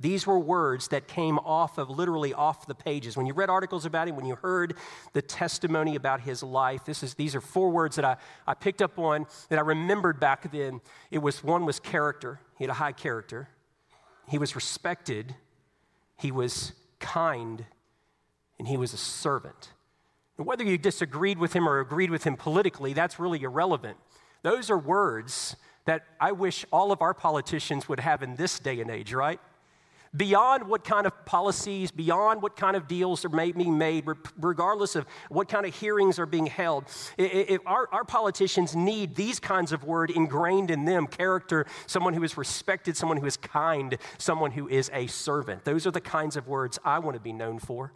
these 0.00 0.26
were 0.26 0.38
words 0.38 0.88
that 0.88 1.06
came 1.06 1.38
off 1.38 1.76
of 1.76 1.90
literally 1.90 2.32
off 2.32 2.66
the 2.66 2.74
pages. 2.74 3.18
When 3.18 3.26
you 3.26 3.34
read 3.34 3.50
articles 3.50 3.84
about 3.84 4.08
him, 4.08 4.16
when 4.16 4.24
you 4.24 4.36
heard 4.36 4.74
the 5.12 5.20
testimony 5.20 5.94
about 5.94 6.22
his 6.22 6.42
life, 6.42 6.86
this 6.86 7.02
is, 7.02 7.14
these 7.14 7.34
are 7.34 7.40
four 7.42 7.68
words 7.68 7.96
that 7.96 8.04
I, 8.06 8.16
I 8.46 8.54
picked 8.54 8.80
up 8.80 8.98
on 8.98 9.26
that 9.50 9.58
I 9.58 9.62
remembered 9.62 10.18
back 10.18 10.50
then. 10.50 10.80
It 11.10 11.18
was 11.18 11.44
one 11.44 11.66
was 11.66 11.78
character. 11.78 12.40
He 12.56 12.64
had 12.64 12.70
a 12.70 12.74
high 12.74 12.92
character. 12.92 13.50
He 14.26 14.38
was 14.38 14.54
respected. 14.54 15.34
He 16.16 16.32
was 16.32 16.72
kind. 16.98 17.66
And 18.58 18.66
he 18.66 18.78
was 18.78 18.94
a 18.94 18.98
servant. 18.98 19.72
And 20.38 20.46
whether 20.46 20.64
you 20.64 20.78
disagreed 20.78 21.36
with 21.36 21.52
him 21.52 21.68
or 21.68 21.78
agreed 21.78 22.10
with 22.10 22.24
him 22.24 22.36
politically, 22.36 22.94
that's 22.94 23.18
really 23.18 23.42
irrelevant. 23.42 23.98
Those 24.42 24.70
are 24.70 24.78
words 24.78 25.56
that 25.84 26.04
I 26.18 26.32
wish 26.32 26.64
all 26.72 26.90
of 26.90 27.02
our 27.02 27.12
politicians 27.12 27.86
would 27.86 28.00
have 28.00 28.22
in 28.22 28.36
this 28.36 28.58
day 28.58 28.80
and 28.80 28.90
age, 28.90 29.12
right? 29.12 29.40
Beyond 30.16 30.66
what 30.66 30.82
kind 30.82 31.06
of 31.06 31.24
policies, 31.24 31.90
beyond 31.90 32.42
what 32.42 32.56
kind 32.56 32.76
of 32.76 32.88
deals 32.88 33.24
are 33.24 33.28
being 33.28 33.78
made, 33.78 34.04
regardless 34.38 34.96
of 34.96 35.06
what 35.28 35.48
kind 35.48 35.64
of 35.64 35.74
hearings 35.74 36.18
are 36.18 36.26
being 36.26 36.46
held. 36.46 36.84
If 37.16 37.60
our, 37.64 37.88
our 37.92 38.04
politicians 38.04 38.74
need 38.74 39.14
these 39.14 39.38
kinds 39.38 39.70
of 39.72 39.84
word 39.84 40.10
ingrained 40.10 40.70
in 40.70 40.84
them 40.84 41.06
character, 41.06 41.66
someone 41.86 42.14
who 42.14 42.24
is 42.24 42.36
respected, 42.36 42.96
someone 42.96 43.18
who 43.18 43.26
is 43.26 43.36
kind, 43.36 43.96
someone 44.18 44.50
who 44.50 44.68
is 44.68 44.90
a 44.92 45.06
servant. 45.06 45.64
Those 45.64 45.86
are 45.86 45.92
the 45.92 46.00
kinds 46.00 46.36
of 46.36 46.48
words 46.48 46.78
I 46.84 46.98
want 46.98 47.14
to 47.14 47.20
be 47.20 47.32
known 47.32 47.60
for. 47.60 47.92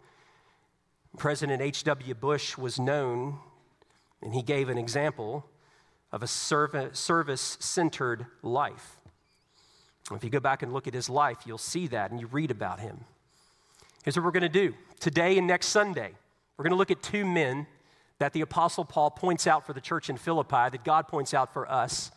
President 1.17 1.61
H.W. 1.61 2.13
Bush 2.15 2.57
was 2.57 2.79
known, 2.79 3.39
and 4.21 4.33
he 4.33 4.41
gave 4.41 4.69
an 4.69 4.77
example 4.77 5.45
of 6.11 6.23
a 6.23 6.27
service 6.27 7.57
centered 7.59 8.25
life. 8.41 9.01
If 10.11 10.23
you 10.23 10.29
go 10.29 10.39
back 10.39 10.61
and 10.61 10.71
look 10.71 10.87
at 10.87 10.93
his 10.93 11.09
life, 11.09 11.39
you'll 11.45 11.57
see 11.57 11.87
that 11.87 12.11
and 12.11 12.19
you 12.19 12.27
read 12.27 12.51
about 12.51 12.79
him. 12.79 12.99
Here's 14.03 14.15
what 14.15 14.23
we're 14.23 14.31
going 14.31 14.43
to 14.43 14.49
do 14.49 14.73
today 14.99 15.37
and 15.37 15.47
next 15.47 15.67
Sunday. 15.67 16.11
We're 16.57 16.63
going 16.63 16.73
to 16.73 16.77
look 16.77 16.91
at 16.91 17.01
two 17.01 17.25
men 17.25 17.65
that 18.19 18.33
the 18.33 18.41
Apostle 18.41 18.85
Paul 18.85 19.09
points 19.11 19.47
out 19.47 19.65
for 19.65 19.73
the 19.73 19.81
church 19.81 20.09
in 20.09 20.17
Philippi, 20.17 20.69
that 20.69 20.83
God 20.83 21.07
points 21.07 21.33
out 21.33 21.51
for 21.51 21.69
us, 21.69 22.11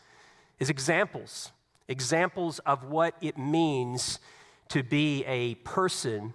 is 0.58 0.70
examples. 0.70 1.50
Examples 1.88 2.58
of 2.60 2.84
what 2.84 3.14
it 3.20 3.38
means 3.38 4.18
to 4.68 4.82
be 4.82 5.24
a 5.24 5.54
person 5.56 6.34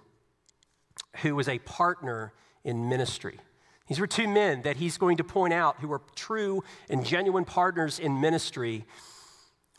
who 1.22 1.38
is 1.38 1.48
a 1.48 1.60
partner 1.60 2.32
in 2.64 2.88
ministry. 2.88 3.38
These 3.86 4.00
were 4.00 4.06
two 4.06 4.26
men 4.26 4.62
that 4.62 4.76
he's 4.76 4.98
going 4.98 5.18
to 5.18 5.24
point 5.24 5.54
out 5.54 5.76
who 5.78 5.92
are 5.92 6.00
true 6.16 6.64
and 6.90 7.06
genuine 7.06 7.44
partners 7.44 7.98
in 7.98 8.20
ministry 8.20 8.84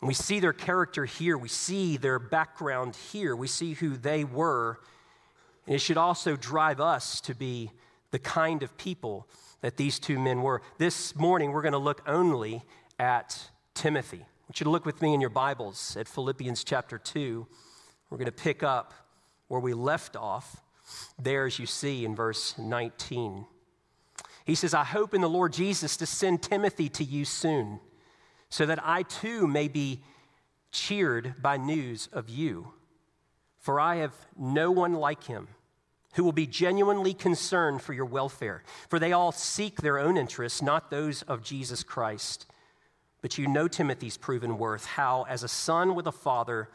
we 0.02 0.14
see 0.14 0.40
their 0.40 0.52
character 0.52 1.04
here. 1.04 1.38
We 1.38 1.48
see 1.48 1.96
their 1.96 2.18
background 2.18 2.96
here. 3.12 3.34
We 3.34 3.48
see 3.48 3.72
who 3.74 3.96
they 3.96 4.24
were. 4.24 4.78
And 5.66 5.74
it 5.74 5.80
should 5.80 5.96
also 5.96 6.36
drive 6.36 6.80
us 6.80 7.20
to 7.22 7.34
be 7.34 7.70
the 8.10 8.18
kind 8.18 8.62
of 8.62 8.76
people 8.76 9.26
that 9.62 9.76
these 9.76 9.98
two 9.98 10.18
men 10.18 10.42
were. 10.42 10.60
This 10.78 11.16
morning, 11.16 11.52
we're 11.52 11.62
going 11.62 11.72
to 11.72 11.78
look 11.78 12.02
only 12.06 12.62
at 12.98 13.50
Timothy. 13.74 14.18
I 14.18 14.44
want 14.48 14.60
you 14.60 14.64
to 14.64 14.70
look 14.70 14.84
with 14.84 15.00
me 15.00 15.14
in 15.14 15.20
your 15.20 15.30
Bibles 15.30 15.96
at 15.98 16.06
Philippians 16.06 16.62
chapter 16.62 16.98
2. 16.98 17.46
We're 18.10 18.18
going 18.18 18.26
to 18.26 18.32
pick 18.32 18.62
up 18.62 18.92
where 19.48 19.60
we 19.60 19.72
left 19.72 20.14
off, 20.14 20.62
there 21.18 21.46
as 21.46 21.58
you 21.58 21.66
see 21.66 22.04
in 22.04 22.14
verse 22.14 22.56
19. 22.58 23.46
He 24.44 24.54
says, 24.54 24.74
I 24.74 24.84
hope 24.84 25.14
in 25.14 25.20
the 25.20 25.28
Lord 25.28 25.52
Jesus 25.52 25.96
to 25.96 26.06
send 26.06 26.42
Timothy 26.42 26.88
to 26.90 27.02
you 27.02 27.24
soon 27.24 27.80
so 28.56 28.64
that 28.64 28.80
I 28.82 29.02
too 29.02 29.46
may 29.46 29.68
be 29.68 30.00
cheered 30.72 31.34
by 31.42 31.58
news 31.58 32.08
of 32.10 32.30
you. 32.30 32.72
For 33.58 33.78
I 33.78 33.96
have 33.96 34.14
no 34.34 34.70
one 34.70 34.94
like 34.94 35.24
him 35.24 35.48
who 36.14 36.24
will 36.24 36.32
be 36.32 36.46
genuinely 36.46 37.12
concerned 37.12 37.82
for 37.82 37.92
your 37.92 38.06
welfare. 38.06 38.62
For 38.88 38.98
they 38.98 39.12
all 39.12 39.30
seek 39.30 39.82
their 39.82 39.98
own 39.98 40.16
interests, 40.16 40.62
not 40.62 40.90
those 40.90 41.20
of 41.20 41.42
Jesus 41.42 41.82
Christ. 41.82 42.46
But 43.20 43.36
you 43.36 43.46
know 43.46 43.68
Timothy's 43.68 44.16
proven 44.16 44.56
worth, 44.56 44.86
how, 44.86 45.26
as 45.28 45.42
a 45.42 45.48
son 45.48 45.94
with 45.94 46.06
a 46.06 46.12
father, 46.12 46.70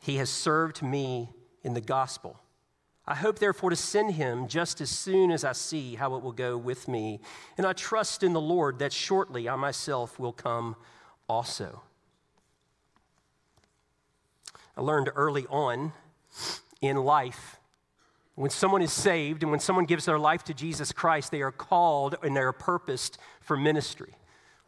he 0.00 0.16
has 0.16 0.28
served 0.28 0.82
me 0.82 1.30
in 1.62 1.74
the 1.74 1.80
gospel. 1.80 2.40
I 3.10 3.14
hope, 3.14 3.38
therefore, 3.38 3.70
to 3.70 3.76
send 3.76 4.12
him 4.12 4.48
just 4.48 4.82
as 4.82 4.90
soon 4.90 5.30
as 5.30 5.42
I 5.42 5.52
see 5.52 5.94
how 5.94 6.14
it 6.16 6.22
will 6.22 6.30
go 6.30 6.58
with 6.58 6.88
me. 6.88 7.20
And 7.56 7.66
I 7.66 7.72
trust 7.72 8.22
in 8.22 8.34
the 8.34 8.40
Lord 8.40 8.80
that 8.80 8.92
shortly 8.92 9.48
I 9.48 9.56
myself 9.56 10.18
will 10.18 10.34
come 10.34 10.76
also. 11.26 11.80
I 14.76 14.82
learned 14.82 15.08
early 15.16 15.46
on 15.46 15.92
in 16.82 16.98
life 16.98 17.56
when 18.34 18.50
someone 18.50 18.82
is 18.82 18.92
saved 18.92 19.42
and 19.42 19.50
when 19.50 19.58
someone 19.58 19.86
gives 19.86 20.04
their 20.04 20.18
life 20.18 20.44
to 20.44 20.52
Jesus 20.52 20.92
Christ, 20.92 21.30
they 21.30 21.40
are 21.40 21.50
called 21.50 22.16
and 22.22 22.36
they 22.36 22.40
are 22.40 22.52
purposed 22.52 23.16
for 23.40 23.56
ministry. 23.56 24.17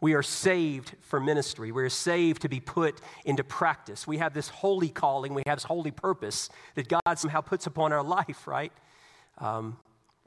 We 0.01 0.15
are 0.15 0.23
saved 0.23 0.95
for 1.01 1.21
ministry. 1.21 1.73
We 1.73 1.83
are 1.83 1.91
saved 1.91 2.43
to 2.43 2.49
be 2.49 2.61
put 2.61 3.01
into 3.25 3.45
practice. 3.45 4.07
We 4.07 4.19
have 4.19 4.33
this 4.33 4.49
holy 4.49 4.89
calling, 4.89 5.35
we 5.35 5.43
have 5.47 5.59
this 5.59 5.65
holy 5.65 5.91
purpose 5.91 6.49
that 6.75 6.89
God 6.89 7.19
somehow 7.19 7.43
puts 7.43 7.67
upon 7.67 7.93
our 7.93 8.03
life, 8.03 8.47
right? 8.47 8.73
Um, 9.39 9.77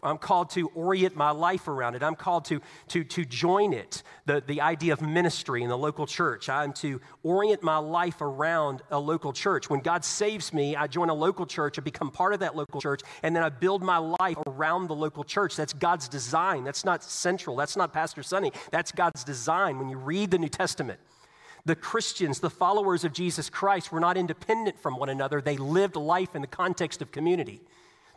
I'm 0.04 0.18
called 0.18 0.50
to 0.52 0.68
orient 0.76 1.16
my 1.16 1.32
life 1.32 1.68
around 1.68 1.96
it. 1.96 2.04
I'm 2.04 2.16
called 2.16 2.46
to, 2.46 2.62
to, 2.90 3.04
to 3.04 3.26
join 3.26 3.74
it, 3.74 4.04
the, 4.26 4.44
the 4.46 4.62
idea 4.62 4.94
of 4.94 5.02
ministry 5.02 5.64
in 5.64 5.70
the 5.70 5.78
local 5.78 6.06
church. 6.06 6.50
I'm 6.50 6.74
to 6.74 7.00
orient 7.24 7.64
my 7.64 7.78
life 7.78 8.22
around 8.22 8.82
a 8.92 9.00
local 9.00 9.34
church. 9.34 9.70
When 9.70 9.80
God 9.80 10.04
saves 10.04 10.54
me, 10.54 10.76
I 10.76 10.88
join 10.88 11.10
a 11.10 11.14
local 11.14 11.46
church, 11.46 11.80
I 11.80 11.82
become 11.82 12.12
part 12.12 12.34
of 12.34 12.40
that 12.42 12.56
local 12.56 12.82
church, 12.82 13.02
and 13.24 13.36
then 13.36 13.44
I 13.44 13.50
build 13.50 13.82
my 13.82 13.98
life 13.98 14.38
around 14.46 14.88
the 14.88 14.96
local 14.96 15.24
church. 15.24 15.56
That's 15.56 15.74
God's 15.74 16.08
design. 16.08 16.64
That's 16.64 16.86
not 16.86 17.04
central. 17.04 17.56
That's 17.56 17.78
not 17.78 17.94
Pastor 17.94 18.24
Sonny. 18.24 18.52
That's 18.72 18.92
God's 18.92 19.24
design 19.24 19.80
when 19.80 19.90
you 19.90 19.98
read 19.98 20.32
the 20.32 20.38
New 20.38 20.50
Testament. 20.50 21.00
The 21.66 21.76
Christians, 21.76 22.42
the 22.42 22.50
followers 22.50 23.06
of 23.06 23.14
Jesus 23.14 23.50
Christ, 23.50 23.92
were 23.92 24.02
not 24.02 24.18
independent 24.18 24.78
from 24.78 24.98
one 24.98 25.08
another. 25.08 25.40
They 25.40 25.56
lived 25.56 25.96
life 25.96 26.36
in 26.36 26.42
the 26.42 26.48
context 26.48 27.02
of 27.02 27.12
community 27.12 27.62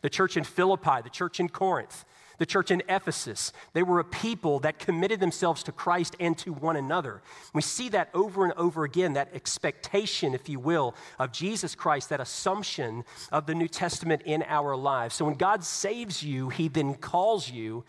the 0.07 0.11
church 0.11 0.36
in 0.36 0.44
Philippi, 0.44 1.02
the 1.02 1.11
church 1.11 1.40
in 1.40 1.48
Corinth, 1.48 2.04
the 2.38 2.46
church 2.46 2.70
in 2.70 2.80
Ephesus. 2.88 3.52
They 3.72 3.82
were 3.82 3.98
a 3.98 4.04
people 4.04 4.61
that 4.61 4.78
committed 4.78 5.18
themselves 5.18 5.64
to 5.64 5.72
Christ 5.72 6.14
and 6.20 6.38
to 6.38 6.52
one 6.52 6.76
another. 6.76 7.22
We 7.52 7.62
see 7.62 7.88
that 7.88 8.11
over 8.14 8.44
and 8.44 8.52
over 8.52 8.84
again, 8.84 9.14
that 9.14 9.34
expectation, 9.34 10.32
if 10.32 10.48
you 10.48 10.61
will, 10.61 10.94
of 11.18 11.32
Jesus 11.32 11.74
Christ, 11.74 12.11
that 12.11 12.20
assumption 12.20 13.02
of 13.32 13.46
the 13.46 13.54
New 13.57 13.66
Testament 13.66 14.22
in 14.24 14.44
our 14.46 14.76
lives. 14.76 15.16
So 15.16 15.24
when 15.24 15.34
God 15.34 15.64
saves 15.64 16.22
you, 16.22 16.50
he 16.50 16.68
then 16.68 16.94
calls 16.94 17.50
you 17.50 17.84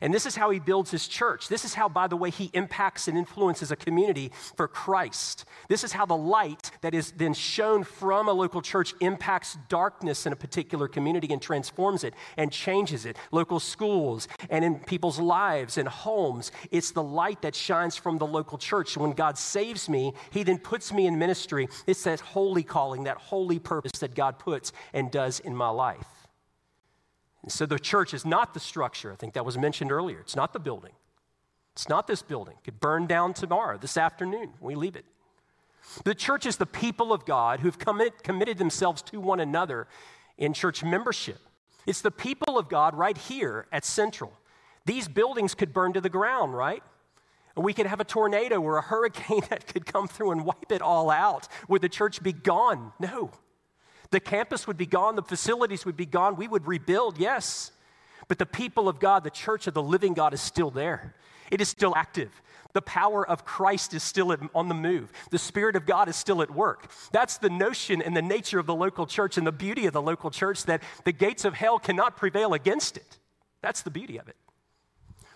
and 0.00 0.12
this 0.14 0.26
is 0.26 0.36
how 0.36 0.50
he 0.50 0.58
builds 0.58 0.90
his 0.90 1.08
church. 1.08 1.48
This 1.48 1.64
is 1.64 1.74
how, 1.74 1.88
by 1.88 2.06
the 2.06 2.16
way, 2.16 2.30
he 2.30 2.50
impacts 2.52 3.08
and 3.08 3.16
influences 3.16 3.70
a 3.70 3.76
community 3.76 4.32
for 4.56 4.68
Christ. 4.68 5.44
This 5.68 5.84
is 5.84 5.92
how 5.92 6.06
the 6.06 6.16
light 6.16 6.70
that 6.82 6.94
is 6.94 7.12
then 7.12 7.34
shown 7.34 7.84
from 7.84 8.28
a 8.28 8.32
local 8.32 8.62
church 8.62 8.94
impacts 9.00 9.56
darkness 9.68 10.26
in 10.26 10.32
a 10.32 10.36
particular 10.36 10.88
community 10.88 11.32
and 11.32 11.40
transforms 11.40 12.04
it 12.04 12.14
and 12.36 12.52
changes 12.52 13.04
it. 13.04 13.16
Local 13.32 13.60
schools 13.60 14.28
and 14.50 14.64
in 14.64 14.80
people's 14.80 15.18
lives 15.18 15.78
and 15.78 15.88
homes. 15.88 16.52
It's 16.70 16.90
the 16.92 17.02
light 17.02 17.42
that 17.42 17.54
shines 17.54 17.96
from 17.96 18.18
the 18.18 18.26
local 18.26 18.58
church. 18.58 18.96
When 18.96 19.12
God 19.12 19.38
saves 19.38 19.88
me, 19.88 20.14
he 20.30 20.42
then 20.42 20.58
puts 20.58 20.92
me 20.92 21.06
in 21.06 21.18
ministry. 21.18 21.68
It's 21.86 22.04
that 22.04 22.20
holy 22.20 22.62
calling, 22.62 23.04
that 23.04 23.16
holy 23.16 23.58
purpose 23.58 23.98
that 24.00 24.14
God 24.14 24.38
puts 24.38 24.72
and 24.92 25.10
does 25.10 25.40
in 25.40 25.54
my 25.54 25.70
life. 25.70 26.17
And 27.48 27.52
so 27.54 27.64
the 27.64 27.78
church 27.78 28.12
is 28.12 28.26
not 28.26 28.52
the 28.52 28.60
structure. 28.60 29.10
I 29.10 29.16
think 29.16 29.32
that 29.32 29.46
was 29.46 29.56
mentioned 29.56 29.90
earlier. 29.90 30.20
It's 30.20 30.36
not 30.36 30.52
the 30.52 30.58
building. 30.58 30.92
It's 31.72 31.88
not 31.88 32.06
this 32.06 32.20
building. 32.20 32.56
It 32.58 32.62
could 32.62 32.78
burn 32.78 33.06
down 33.06 33.32
tomorrow, 33.32 33.78
this 33.78 33.96
afternoon. 33.96 34.50
We 34.60 34.74
leave 34.74 34.96
it. 34.96 35.06
The 36.04 36.14
church 36.14 36.44
is 36.44 36.58
the 36.58 36.66
people 36.66 37.10
of 37.10 37.24
God 37.24 37.60
who've 37.60 37.78
commit, 37.78 38.22
committed 38.22 38.58
themselves 38.58 39.00
to 39.00 39.18
one 39.18 39.40
another 39.40 39.88
in 40.36 40.52
church 40.52 40.84
membership. 40.84 41.38
It's 41.86 42.02
the 42.02 42.10
people 42.10 42.58
of 42.58 42.68
God 42.68 42.94
right 42.94 43.16
here 43.16 43.66
at 43.72 43.86
Central. 43.86 44.34
These 44.84 45.08
buildings 45.08 45.54
could 45.54 45.72
burn 45.72 45.94
to 45.94 46.02
the 46.02 46.10
ground, 46.10 46.54
right? 46.54 46.82
We 47.56 47.72
could 47.72 47.86
have 47.86 48.00
a 48.00 48.04
tornado 48.04 48.60
or 48.60 48.76
a 48.76 48.82
hurricane 48.92 49.40
that 49.48 49.66
could 49.66 49.86
come 49.86 50.06
through 50.06 50.32
and 50.32 50.44
wipe 50.44 50.70
it 50.70 50.82
all 50.82 51.08
out. 51.08 51.48
Would 51.66 51.80
the 51.80 51.88
church 51.88 52.22
be 52.22 52.34
gone? 52.34 52.92
No. 53.00 53.30
The 54.10 54.20
campus 54.20 54.66
would 54.66 54.76
be 54.76 54.86
gone, 54.86 55.16
the 55.16 55.22
facilities 55.22 55.84
would 55.84 55.96
be 55.96 56.06
gone, 56.06 56.36
we 56.36 56.48
would 56.48 56.66
rebuild, 56.66 57.18
yes. 57.18 57.72
But 58.26 58.38
the 58.38 58.46
people 58.46 58.88
of 58.88 59.00
God, 59.00 59.24
the 59.24 59.30
church 59.30 59.66
of 59.66 59.74
the 59.74 59.82
living 59.82 60.14
God, 60.14 60.34
is 60.34 60.40
still 60.40 60.70
there. 60.70 61.14
It 61.50 61.60
is 61.60 61.68
still 61.68 61.94
active. 61.96 62.30
The 62.74 62.82
power 62.82 63.26
of 63.26 63.44
Christ 63.44 63.94
is 63.94 64.02
still 64.02 64.36
on 64.54 64.68
the 64.68 64.74
move. 64.74 65.10
The 65.30 65.38
Spirit 65.38 65.74
of 65.74 65.86
God 65.86 66.08
is 66.08 66.16
still 66.16 66.42
at 66.42 66.50
work. 66.50 66.90
That's 67.12 67.38
the 67.38 67.48
notion 67.48 68.02
and 68.02 68.14
the 68.14 68.22
nature 68.22 68.58
of 68.58 68.66
the 68.66 68.74
local 68.74 69.06
church 69.06 69.38
and 69.38 69.46
the 69.46 69.52
beauty 69.52 69.86
of 69.86 69.94
the 69.94 70.02
local 70.02 70.30
church 70.30 70.64
that 70.64 70.82
the 71.04 71.12
gates 71.12 71.44
of 71.44 71.54
hell 71.54 71.78
cannot 71.78 72.16
prevail 72.16 72.52
against 72.52 72.96
it. 72.96 73.18
That's 73.62 73.82
the 73.82 73.90
beauty 73.90 74.18
of 74.18 74.28
it. 74.28 74.36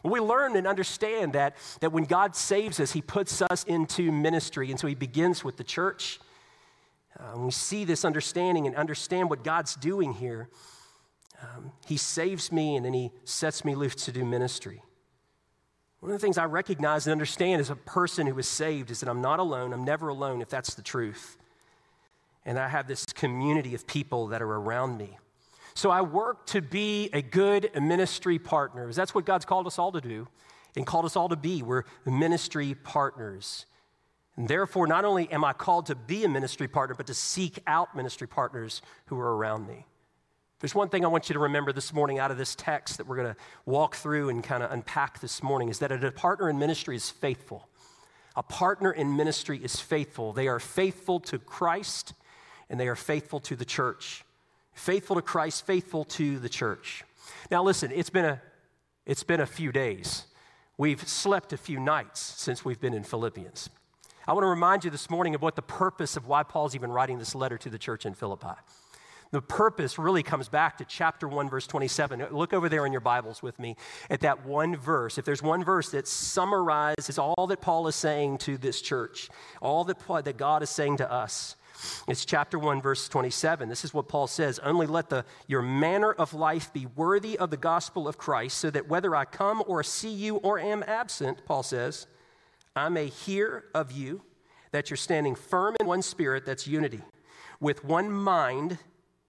We 0.05 0.21
learn 0.21 0.57
and 0.57 0.67
understand 0.67 1.33
that, 1.33 1.57
that 1.81 1.93
when 1.93 2.05
God 2.05 2.37
saves 2.37 2.81
us, 2.81 2.93
He 2.93 3.01
puts 3.01 3.41
us 3.41 3.65
into 3.65 4.13
ministry. 4.13 4.71
And 4.71 4.79
so 4.79 4.87
He 4.87 4.95
begins 4.95 5.43
with 5.43 5.57
the 5.57 5.65
church. 5.65 6.21
Uh, 7.19 7.39
we 7.39 7.51
see 7.51 7.85
this 7.85 8.05
understanding 8.05 8.67
and 8.67 8.75
understand 8.77 9.31
what 9.31 9.45
God's 9.45 9.77
doing 9.77 10.15
here. 10.15 10.49
Um, 11.43 11.73
he 11.87 11.97
saves 11.97 12.53
me 12.53 12.77
and 12.77 12.85
then 12.85 12.95
He 12.95 13.11
sets 13.25 13.65
me 13.65 13.75
loose 13.75 13.95
to 14.05 14.13
do 14.13 14.25
ministry. 14.25 14.83
One 16.01 16.11
of 16.11 16.21
the 16.21 16.25
things 16.25 16.39
I 16.39 16.47
recognize 16.47 17.07
and 17.07 17.13
understand 17.13 17.61
as 17.61 17.71
a 17.71 17.77
person 17.77 18.27
who 18.27 18.37
is 18.39 18.49
saved 18.49 18.91
is 18.91 19.01
that 19.01 19.09
I'm 19.09 19.21
not 19.21 19.39
alone. 19.39 19.73
I'm 19.73 19.85
never 19.85 20.09
alone 20.09 20.43
if 20.43 20.49
that's 20.49 20.75
the 20.75 20.83
truth. 20.83 21.37
And 22.45 22.59
I 22.59 22.69
have 22.69 22.89
this 22.89 23.07
community 23.07 23.75
of 23.75 23.87
people 23.87 24.27
that 24.29 24.43
are 24.43 24.53
around 24.53 24.99
me. 24.99 25.17
So 25.75 25.91
I 25.91 26.01
work 26.01 26.47
to 26.47 26.61
be 26.61 27.09
a 27.13 27.23
good 27.23 27.71
ministry 27.81 28.39
partner. 28.39 28.93
That's 28.93 29.15
what 29.15 29.25
God's 29.25 29.45
called 29.45 29.67
us 29.67 29.79
all 29.79 29.93
to 29.93 30.01
do 30.01 30.27
and 30.77 30.87
called 30.87 31.05
us 31.05 31.17
all 31.17 31.29
to 31.29 31.37
be. 31.37 31.63
We're 31.63 31.85
ministry 32.05 32.75
partners. 32.75 33.67
And 34.37 34.49
therefore, 34.49 34.87
not 34.87 35.05
only 35.05 35.31
am 35.31 35.45
I 35.45 35.53
called 35.53 35.87
to 35.87 35.95
be 35.95 36.25
a 36.25 36.29
ministry 36.29 36.69
partner, 36.69 36.95
but 36.95 37.07
to 37.07 37.15
seek 37.15 37.59
out 37.67 37.95
ministry 37.95 38.27
partners 38.27 38.81
who 39.07 39.19
are 39.19 39.37
around 39.37 39.67
me. 39.67 39.87
There's 40.61 40.75
one 40.75 40.89
thing 40.89 41.05
I 41.05 41.09
want 41.09 41.29
you 41.29 41.33
to 41.35 41.41
remember 41.41 41.73
this 41.73 41.93
morning 41.93 42.21
out 42.21 42.31
of 42.31 42.39
this 42.39 42.55
text 42.55 42.99
that 42.99 43.07
we're 43.07 43.17
going 43.17 43.35
to 43.35 43.37
walk 43.67 43.97
through 43.97 44.29
and 44.29 44.45
kind 44.45 44.63
of 44.63 44.71
unpack 44.71 45.21
this 45.21 45.43
morning 45.43 45.69
is 45.69 45.81
that 45.81 45.91
a 45.91 46.13
partner 46.13 46.49
in 46.49 46.59
ministry 46.59 46.95
is 46.95 47.11
faithful. 47.11 47.69
A 48.37 48.45
partner 48.45 48.93
in 48.93 49.17
ministry 49.17 49.59
is 49.63 49.81
faithful. 49.81 50.33
They 50.33 50.47
are 50.47 50.61
faithful 50.61 51.19
to 51.21 51.39
Christ 51.39 52.15
and 52.71 52.79
they 52.79 52.87
are 52.87 52.95
faithful 52.95 53.41
to 53.41 53.57
the 53.57 53.65
church. 53.65 54.25
Faithful 54.73 55.17
to 55.17 55.23
Christ, 55.23 55.67
faithful 55.67 56.05
to 56.05 56.39
the 56.39 56.49
church. 56.49 57.05
Now 57.51 57.63
listen, 57.65 57.91
it's 57.93 58.11
been 58.11 58.25
a 58.25 58.41
it's 59.05 59.25
been 59.25 59.41
a 59.41 59.47
few 59.47 59.73
days. 59.73 60.27
We've 60.79 61.07
slept 61.07 61.53
a 61.53 61.57
few 61.57 61.81
nights 61.81 62.21
since 62.21 62.65
we've 62.65 62.81
been 62.81 62.95
in 62.95 63.03
Philippians. 63.03 63.69
I 64.27 64.35
want 64.35 64.45
to 64.45 64.49
remind 64.49 64.85
you 64.85 64.91
this 64.91 65.11
morning 65.11 65.35
of 65.35 65.43
what 65.43 65.57
the 65.57 65.63
purpose 65.63 66.17
of 66.17 66.29
why 66.29 66.45
Paul's 66.45 66.77
even 66.77 66.93
writing 66.93 67.19
this 67.19 67.35
letter 67.35 67.59
to 67.59 67.69
the 67.69 67.79
church 67.79 68.07
in 68.07 68.15
Philippi. 68.15 68.55
The 69.33 69.43
purpose 69.43 69.99
really 69.99 70.23
comes 70.23 70.49
back 70.49 70.79
to 70.79 70.85
chapter 70.85 71.27
1, 71.27 71.51
verse 71.51 71.67
27. 71.67 72.27
Look 72.31 72.53
over 72.53 72.69
there 72.69 72.87
in 72.87 72.93
your 72.93 73.01
Bibles 73.01 73.43
with 73.43 73.59
me 73.59 73.77
at 74.11 74.21
that 74.21 74.47
one 74.47 74.77
verse. 74.77 75.19
If 75.19 75.25
there's 75.25 75.43
one 75.43 75.65
verse 75.65 75.91
that 75.91 76.07
summarizes 76.07 77.19
all 77.19 77.47
that 77.49 77.63
Paul 77.63 77.89
is 77.89 77.97
saying 77.97 78.39
to 78.39 78.59
this 78.59 78.81
church, 78.81 79.29
all 79.61 79.85
that, 79.85 79.97
that 80.25 80.37
God 80.37 80.63
is 80.63 80.71
saying 80.71 80.99
to 80.99 81.11
us, 81.11 81.57
it's 82.07 82.25
chapter 82.25 82.59
1, 82.59 82.81
verse 82.81 83.09
27. 83.09 83.69
This 83.69 83.85
is 83.85 83.93
what 83.93 84.07
Paul 84.07 84.29
says 84.29 84.61
Only 84.61 84.87
let 84.87 85.09
the, 85.09 85.25
your 85.49 85.63
manner 85.63 86.13
of 86.13 86.35
life 86.35 86.73
be 86.73 86.87
worthy 86.95 87.37
of 87.39 87.51
the 87.51 87.57
gospel 87.57 88.07
of 88.07 88.19
Christ, 88.19 88.59
so 88.59 88.71
that 88.71 88.87
whether 88.87 89.17
I 89.17 89.25
come 89.25 89.65
or 89.67 89.83
see 89.83 90.13
you 90.13 90.37
or 90.37 90.61
am 90.61 90.85
absent, 90.87 91.45
Paul 91.45 91.65
says, 91.65 92.07
I 92.75 92.89
may 92.89 93.07
hear 93.09 93.65
of 93.75 93.93
you 93.93 94.23
that 94.71 94.89
you're 94.89 94.97
standing 94.97 95.35
firm 95.35 95.77
in 95.79 95.87
one 95.87 96.03
spirit, 96.03 96.47
that's 96.47 96.67
unity, 96.67 97.03
with 97.61 97.85
one 97.85 98.11
mind 98.11 98.79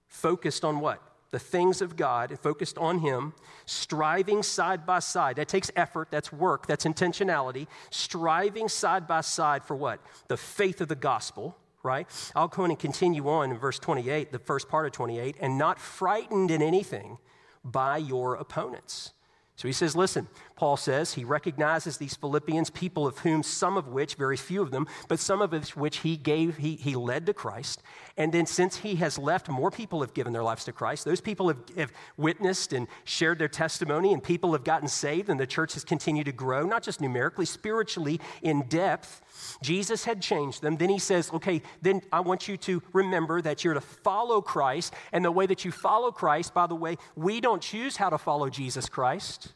focused 0.06 0.64
on 0.64 0.80
what? 0.80 1.02
The 1.30 1.38
things 1.38 1.82
of 1.82 1.96
God, 1.96 2.38
focused 2.40 2.78
on 2.78 3.00
Him, 3.00 3.34
striving 3.66 4.42
side 4.42 4.86
by 4.86 5.00
side. 5.00 5.36
That 5.36 5.48
takes 5.48 5.70
effort, 5.76 6.08
that's 6.10 6.32
work, 6.32 6.66
that's 6.66 6.84
intentionality. 6.84 7.66
Striving 7.90 8.68
side 8.68 9.06
by 9.06 9.20
side 9.20 9.64
for 9.64 9.74
what? 9.74 10.00
The 10.28 10.36
faith 10.36 10.80
of 10.80 10.88
the 10.88 10.94
gospel, 10.94 11.56
right? 11.82 12.08
I'll 12.34 12.48
go 12.48 12.64
in 12.64 12.70
and 12.70 12.78
continue 12.78 13.28
on 13.28 13.50
in 13.50 13.58
verse 13.58 13.78
28, 13.78 14.32
the 14.32 14.38
first 14.38 14.68
part 14.68 14.86
of 14.86 14.92
28, 14.92 15.36
and 15.40 15.58
not 15.58 15.80
frightened 15.80 16.50
in 16.50 16.62
anything 16.62 17.18
by 17.64 17.96
your 17.98 18.36
opponents. 18.36 19.12
So 19.56 19.68
he 19.68 19.72
says, 19.72 19.94
listen, 19.94 20.28
Paul 20.56 20.76
says 20.76 21.14
he 21.14 21.24
recognizes 21.24 21.98
these 21.98 22.14
Philippians, 22.14 22.70
people 22.70 23.06
of 23.06 23.18
whom 23.18 23.42
some 23.42 23.76
of 23.76 23.88
which, 23.88 24.14
very 24.14 24.36
few 24.36 24.62
of 24.62 24.70
them, 24.70 24.86
but 25.08 25.18
some 25.18 25.42
of 25.42 25.52
which 25.76 25.98
he 25.98 26.16
gave, 26.16 26.58
he, 26.58 26.76
he 26.76 26.94
led 26.94 27.26
to 27.26 27.34
Christ. 27.34 27.82
And 28.16 28.32
then 28.32 28.46
since 28.46 28.76
he 28.76 28.94
has 28.96 29.18
left, 29.18 29.48
more 29.48 29.72
people 29.72 30.00
have 30.00 30.14
given 30.14 30.32
their 30.32 30.44
lives 30.44 30.64
to 30.66 30.72
Christ. 30.72 31.04
Those 31.04 31.20
people 31.20 31.48
have, 31.48 31.58
have 31.76 31.92
witnessed 32.16 32.72
and 32.72 32.86
shared 33.02 33.40
their 33.40 33.48
testimony, 33.48 34.12
and 34.12 34.22
people 34.22 34.52
have 34.52 34.62
gotten 34.62 34.86
saved, 34.86 35.28
and 35.28 35.40
the 35.40 35.46
church 35.46 35.74
has 35.74 35.82
continued 35.82 36.26
to 36.26 36.32
grow, 36.32 36.64
not 36.64 36.84
just 36.84 37.00
numerically, 37.00 37.46
spiritually 37.46 38.20
in 38.42 38.62
depth. 38.68 39.22
Jesus 39.60 40.04
had 40.04 40.22
changed 40.22 40.62
them. 40.62 40.76
Then 40.76 40.88
he 40.88 41.00
says, 41.00 41.32
okay, 41.32 41.62
then 41.82 42.00
I 42.12 42.20
want 42.20 42.46
you 42.46 42.56
to 42.58 42.80
remember 42.92 43.42
that 43.42 43.64
you're 43.64 43.74
to 43.74 43.80
follow 43.80 44.40
Christ. 44.40 44.94
And 45.12 45.24
the 45.24 45.32
way 45.32 45.46
that 45.46 45.64
you 45.64 45.72
follow 45.72 46.12
Christ, 46.12 46.54
by 46.54 46.68
the 46.68 46.76
way, 46.76 46.96
we 47.16 47.40
don't 47.40 47.60
choose 47.60 47.96
how 47.96 48.10
to 48.10 48.18
follow 48.18 48.48
Jesus 48.48 48.88
Christ. 48.88 49.52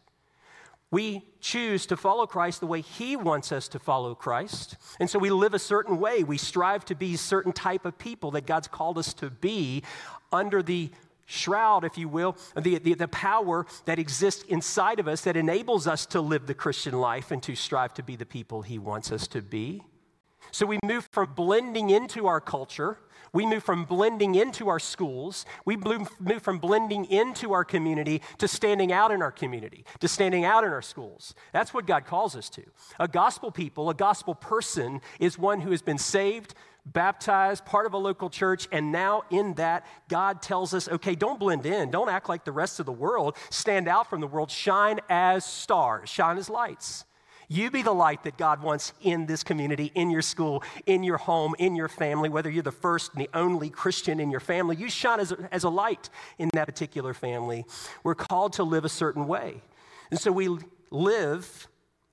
We 0.90 1.26
choose 1.40 1.84
to 1.86 1.96
follow 1.96 2.26
Christ 2.26 2.60
the 2.60 2.66
way 2.66 2.80
He 2.80 3.14
wants 3.16 3.52
us 3.52 3.68
to 3.68 3.78
follow 3.78 4.14
Christ. 4.14 4.76
And 4.98 5.08
so 5.08 5.18
we 5.18 5.30
live 5.30 5.54
a 5.54 5.58
certain 5.58 6.00
way. 6.00 6.24
We 6.24 6.38
strive 6.38 6.84
to 6.86 6.94
be 6.94 7.14
a 7.14 7.18
certain 7.18 7.52
type 7.52 7.84
of 7.84 7.98
people 7.98 8.30
that 8.32 8.46
God's 8.46 8.68
called 8.68 8.96
us 8.96 9.12
to 9.14 9.30
be 9.30 9.82
under 10.32 10.62
the 10.62 10.90
shroud, 11.26 11.84
if 11.84 11.98
you 11.98 12.08
will, 12.08 12.36
the, 12.56 12.78
the, 12.78 12.94
the, 12.94 13.08
power 13.08 13.66
that 13.84 13.98
exists 13.98 14.42
inside 14.44 14.98
of 14.98 15.06
us 15.06 15.20
that 15.22 15.36
enables 15.36 15.86
us 15.86 16.06
to 16.06 16.22
live 16.22 16.46
the 16.46 16.54
Christian 16.54 16.98
life 16.98 17.30
and 17.30 17.42
to 17.42 17.54
strive 17.54 17.92
to 17.94 18.02
be 18.02 18.16
the 18.16 18.24
people 18.24 18.62
He 18.62 18.78
wants 18.78 19.12
us 19.12 19.26
to 19.28 19.42
be. 19.42 19.82
So 20.52 20.64
we 20.64 20.78
move 20.82 21.06
from 21.12 21.34
blending 21.34 21.90
into 21.90 22.26
our 22.26 22.40
culture 22.40 22.98
we 23.38 23.46
move 23.46 23.62
from 23.62 23.84
blending 23.84 24.34
into 24.34 24.68
our 24.68 24.80
schools, 24.80 25.46
we 25.64 25.76
move 25.76 26.42
from 26.42 26.58
blending 26.58 27.04
into 27.04 27.52
our 27.52 27.64
community 27.64 28.20
to 28.38 28.48
standing 28.48 28.90
out 28.90 29.12
in 29.12 29.22
our 29.22 29.30
community, 29.30 29.84
to 30.00 30.08
standing 30.08 30.44
out 30.44 30.64
in 30.64 30.70
our 30.70 30.82
schools. 30.82 31.36
That's 31.52 31.72
what 31.72 31.86
God 31.86 32.04
calls 32.04 32.34
us 32.34 32.50
to. 32.50 32.64
A 32.98 33.06
gospel 33.06 33.52
people, 33.52 33.90
a 33.90 33.94
gospel 33.94 34.34
person, 34.34 35.00
is 35.20 35.38
one 35.38 35.60
who 35.60 35.70
has 35.70 35.82
been 35.82 35.98
saved, 35.98 36.52
baptized, 36.84 37.64
part 37.64 37.86
of 37.86 37.92
a 37.92 37.96
local 37.96 38.28
church, 38.28 38.66
and 38.72 38.90
now 38.90 39.22
in 39.30 39.54
that, 39.54 39.86
God 40.08 40.42
tells 40.42 40.74
us 40.74 40.88
okay, 40.88 41.14
don't 41.14 41.38
blend 41.38 41.64
in, 41.64 41.92
don't 41.92 42.08
act 42.08 42.28
like 42.28 42.44
the 42.44 42.50
rest 42.50 42.80
of 42.80 42.86
the 42.86 42.92
world, 42.92 43.36
stand 43.50 43.86
out 43.86 44.10
from 44.10 44.20
the 44.20 44.26
world, 44.26 44.50
shine 44.50 44.98
as 45.08 45.44
stars, 45.44 46.08
shine 46.10 46.38
as 46.38 46.50
lights. 46.50 47.04
You 47.50 47.70
be 47.70 47.80
the 47.80 47.92
light 47.92 48.24
that 48.24 48.36
God 48.36 48.62
wants 48.62 48.92
in 49.00 49.24
this 49.24 49.42
community, 49.42 49.90
in 49.94 50.10
your 50.10 50.20
school, 50.20 50.62
in 50.84 51.02
your 51.02 51.16
home, 51.16 51.54
in 51.58 51.74
your 51.74 51.88
family, 51.88 52.28
whether 52.28 52.50
you're 52.50 52.62
the 52.62 52.70
first 52.70 53.14
and 53.14 53.22
the 53.22 53.30
only 53.32 53.70
Christian 53.70 54.20
in 54.20 54.30
your 54.30 54.40
family. 54.40 54.76
You 54.76 54.90
shine 54.90 55.18
as 55.18 55.32
a, 55.32 55.48
as 55.50 55.64
a 55.64 55.70
light 55.70 56.10
in 56.36 56.50
that 56.52 56.66
particular 56.66 57.14
family. 57.14 57.64
We're 58.04 58.14
called 58.14 58.52
to 58.54 58.64
live 58.64 58.84
a 58.84 58.90
certain 58.90 59.26
way. 59.26 59.62
And 60.10 60.20
so 60.20 60.30
we 60.30 60.58
live 60.90 61.68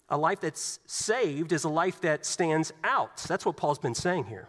a 0.08 0.18
life 0.18 0.40
that's 0.40 0.80
saved 0.86 1.52
is 1.52 1.66
a 1.66 1.70
life 1.70 2.00
that 2.02 2.26
stands 2.26 2.72
out. 2.86 3.18
That's 3.28 3.46
what 3.46 3.58
Paul's 3.58 3.80
been 3.80 3.96
saying 3.96 4.26
here, 4.26 4.48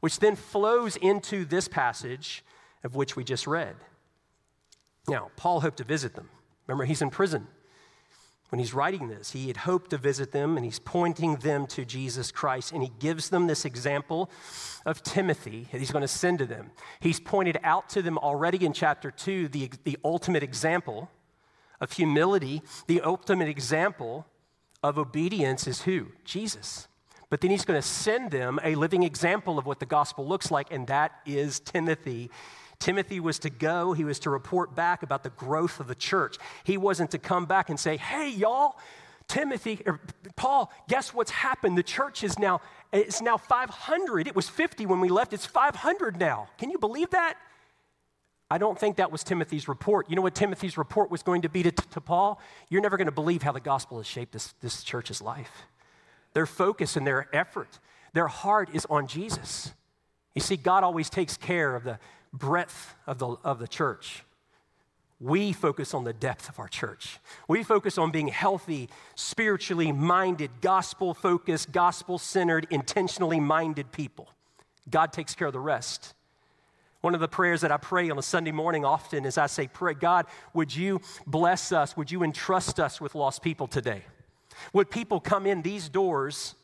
which 0.00 0.18
then 0.18 0.34
flows 0.34 0.96
into 0.96 1.44
this 1.44 1.68
passage 1.68 2.42
of 2.84 2.94
which 2.94 3.16
we 3.16 3.24
just 3.24 3.46
read. 3.46 3.76
Now, 5.08 5.30
Paul 5.36 5.60
hoped 5.60 5.78
to 5.78 5.84
visit 5.84 6.14
them. 6.14 6.30
Remember, 6.66 6.84
he's 6.84 7.02
in 7.02 7.10
prison 7.10 7.48
when 8.50 8.58
he's 8.58 8.74
writing 8.74 9.08
this. 9.08 9.30
He 9.30 9.46
had 9.46 9.58
hoped 9.58 9.90
to 9.90 9.98
visit 9.98 10.32
them, 10.32 10.56
and 10.56 10.64
he's 10.64 10.78
pointing 10.78 11.36
them 11.36 11.66
to 11.68 11.84
Jesus 11.84 12.30
Christ. 12.30 12.72
And 12.72 12.82
he 12.82 12.92
gives 12.98 13.30
them 13.30 13.46
this 13.46 13.64
example 13.64 14.30
of 14.84 15.02
Timothy 15.02 15.68
that 15.72 15.78
he's 15.78 15.90
going 15.90 16.02
to 16.02 16.08
send 16.08 16.38
to 16.40 16.46
them. 16.46 16.70
He's 17.00 17.20
pointed 17.20 17.58
out 17.62 17.88
to 17.90 18.02
them 18.02 18.18
already 18.18 18.64
in 18.64 18.72
chapter 18.72 19.10
2 19.10 19.48
the, 19.48 19.70
the 19.84 19.98
ultimate 20.04 20.42
example 20.42 21.10
of 21.80 21.92
humility, 21.92 22.62
the 22.86 23.00
ultimate 23.00 23.48
example 23.48 24.26
of 24.82 24.98
obedience 24.98 25.66
is 25.66 25.82
who? 25.82 26.08
Jesus. 26.24 26.88
But 27.30 27.40
then 27.40 27.50
he's 27.50 27.64
going 27.64 27.80
to 27.80 27.86
send 27.86 28.32
them 28.32 28.58
a 28.64 28.74
living 28.74 29.04
example 29.04 29.58
of 29.58 29.64
what 29.64 29.78
the 29.78 29.86
gospel 29.86 30.26
looks 30.26 30.50
like, 30.50 30.72
and 30.72 30.86
that 30.88 31.12
is 31.24 31.60
Timothy 31.60 32.30
Timothy 32.80 33.20
was 33.20 33.38
to 33.40 33.50
go, 33.50 33.92
he 33.92 34.04
was 34.04 34.18
to 34.20 34.30
report 34.30 34.74
back 34.74 35.02
about 35.02 35.22
the 35.22 35.30
growth 35.30 35.78
of 35.78 35.86
the 35.86 35.94
church. 35.94 36.38
He 36.64 36.76
wasn't 36.76 37.10
to 37.12 37.18
come 37.18 37.44
back 37.44 37.68
and 37.70 37.78
say, 37.78 37.98
hey, 37.98 38.30
y'all, 38.30 38.76
Timothy 39.28 39.80
or 39.86 40.00
Paul, 40.34 40.72
guess 40.88 41.14
what's 41.14 41.30
happened? 41.30 41.78
The 41.78 41.84
church 41.84 42.24
is 42.24 42.38
now 42.38 42.60
it's 42.90 43.22
now 43.22 43.36
500. 43.36 44.26
It 44.26 44.34
was 44.34 44.48
50 44.48 44.86
when 44.86 44.98
we 44.98 45.08
left. 45.08 45.32
It's 45.32 45.46
500 45.46 46.18
now. 46.18 46.48
Can 46.58 46.70
you 46.70 46.78
believe 46.78 47.10
that? 47.10 47.36
I 48.50 48.58
don't 48.58 48.76
think 48.76 48.96
that 48.96 49.12
was 49.12 49.22
Timothy's 49.22 49.68
report. 49.68 50.10
You 50.10 50.16
know 50.16 50.22
what 50.22 50.34
Timothy's 50.34 50.76
report 50.76 51.08
was 51.10 51.22
going 51.22 51.42
to 51.42 51.48
be 51.48 51.62
to, 51.62 51.70
to 51.70 52.00
Paul? 52.00 52.40
You're 52.68 52.80
never 52.80 52.96
going 52.96 53.06
to 53.06 53.12
believe 53.12 53.42
how 53.42 53.52
the 53.52 53.60
gospel 53.60 53.98
has 53.98 54.08
shaped 54.08 54.32
this, 54.32 54.54
this 54.60 54.82
church's 54.82 55.22
life. 55.22 55.66
Their 56.32 56.46
focus 56.46 56.96
and 56.96 57.06
their 57.06 57.28
effort, 57.32 57.78
their 58.12 58.26
heart 58.26 58.70
is 58.72 58.86
on 58.90 59.06
Jesus. 59.06 59.72
You 60.34 60.40
see, 60.40 60.56
God 60.56 60.82
always 60.82 61.08
takes 61.08 61.36
care 61.36 61.76
of 61.76 61.84
the 61.84 62.00
breadth 62.32 62.94
of 63.06 63.18
the, 63.18 63.36
of 63.44 63.58
the 63.58 63.68
church. 63.68 64.24
We 65.20 65.52
focus 65.52 65.92
on 65.92 66.04
the 66.04 66.14
depth 66.14 66.48
of 66.48 66.58
our 66.58 66.68
church. 66.68 67.18
We 67.46 67.62
focus 67.62 67.98
on 67.98 68.10
being 68.10 68.28
healthy, 68.28 68.88
spiritually 69.14 69.92
minded, 69.92 70.50
gospel 70.62 71.12
focused, 71.12 71.72
gospel 71.72 72.18
centered, 72.18 72.66
intentionally 72.70 73.38
minded 73.38 73.92
people. 73.92 74.28
God 74.88 75.12
takes 75.12 75.34
care 75.34 75.48
of 75.48 75.52
the 75.52 75.60
rest. 75.60 76.14
One 77.02 77.14
of 77.14 77.20
the 77.20 77.28
prayers 77.28 77.60
that 77.60 77.72
I 77.72 77.76
pray 77.76 78.08
on 78.10 78.18
a 78.18 78.22
Sunday 78.22 78.50
morning 78.50 78.84
often 78.84 79.26
is 79.26 79.36
I 79.36 79.46
say, 79.46 79.68
Pray, 79.68 79.94
God, 79.94 80.26
would 80.54 80.74
you 80.74 81.00
bless 81.26 81.70
us? 81.70 81.96
Would 81.96 82.10
you 82.10 82.22
entrust 82.22 82.80
us 82.80 83.00
with 83.00 83.14
lost 83.14 83.42
people 83.42 83.66
today? 83.66 84.04
Would 84.72 84.90
people 84.90 85.20
come 85.20 85.46
in 85.46 85.62
these 85.62 85.88
doors 85.88 86.54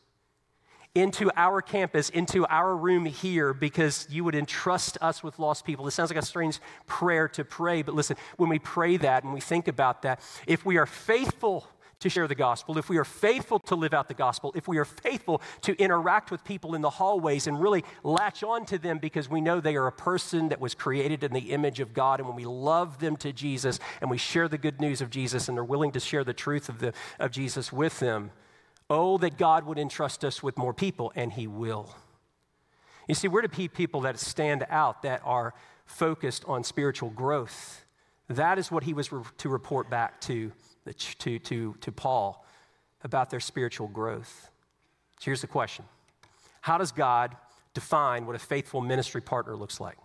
into 0.97 1.31
our 1.37 1.61
campus, 1.61 2.09
into 2.09 2.47
our 2.47 2.75
room 2.75 3.05
here, 3.05 3.53
because 3.53 4.09
you 4.11 4.25
would 4.25 4.35
entrust 4.35 4.97
us 5.03 5.23
with 5.23 5.39
lost 5.39 5.67
people. 5.67 5.87
It 5.87 5.91
sounds 5.91 6.11
like 6.11 6.19
a 6.19 6.25
strange 6.25 6.59
prayer 6.87 7.29
to 7.29 7.45
pray, 7.45 7.83
but 7.83 7.95
listen, 7.95 8.17
when 8.39 8.49
we 8.49 8.59
pray 8.59 8.97
that 8.97 9.23
and 9.23 9.35
we 9.35 9.41
think 9.41 9.69
about 9.69 10.03
that, 10.03 10.21
if 10.47 10.65
we 10.65 10.79
are 10.79 10.87
faithful 10.87 11.69
to 12.01 12.09
share 12.09 12.27
the 12.27 12.35
gospel, 12.35 12.79
if 12.79 12.89
we 12.89 12.97
are 12.97 13.05
faithful 13.05 13.59
to 13.59 13.75
live 13.75 13.93
out 13.93 14.09
the 14.09 14.15
gospel, 14.15 14.53
if 14.55 14.69
we 14.69 14.79
are 14.79 14.85
faithful 14.85 15.43
to 15.63 15.75
interact 15.77 16.31
with 16.31 16.45
people 16.45 16.75
in 16.75 16.81
the 16.81 16.91
hallways 16.91 17.47
and 17.47 17.61
really 17.61 17.85
latch 18.03 18.43
on 18.43 18.65
to 18.67 18.79
them 18.79 18.99
because 18.99 19.29
we 19.29 19.41
know 19.41 19.61
they 19.61 19.77
are 19.77 19.87
a 19.87 19.93
person 19.93 20.49
that 20.49 20.61
was 20.61 20.75
created 20.75 21.25
in 21.25 21.33
the 21.33 21.53
image 21.53 21.81
of 21.81 21.93
God, 21.93 22.21
and 22.21 22.29
when 22.29 22.37
we 22.37 22.45
love 22.47 23.01
them 23.01 23.17
to 23.19 23.33
Jesus 23.33 23.79
and 24.01 24.11
we 24.11 24.19
share 24.19 24.49
the 24.49 24.59
good 24.59 24.81
news 24.81 25.01
of 25.03 25.11
Jesus 25.11 25.49
and 25.49 25.57
they're 25.57 25.65
willing 25.65 25.93
to 25.93 26.01
share 26.01 26.25
the 26.25 26.35
truth 26.35 26.69
of, 26.71 26.79
the, 26.79 26.95
of 27.19 27.31
Jesus 27.31 27.73
with 27.73 27.99
them, 28.01 28.31
Oh, 28.89 29.19
that 29.19 29.37
God 29.37 29.67
would 29.67 29.79
entrust 29.79 30.25
us 30.25 30.43
with 30.43 30.57
more 30.57 30.73
people, 30.73 31.13
and 31.17 31.33
He 31.33 31.47
will. 31.47 31.95
You 33.09 33.15
see, 33.15 33.29
we're 33.29 33.43
to 33.43 33.49
be 33.49 33.69
people 33.69 34.03
that 34.03 34.19
stand 34.19 34.67
out, 34.69 35.03
that 35.03 35.23
are 35.25 35.55
focused 35.87 36.45
on 36.47 36.65
spiritual 36.65 37.11
growth. 37.11 37.85
That 38.29 38.59
is 38.59 38.71
what 38.71 38.83
he 38.83 38.93
was 38.93 39.13
re- 39.13 39.23
to 39.39 39.49
report 39.49 39.89
back 39.89 40.21
to, 40.23 40.53
to, 41.19 41.39
to, 41.39 41.75
to 41.81 41.93
Paul 41.93 42.45
about 43.05 43.31
their 43.31 43.41
spiritual 43.41 43.87
growth. 43.87 44.51
So 45.21 45.27
here's 45.27 45.41
the 45.41 45.47
question 45.47 45.85
How 46.61 46.79
does 46.79 46.93
God 46.93 47.37
define 47.75 48.27
what 48.27 48.35
a 48.35 48.41
faithful 48.41 48.81
ministry 48.81 49.21
partner 49.21 49.57
looks 49.57 49.81
like? 49.81 49.97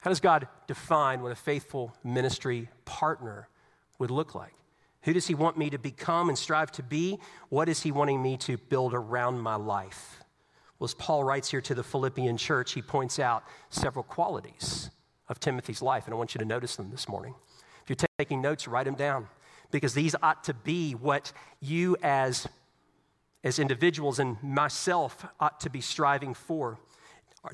How 0.00 0.10
does 0.10 0.20
God 0.20 0.48
define 0.66 1.22
what 1.22 1.32
a 1.32 1.36
faithful 1.36 1.94
ministry 2.04 2.68
partner 2.84 3.48
would 3.98 4.10
look 4.10 4.34
like? 4.34 4.54
Who 5.02 5.12
does 5.12 5.26
He 5.26 5.34
want 5.34 5.56
me 5.56 5.70
to 5.70 5.78
become 5.78 6.28
and 6.28 6.38
strive 6.38 6.70
to 6.72 6.82
be? 6.82 7.18
What 7.48 7.68
is 7.68 7.82
He 7.82 7.92
wanting 7.92 8.22
me 8.22 8.36
to 8.38 8.56
build 8.56 8.94
around 8.94 9.40
my 9.40 9.56
life? 9.56 10.20
Well, 10.80 10.86
as 10.86 10.94
Paul 10.94 11.24
writes 11.24 11.50
here 11.50 11.60
to 11.60 11.74
the 11.74 11.82
Philippian 11.82 12.38
church, 12.38 12.72
he 12.72 12.80
points 12.80 13.18
out 13.18 13.44
several 13.68 14.02
qualities 14.02 14.90
of 15.28 15.38
Timothy's 15.38 15.82
life, 15.82 16.06
and 16.06 16.14
I 16.14 16.16
want 16.16 16.34
you 16.34 16.38
to 16.38 16.44
notice 16.46 16.76
them 16.76 16.90
this 16.90 17.06
morning. 17.06 17.34
If 17.82 17.90
you're 17.90 18.08
taking 18.18 18.40
notes, 18.40 18.66
write 18.66 18.86
them 18.86 18.94
down 18.94 19.28
because 19.70 19.92
these 19.92 20.16
ought 20.22 20.42
to 20.44 20.54
be 20.54 20.92
what 20.92 21.32
you 21.60 21.98
as, 22.02 22.48
as 23.44 23.58
individuals 23.58 24.18
and 24.18 24.42
myself 24.42 25.26
ought 25.38 25.60
to 25.60 25.70
be 25.70 25.82
striving 25.82 26.32
for 26.32 26.78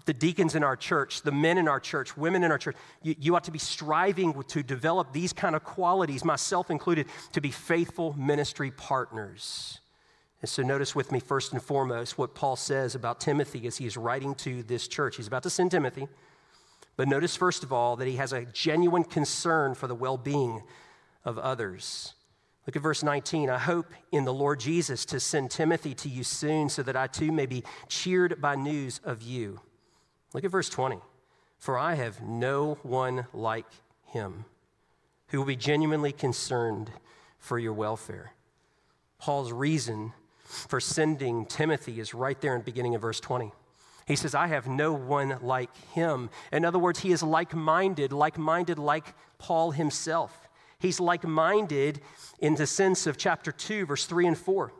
the 0.04 0.14
deacons 0.14 0.56
in 0.56 0.64
our 0.64 0.76
church, 0.76 1.22
the 1.22 1.30
men 1.32 1.58
in 1.58 1.68
our 1.68 1.78
church, 1.78 2.16
women 2.16 2.42
in 2.42 2.50
our 2.50 2.58
church, 2.58 2.76
you, 3.02 3.14
you, 3.20 3.36
ought 3.36 3.44
to 3.44 3.52
be 3.52 3.58
striving 3.58 4.42
to 4.44 4.62
develop 4.62 5.12
these 5.12 5.32
kind 5.32 5.54
of 5.54 5.62
qualities, 5.62 6.24
myself 6.24 6.70
included, 6.70 7.06
to 7.32 7.40
be 7.40 7.52
faithful 7.52 8.12
ministry 8.14 8.72
partners. 8.72 9.78
And 10.42 10.48
so, 10.48 10.62
notice 10.62 10.94
with 10.94 11.12
me, 11.12 11.20
first 11.20 11.52
and 11.52 11.62
foremost, 11.62 12.18
what 12.18 12.34
Paul 12.34 12.56
says 12.56 12.96
about 12.96 13.20
Timothy 13.20 13.66
as 13.66 13.76
he 13.76 13.86
is 13.86 13.96
writing 13.96 14.34
to 14.36 14.64
this 14.64 14.88
church. 14.88 15.16
He's 15.16 15.28
about 15.28 15.44
to 15.44 15.50
send 15.50 15.70
Timothy, 15.70 16.08
but 16.96 17.06
notice, 17.06 17.36
first 17.36 17.62
of 17.62 17.72
all, 17.72 17.94
that 17.96 18.08
he 18.08 18.16
has 18.16 18.32
a 18.32 18.44
genuine 18.44 19.04
concern 19.04 19.74
for 19.76 19.86
the 19.86 19.94
well 19.94 20.18
being 20.18 20.62
of 21.24 21.38
others. 21.38 22.14
Look 22.66 22.74
at 22.74 22.82
verse 22.82 23.04
19. 23.04 23.48
I 23.48 23.58
hope 23.58 23.92
in 24.10 24.24
the 24.24 24.34
Lord 24.34 24.58
Jesus 24.58 25.04
to 25.06 25.20
send 25.20 25.52
Timothy 25.52 25.94
to 25.94 26.08
you 26.08 26.24
soon 26.24 26.68
so 26.68 26.82
that 26.82 26.96
I 26.96 27.06
too 27.06 27.30
may 27.30 27.46
be 27.46 27.62
cheered 27.88 28.40
by 28.40 28.56
news 28.56 29.00
of 29.04 29.22
you. 29.22 29.60
Look 30.36 30.44
at 30.44 30.50
verse 30.50 30.68
20. 30.68 30.98
For 31.56 31.78
I 31.78 31.94
have 31.94 32.20
no 32.20 32.76
one 32.82 33.26
like 33.32 33.64
him 34.04 34.44
who 35.28 35.38
will 35.38 35.46
be 35.46 35.56
genuinely 35.56 36.12
concerned 36.12 36.90
for 37.38 37.58
your 37.58 37.72
welfare. 37.72 38.34
Paul's 39.18 39.50
reason 39.50 40.12
for 40.44 40.78
sending 40.78 41.46
Timothy 41.46 42.00
is 42.00 42.12
right 42.12 42.38
there 42.42 42.52
in 42.52 42.60
the 42.60 42.66
beginning 42.66 42.94
of 42.94 43.00
verse 43.00 43.18
20. 43.18 43.50
He 44.06 44.14
says, 44.14 44.34
I 44.34 44.48
have 44.48 44.66
no 44.66 44.92
one 44.92 45.38
like 45.40 45.74
him. 45.94 46.28
In 46.52 46.66
other 46.66 46.78
words, 46.78 46.98
he 46.98 47.12
is 47.12 47.22
like 47.22 47.54
minded, 47.54 48.12
like 48.12 48.36
minded 48.36 48.78
like 48.78 49.14
Paul 49.38 49.70
himself. 49.70 50.50
He's 50.78 51.00
like 51.00 51.24
minded 51.24 52.02
in 52.40 52.56
the 52.56 52.66
sense 52.66 53.06
of 53.06 53.16
chapter 53.16 53.52
2, 53.52 53.86
verse 53.86 54.04
3 54.04 54.26
and 54.26 54.36
4. 54.36 54.70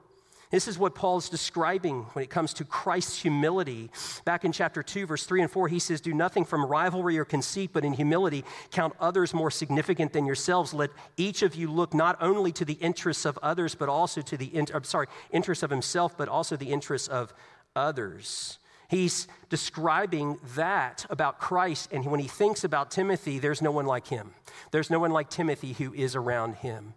This 0.51 0.69
is 0.69 0.79
what 0.79 0.95
Paul 0.95 1.19
is 1.19 1.29
describing 1.29 2.03
when 2.13 2.23
it 2.23 2.31
comes 2.31 2.55
to 2.55 2.65
Christ's 2.65 3.21
humility. 3.21 3.91
Back 4.25 4.45
in 4.45 4.53
chapter 4.53 4.83
2, 4.83 5.07
verse 5.07 5.25
3 5.27 5.43
and 5.43 5.51
4, 5.51 5.69
he 5.69 5.79
says, 5.79 6.01
Do 6.01 6.15
nothing 6.15 6.45
from 6.45 6.65
rivalry 6.65 7.19
or 7.19 7.25
conceit, 7.25 7.71
but 7.73 7.85
in 7.85 7.93
humility 7.93 8.45
count 8.71 8.95
others 9.01 9.35
more 9.35 9.51
significant 9.51 10.13
than 10.13 10.25
yourselves. 10.25 10.73
Let 10.73 10.91
each 11.17 11.43
of 11.43 11.57
you 11.57 11.71
look 11.71 11.95
not 11.95 12.17
only 12.21 12.53
to 12.53 12.65
the 12.65 12.75
interests 12.75 13.25
of 13.25 13.39
others, 13.43 13.75
but 13.75 13.89
also 13.89 14.21
to 14.23 14.37
the, 14.37 14.51
I'm 14.73 14.85
sorry, 14.85 15.09
interests 15.33 15.65
of 15.65 15.71
himself, 15.71 16.17
but 16.17 16.29
also 16.29 16.57
the 16.57 16.73
interests 16.73 17.09
of 17.09 17.35
others. 17.75 18.59
He's 18.89 19.27
describing 19.49 20.39
that 20.55 21.07
about 21.11 21.41
Christ, 21.41 21.91
and 21.93 22.05
when 22.07 22.21
he 22.21 22.29
thinks 22.29 22.63
about 22.63 22.91
Timothy, 22.91 23.39
there's 23.39 23.61
no 23.61 23.73
one 23.73 23.87
like 23.87 24.07
him. 24.07 24.35
There's 24.71 24.91
no 24.91 25.01
one 25.01 25.11
like 25.11 25.29
Timothy 25.29 25.73
who 25.73 25.93
is 25.93 26.15
around 26.15 26.57
him. 26.57 26.95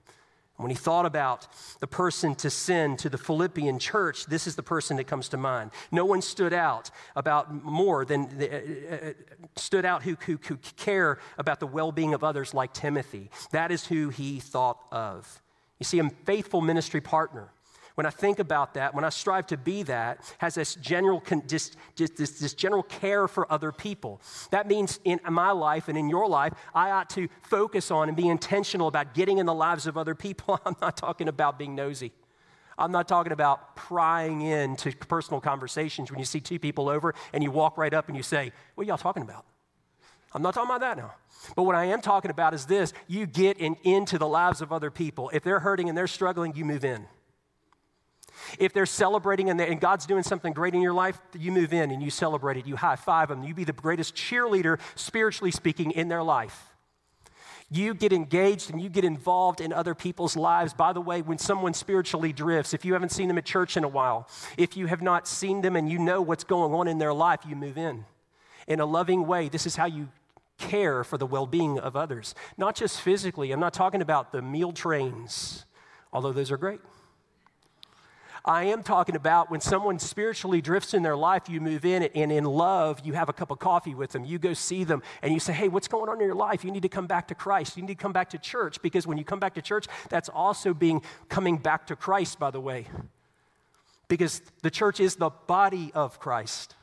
When 0.60 0.70
he 0.70 0.76
thought 0.76 1.05
about 1.05 1.47
the 1.80 1.88
person 1.88 2.36
to 2.36 2.49
send 2.49 2.99
to 2.99 3.10
the 3.10 3.18
Philippian 3.18 3.80
church, 3.80 4.26
this 4.26 4.45
is 4.45 4.57
the 4.57 4.64
person 4.64 4.97
that 4.97 5.05
comes 5.05 5.30
to 5.30 5.38
mind. 5.38 5.72
No 5.89 6.03
one 6.03 6.22
stood 6.22 6.51
out 6.51 6.91
about 7.16 7.64
more 7.64 8.03
than 8.03 8.26
uh, 8.41 8.95
uh, 8.95 9.14
stood 9.55 9.86
out 9.86 10.03
who, 10.03 10.18
who, 10.26 10.38
who 10.45 10.57
care 10.76 11.20
about 11.38 11.62
the 11.62 11.68
well-being 11.68 12.14
of 12.14 12.26
others 12.26 12.53
like 12.53 12.74
Timothy. 12.74 13.32
That 13.51 13.72
is 13.72 13.86
who 13.86 14.10
he 14.10 14.41
thought 14.41 14.80
of. 14.91 15.41
You 15.80 15.86
see, 15.86 15.99
a 15.99 16.10
faithful 16.10 16.60
ministry 16.60 16.99
partner 16.99 17.53
when 18.00 18.06
I 18.06 18.12
think 18.12 18.39
about 18.39 18.76
that, 18.76 18.95
when 18.95 19.04
I 19.04 19.10
strive 19.10 19.47
to 19.47 19.58
be 19.58 19.84
that, 19.84 20.22
has 20.38 20.56
this 20.56 20.76
general, 20.76 21.22
just, 21.47 21.76
just 21.97 22.16
this, 22.16 22.39
this 22.39 22.54
general 22.54 22.84
care 22.84 23.28
for 23.28 23.52
other 23.52 23.74
people. 23.74 24.22
That 24.52 24.70
means 24.70 25.02
in 25.04 25.20
my 25.30 25.52
life 25.52 25.89
and 25.89 25.97
in 25.97 26.08
your 26.08 26.26
life, 26.26 26.54
I 26.74 26.91
ought 26.91 27.10
to 27.10 27.28
focus 27.41 27.91
on 27.91 28.08
and 28.08 28.16
be 28.16 28.30
intentional 28.30 28.88
about 28.88 29.14
getting 29.14 29.38
in 29.38 29.45
the 29.45 29.54
lives 29.54 29.86
of 29.86 29.97
other 29.97 30.16
people. 30.16 30.62
I'm 30.66 30.78
not 30.82 30.95
talking 30.95 31.28
about 31.28 31.60
being 31.60 31.76
nosy. 31.76 32.14
I'm 32.78 32.93
not 32.93 33.10
talking 33.10 33.34
about 33.34 33.76
prying 33.76 34.43
into 34.43 34.95
personal 34.95 35.41
conversations 35.41 36.10
when 36.10 36.20
you 36.20 36.26
see 36.26 36.39
two 36.39 36.58
people 36.58 36.88
over 36.88 37.14
and 37.34 37.43
you 37.43 37.52
walk 37.52 37.78
right 37.78 37.93
up 37.93 38.08
and 38.08 38.16
you 38.16 38.24
say, 38.24 38.54
What 38.76 38.86
are 38.86 38.88
y'all 38.88 38.97
talking 38.97 39.24
about? 39.24 39.43
I'm 40.32 40.41
not 40.41 40.54
talking 40.54 40.70
about 40.70 40.80
that 40.80 40.95
now. 40.95 41.16
But 41.54 41.64
what 41.64 41.76
I 41.76 41.84
am 41.84 42.00
talking 42.00 42.32
about 42.32 42.54
is 42.54 42.66
this 42.66 42.93
you 43.10 43.26
get 43.26 43.58
in, 43.58 43.76
into 43.84 44.18
the 44.18 44.28
lives 44.28 44.62
of 44.62 44.72
other 44.72 44.89
people. 44.89 45.30
If 45.34 45.43
they're 45.43 45.60
hurting 45.60 45.89
and 45.89 45.97
they're 45.97 46.08
struggling, 46.08 46.56
you 46.56 46.64
move 46.64 46.86
in. 46.86 47.06
If 48.58 48.74
they're 48.74 48.86
celebrating 48.86 49.50
and, 49.50 49.60
they, 49.60 49.68
and, 49.68 49.80
God's 49.80 50.06
doing 50.06 50.24
something 50.24 50.54
great 50.54 50.74
in 50.74 50.82
your 50.82 50.93
life, 50.93 51.20
you 51.38 51.52
move 51.52 51.74
in 51.74 51.91
and 51.91 52.02
you 52.02 52.10
celebrate 52.10 52.58
it. 52.58 52.66
You 52.66 52.76
high 52.76 52.95
five 52.95 53.30
them. 53.30 53.43
You 53.43 53.54
be 53.54 53.64
the 53.64 53.74
greatest 53.74 54.16
cheerleader, 54.16 54.80
spiritually 54.95 55.52
speaking, 55.52 55.91
in 55.91 56.08
their 56.08 56.24
life. 56.24 56.70
You 57.72 57.93
get 57.93 58.12
engaged 58.12 58.72
and 58.72 58.82
you 58.82 58.89
get 58.89 59.04
involved 59.04 59.62
in 59.62 59.72
other 59.72 59.93
people's 59.93 60.36
lives. 60.36 60.74
By 60.74 60.91
the 60.91 61.02
way, 61.02 61.22
when 61.22 61.38
someone 61.38 61.76
spiritually 61.76 62.34
drifts, 62.34 62.74
if 62.74 62.84
you 62.84 62.93
haven't 62.93 63.12
seen 63.12 63.28
them 63.28 63.38
at 63.38 63.45
church 63.45 63.78
in 63.78 63.84
a 63.84 63.88
while, 63.88 64.28
if 64.58 64.76
you 64.76 64.88
have 64.88 65.04
not 65.04 65.28
seen 65.28 65.62
them 65.62 65.76
and 65.76 65.88
you 65.88 66.00
know 66.00 66.22
what's 66.22 66.43
going 66.43 66.74
on 66.74 66.88
in 66.88 66.97
their 66.97 67.14
life, 67.14 67.41
you 67.47 67.56
move 67.56 67.78
in. 67.78 68.06
In 68.68 68.80
a 68.80 68.86
loving 68.86 69.28
way, 69.28 69.50
this 69.50 69.68
is 69.68 69.76
how 69.76 69.86
you 69.86 70.10
care 70.58 71.04
for 71.04 71.18
the 71.18 71.26
well 71.26 71.45
being 71.45 71.80
of 71.80 71.95
others. 71.95 72.34
Not 72.58 72.76
just 72.76 73.02
physically, 73.02 73.52
I'm 73.52 73.60
not 73.60 73.74
talking 73.74 74.02
about 74.02 74.32
the 74.32 74.41
meal 74.41 74.72
trains, 74.72 75.66
although 76.12 76.34
those 76.34 76.52
are 76.52 76.58
great. 76.58 76.82
I 78.46 78.66
am 78.66 78.84
talking 78.84 79.16
about 79.16 79.52
when 79.52 79.62
someone 79.62 80.00
spiritually 80.00 80.62
drifts 80.62 80.94
in 80.94 81.04
their 81.04 81.16
life, 81.18 81.50
you 81.50 81.60
move 81.60 81.86
in 81.86 82.04
and 82.04 82.32
in 82.32 82.46
love, 82.46 83.02
you 83.04 83.14
have 83.14 83.30
a 83.30 83.34
cup 83.34 83.52
of 83.52 83.60
coffee 83.60 83.96
with 83.96 84.12
them. 84.12 84.24
You 84.24 84.40
go 84.40 84.54
see 84.54 84.84
them 84.84 85.04
and 85.22 85.34
you 85.34 85.40
say, 85.40 85.54
Hey, 85.54 85.68
what's 85.68 85.88
going 85.88 86.10
on 86.10 86.20
in 86.22 86.26
your 86.26 86.36
life? 86.36 86.64
You 86.64 86.72
need 86.72 86.84
to 86.84 86.90
come 86.90 87.08
back 87.08 87.28
to 87.30 87.36
Christ. 87.36 87.76
You 87.78 87.84
need 87.84 87.98
to 87.98 88.02
come 88.02 88.14
back 88.14 88.30
to 88.32 88.38
church 88.38 88.82
because 88.82 89.06
when 89.06 89.18
you 89.18 89.24
come 89.24 89.40
back 89.40 89.56
to 89.56 89.62
church, 89.62 89.88
that's 90.10 90.30
also 90.30 90.74
being 90.74 91.02
coming 91.28 91.58
back 91.58 91.88
to 91.88 91.96
Christ, 91.96 92.40
by 92.40 92.52
the 92.52 92.60
way. 92.60 92.88
Because 94.08 94.42
the 94.64 94.72
church 94.72 95.00
is 95.00 95.16
the 95.16 95.30
body 95.30 95.92
of 95.94 96.20
Christ. 96.20 96.76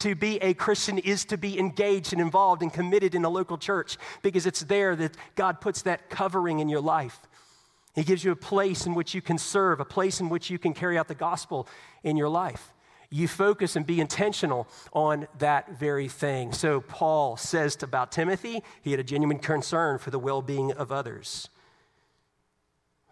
To 0.00 0.14
be 0.14 0.36
a 0.38 0.54
Christian 0.54 0.98
is 0.98 1.24
to 1.26 1.36
be 1.36 1.58
engaged 1.58 2.12
and 2.12 2.22
involved 2.22 2.62
and 2.62 2.72
committed 2.72 3.14
in 3.14 3.24
a 3.24 3.28
local 3.28 3.58
church 3.58 3.96
because 4.22 4.46
it's 4.46 4.60
there 4.60 4.94
that 4.94 5.16
God 5.34 5.60
puts 5.60 5.82
that 5.82 6.08
covering 6.08 6.60
in 6.60 6.68
your 6.68 6.80
life. 6.80 7.20
He 7.94 8.04
gives 8.04 8.22
you 8.24 8.32
a 8.32 8.36
place 8.36 8.86
in 8.86 8.94
which 8.94 9.14
you 9.14 9.22
can 9.22 9.38
serve, 9.38 9.80
a 9.80 9.84
place 9.84 10.20
in 10.20 10.28
which 10.28 10.50
you 10.50 10.58
can 10.58 10.74
carry 10.74 10.98
out 10.98 11.08
the 11.08 11.14
gospel 11.14 11.68
in 12.02 12.16
your 12.16 12.28
life. 12.28 12.72
you 13.10 13.26
focus 13.26 13.74
and 13.74 13.86
be 13.86 14.02
intentional 14.02 14.68
on 14.92 15.26
that 15.38 15.78
very 15.78 16.08
thing. 16.08 16.52
So, 16.52 16.82
Paul 16.82 17.38
says 17.38 17.82
about 17.82 18.12
Timothy, 18.12 18.62
he 18.82 18.90
had 18.90 19.00
a 19.00 19.04
genuine 19.04 19.38
concern 19.38 19.96
for 19.96 20.10
the 20.10 20.18
well 20.18 20.42
being 20.42 20.72
of 20.72 20.92
others. 20.92 21.48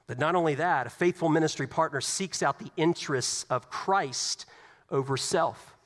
But 0.07 0.19
not 0.19 0.35
only 0.35 0.55
that, 0.57 0.87
a 0.87 0.91
faithful 0.91 1.29
ministry 1.29 1.67
partner 1.67 2.01
seeks 2.01 2.43
out 2.43 2.59
the 2.59 2.71
interests 2.77 3.45
of 3.51 3.71
Christ 3.71 4.47
over 4.91 5.17
self. 5.17 5.77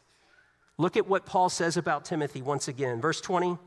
Look 0.76 0.96
at 0.96 1.06
what 1.06 1.26
Paul 1.26 1.48
says 1.48 1.76
about 1.76 2.04
Timothy 2.04 2.42
once 2.42 2.68
again. 2.68 3.00
Verse 3.00 3.20
20 3.20 3.58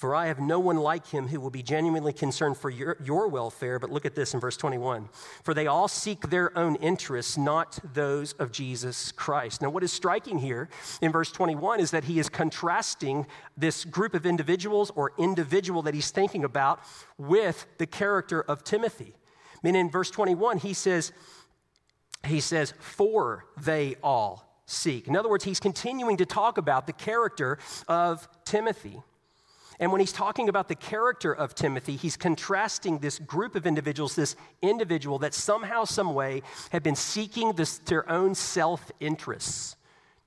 For 0.00 0.14
I 0.14 0.28
have 0.28 0.40
no 0.40 0.58
one 0.58 0.78
like 0.78 1.08
him 1.08 1.28
who 1.28 1.38
will 1.38 1.50
be 1.50 1.62
genuinely 1.62 2.14
concerned 2.14 2.56
for 2.56 2.70
your, 2.70 2.96
your 3.04 3.28
welfare. 3.28 3.78
But 3.78 3.90
look 3.90 4.06
at 4.06 4.14
this 4.14 4.32
in 4.32 4.40
verse 4.40 4.56
21 4.56 5.10
For 5.42 5.52
they 5.52 5.66
all 5.66 5.88
seek 5.88 6.30
their 6.30 6.56
own 6.56 6.76
interests, 6.76 7.36
not 7.36 7.78
those 7.92 8.32
of 8.32 8.50
Jesus 8.50 9.12
Christ. 9.12 9.60
Now, 9.60 9.68
what 9.68 9.82
is 9.82 9.92
striking 9.92 10.38
here 10.38 10.70
in 11.02 11.12
verse 11.12 11.30
21 11.30 11.80
is 11.80 11.90
that 11.90 12.04
he 12.04 12.18
is 12.18 12.30
contrasting 12.30 13.26
this 13.58 13.84
group 13.84 14.14
of 14.14 14.24
individuals 14.24 14.90
or 14.96 15.12
individual 15.18 15.82
that 15.82 15.92
he's 15.92 16.10
thinking 16.10 16.44
about 16.44 16.80
with 17.18 17.66
the 17.76 17.86
character 17.86 18.40
of 18.40 18.64
Timothy. 18.64 19.12
I 19.12 19.58
mean, 19.62 19.76
in 19.76 19.90
verse 19.90 20.10
21, 20.10 20.60
he 20.60 20.72
says, 20.72 21.12
he 22.24 22.40
says, 22.40 22.72
for 22.78 23.44
they 23.60 23.96
all 24.02 24.62
seek. 24.64 25.08
In 25.08 25.14
other 25.14 25.28
words, 25.28 25.44
he's 25.44 25.60
continuing 25.60 26.16
to 26.16 26.24
talk 26.24 26.56
about 26.56 26.86
the 26.86 26.94
character 26.94 27.58
of 27.86 28.26
Timothy. 28.46 29.02
And 29.80 29.90
when 29.90 30.00
he's 30.00 30.12
talking 30.12 30.50
about 30.50 30.68
the 30.68 30.74
character 30.74 31.32
of 31.32 31.54
Timothy, 31.54 31.96
he's 31.96 32.16
contrasting 32.16 32.98
this 32.98 33.18
group 33.18 33.54
of 33.54 33.66
individuals, 33.66 34.14
this 34.14 34.36
individual 34.60 35.18
that 35.20 35.32
somehow, 35.32 35.84
some 35.84 36.12
way, 36.12 36.42
have 36.70 36.82
been 36.82 36.94
seeking 36.94 37.52
this, 37.52 37.78
their 37.78 38.08
own 38.08 38.34
self 38.34 38.92
interests. 39.00 39.76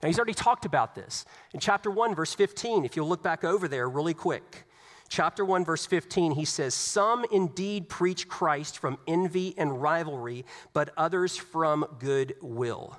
Now, 0.02 0.08
he's 0.08 0.18
already 0.18 0.34
talked 0.34 0.66
about 0.66 0.96
this. 0.96 1.24
In 1.54 1.60
chapter 1.60 1.92
1, 1.92 2.16
verse 2.16 2.34
15, 2.34 2.84
if 2.84 2.96
you'll 2.96 3.08
look 3.08 3.22
back 3.22 3.44
over 3.44 3.68
there 3.68 3.88
really 3.88 4.16
quick, 4.16 4.66
chapter 5.08 5.46
1, 5.46 5.64
verse 5.64 5.86
15, 5.86 6.32
he 6.32 6.46
says, 6.46 6.74
Some 6.74 7.24
indeed 7.32 7.88
preach 7.90 8.28
Christ 8.28 8.80
from 8.80 8.98
envy 9.08 9.54
and 9.56 9.80
rivalry, 9.80 10.46
but 10.74 10.90
others 10.98 11.38
from 11.38 11.86
good 12.00 12.36
will. 12.42 12.98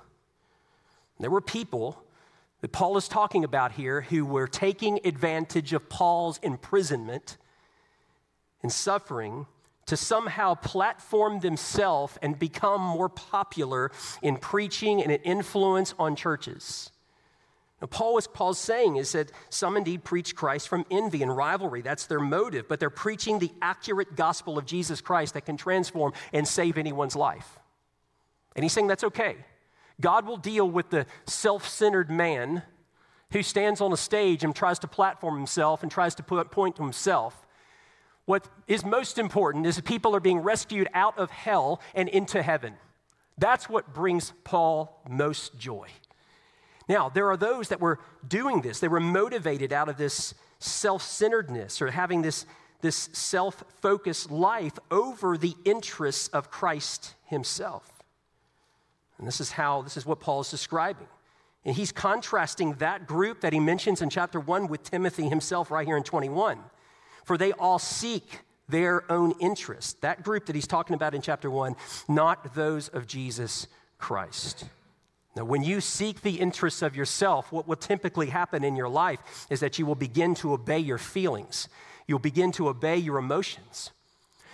There 1.18 1.30
were 1.30 1.40
people 1.40 2.04
that 2.64 2.72
Paul 2.72 2.96
is 2.96 3.08
talking 3.08 3.44
about 3.44 3.72
here 3.72 4.00
who 4.00 4.24
were 4.24 4.46
taking 4.46 4.98
advantage 5.04 5.74
of 5.74 5.90
Paul's 5.90 6.38
imprisonment 6.42 7.36
and 8.62 8.72
suffering 8.72 9.44
to 9.84 9.98
somehow 9.98 10.54
platform 10.54 11.40
themselves 11.40 12.16
and 12.22 12.38
become 12.38 12.80
more 12.80 13.10
popular 13.10 13.92
in 14.22 14.38
preaching 14.38 15.02
and 15.02 15.12
an 15.12 15.20
influence 15.24 15.92
on 15.98 16.16
churches. 16.16 16.90
Now, 17.82 17.88
Paul, 17.88 18.14
what 18.14 18.32
Paul's 18.32 18.58
saying 18.58 18.96
is 18.96 19.12
that 19.12 19.30
some 19.50 19.76
indeed 19.76 20.02
preach 20.02 20.34
Christ 20.34 20.66
from 20.66 20.86
envy 20.90 21.22
and 21.22 21.36
rivalry. 21.36 21.82
That's 21.82 22.06
their 22.06 22.18
motive, 22.18 22.66
but 22.66 22.80
they're 22.80 22.88
preaching 22.88 23.40
the 23.40 23.52
accurate 23.60 24.16
gospel 24.16 24.56
of 24.56 24.64
Jesus 24.64 25.02
Christ 25.02 25.34
that 25.34 25.44
can 25.44 25.58
transform 25.58 26.14
and 26.32 26.48
save 26.48 26.78
anyone's 26.78 27.14
life. 27.14 27.58
And 28.56 28.64
he's 28.64 28.72
saying 28.72 28.86
that's 28.86 29.04
okay. 29.04 29.36
God 30.00 30.26
will 30.26 30.36
deal 30.36 30.68
with 30.68 30.90
the 30.90 31.06
self 31.26 31.68
centered 31.68 32.10
man 32.10 32.62
who 33.32 33.42
stands 33.42 33.80
on 33.80 33.92
a 33.92 33.96
stage 33.96 34.44
and 34.44 34.54
tries 34.54 34.78
to 34.80 34.88
platform 34.88 35.36
himself 35.36 35.82
and 35.82 35.90
tries 35.90 36.14
to 36.16 36.22
put, 36.22 36.50
point 36.50 36.76
to 36.76 36.82
himself. 36.82 37.46
What 38.26 38.48
is 38.66 38.84
most 38.84 39.18
important 39.18 39.66
is 39.66 39.76
that 39.76 39.84
people 39.84 40.14
are 40.16 40.20
being 40.20 40.38
rescued 40.38 40.88
out 40.94 41.18
of 41.18 41.30
hell 41.30 41.80
and 41.94 42.08
into 42.08 42.42
heaven. 42.42 42.74
That's 43.36 43.68
what 43.68 43.92
brings 43.92 44.32
Paul 44.44 45.02
most 45.08 45.58
joy. 45.58 45.88
Now, 46.88 47.08
there 47.08 47.28
are 47.28 47.36
those 47.36 47.68
that 47.68 47.80
were 47.80 47.98
doing 48.26 48.60
this. 48.60 48.80
They 48.80 48.88
were 48.88 49.00
motivated 49.00 49.72
out 49.72 49.88
of 49.88 49.96
this 49.96 50.34
self 50.58 51.02
centeredness 51.02 51.82
or 51.82 51.90
having 51.90 52.22
this, 52.22 52.46
this 52.80 53.08
self 53.12 53.64
focused 53.80 54.30
life 54.30 54.78
over 54.90 55.36
the 55.36 55.54
interests 55.64 56.28
of 56.28 56.50
Christ 56.50 57.14
himself. 57.26 57.93
And 59.18 59.26
this 59.26 59.40
is 59.40 59.52
how, 59.52 59.82
this 59.82 59.96
is 59.96 60.06
what 60.06 60.20
Paul 60.20 60.40
is 60.40 60.50
describing. 60.50 61.06
And 61.64 61.74
he's 61.74 61.92
contrasting 61.92 62.74
that 62.74 63.06
group 63.06 63.40
that 63.40 63.52
he 63.52 63.60
mentions 63.60 64.02
in 64.02 64.10
chapter 64.10 64.38
1 64.38 64.68
with 64.68 64.82
Timothy 64.82 65.28
himself 65.28 65.70
right 65.70 65.86
here 65.86 65.96
in 65.96 66.02
21. 66.02 66.58
For 67.24 67.38
they 67.38 67.52
all 67.52 67.78
seek 67.78 68.40
their 68.68 69.10
own 69.10 69.32
interests. 69.40 69.94
That 70.00 70.22
group 70.22 70.46
that 70.46 70.54
he's 70.54 70.66
talking 70.66 70.94
about 70.94 71.14
in 71.14 71.22
chapter 71.22 71.50
1, 71.50 71.76
not 72.08 72.54
those 72.54 72.88
of 72.88 73.06
Jesus 73.06 73.66
Christ. 73.98 74.64
Now, 75.36 75.44
when 75.44 75.62
you 75.62 75.80
seek 75.80 76.20
the 76.20 76.38
interests 76.38 76.82
of 76.82 76.94
yourself, 76.94 77.50
what 77.50 77.66
will 77.66 77.76
typically 77.76 78.26
happen 78.26 78.62
in 78.62 78.76
your 78.76 78.88
life 78.88 79.46
is 79.50 79.60
that 79.60 79.78
you 79.78 79.86
will 79.86 79.96
begin 79.96 80.34
to 80.36 80.52
obey 80.52 80.78
your 80.78 80.98
feelings. 80.98 81.68
You'll 82.06 82.20
begin 82.20 82.52
to 82.52 82.68
obey 82.68 82.98
your 82.98 83.18
emotions. 83.18 83.90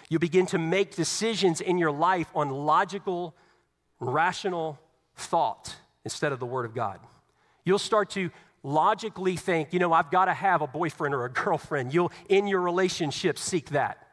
You'll 0.08 0.20
begin 0.20 0.46
to 0.46 0.58
make 0.58 0.96
decisions 0.96 1.60
in 1.60 1.76
your 1.76 1.90
life 1.90 2.30
on 2.34 2.50
logical, 2.50 3.34
rational 4.00 4.78
thought 5.14 5.76
instead 6.04 6.32
of 6.32 6.40
the 6.40 6.46
Word 6.46 6.64
of 6.64 6.74
God. 6.74 6.98
You'll 7.64 7.78
start 7.78 8.10
to 8.10 8.30
logically 8.62 9.36
think, 9.36 9.72
you 9.72 9.78
know, 9.78 9.92
I've 9.92 10.10
got 10.10 10.24
to 10.24 10.34
have 10.34 10.62
a 10.62 10.66
boyfriend 10.66 11.14
or 11.14 11.24
a 11.24 11.30
girlfriend. 11.32 11.94
You'll, 11.94 12.12
in 12.28 12.46
your 12.46 12.60
relationship, 12.60 13.38
seek 13.38 13.70
that 13.70 14.06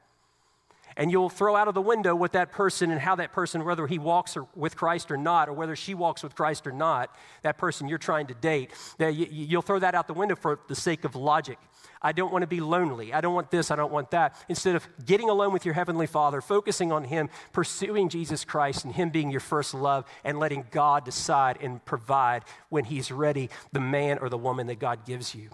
and 0.98 1.12
you'll 1.12 1.30
throw 1.30 1.56
out 1.56 1.68
of 1.68 1.76
the 1.76 1.82
window 1.82 2.16
what 2.16 2.34
that 2.34 2.52
person 2.52 2.92
and 2.92 3.00
how 3.00 3.16
that 3.16 3.32
person, 3.32 3.64
whether 3.64 3.88
he 3.88 4.00
walks 4.00 4.36
with 4.56 4.76
Christ 4.76 5.12
or 5.12 5.18
not, 5.18 5.48
or 5.48 5.54
whether 5.54 5.76
she 5.76 5.94
walks 5.94 6.24
with 6.24 6.36
Christ 6.36 6.68
or 6.68 6.72
not, 6.72 7.16
that 7.44 7.58
person 7.58 7.88
you're 7.88 8.00
trying 8.00 8.28
to 8.28 8.34
date, 8.34 8.72
that 8.98 9.14
you'll 9.14 9.62
throw 9.62 9.80
that 9.80 9.96
out 9.96 10.08
the 10.08 10.14
window 10.14 10.36
for 10.36 10.60
the 10.68 10.76
sake 10.76 11.06
of 11.06 11.16
logic. 11.16 11.60
I 12.02 12.12
don't 12.12 12.32
want 12.32 12.42
to 12.42 12.48
be 12.48 12.60
lonely. 12.60 13.14
I 13.14 13.22
don't 13.22 13.34
want 13.34 13.52
this. 13.52 13.72
I 13.72 13.76
don't 13.76 13.92
want 13.92 14.12
that. 14.12 14.36
Instead 14.50 14.76
of 14.76 14.88
getting 15.06 15.30
alone 15.30 15.54
with 15.54 15.66
your 15.66 15.74
Heavenly 15.74 16.08
Father, 16.08 16.42
focusing 16.42 16.92
on 16.92 17.04
Him, 17.04 17.30
pursuing 17.54 18.10
Jesus 18.10 18.44
Christ 18.44 18.84
and 18.84 18.94
Him 18.94 19.10
being 19.10 19.32
your 19.32 19.40
first 19.40 19.74
love, 19.74 20.06
and 20.24 20.40
letting 20.40 20.66
God 20.72 21.06
decide 21.06 21.58
and 21.62 21.84
provide 21.86 22.44
when 22.70 22.86
He's 22.86 23.12
ready 23.12 23.50
the 23.72 23.80
man 23.80 24.18
or 24.20 24.30
the 24.30 24.38
woman 24.38 24.68
that 24.68 24.80
God 24.80 25.06
gives 25.06 25.34
you. 25.34 25.50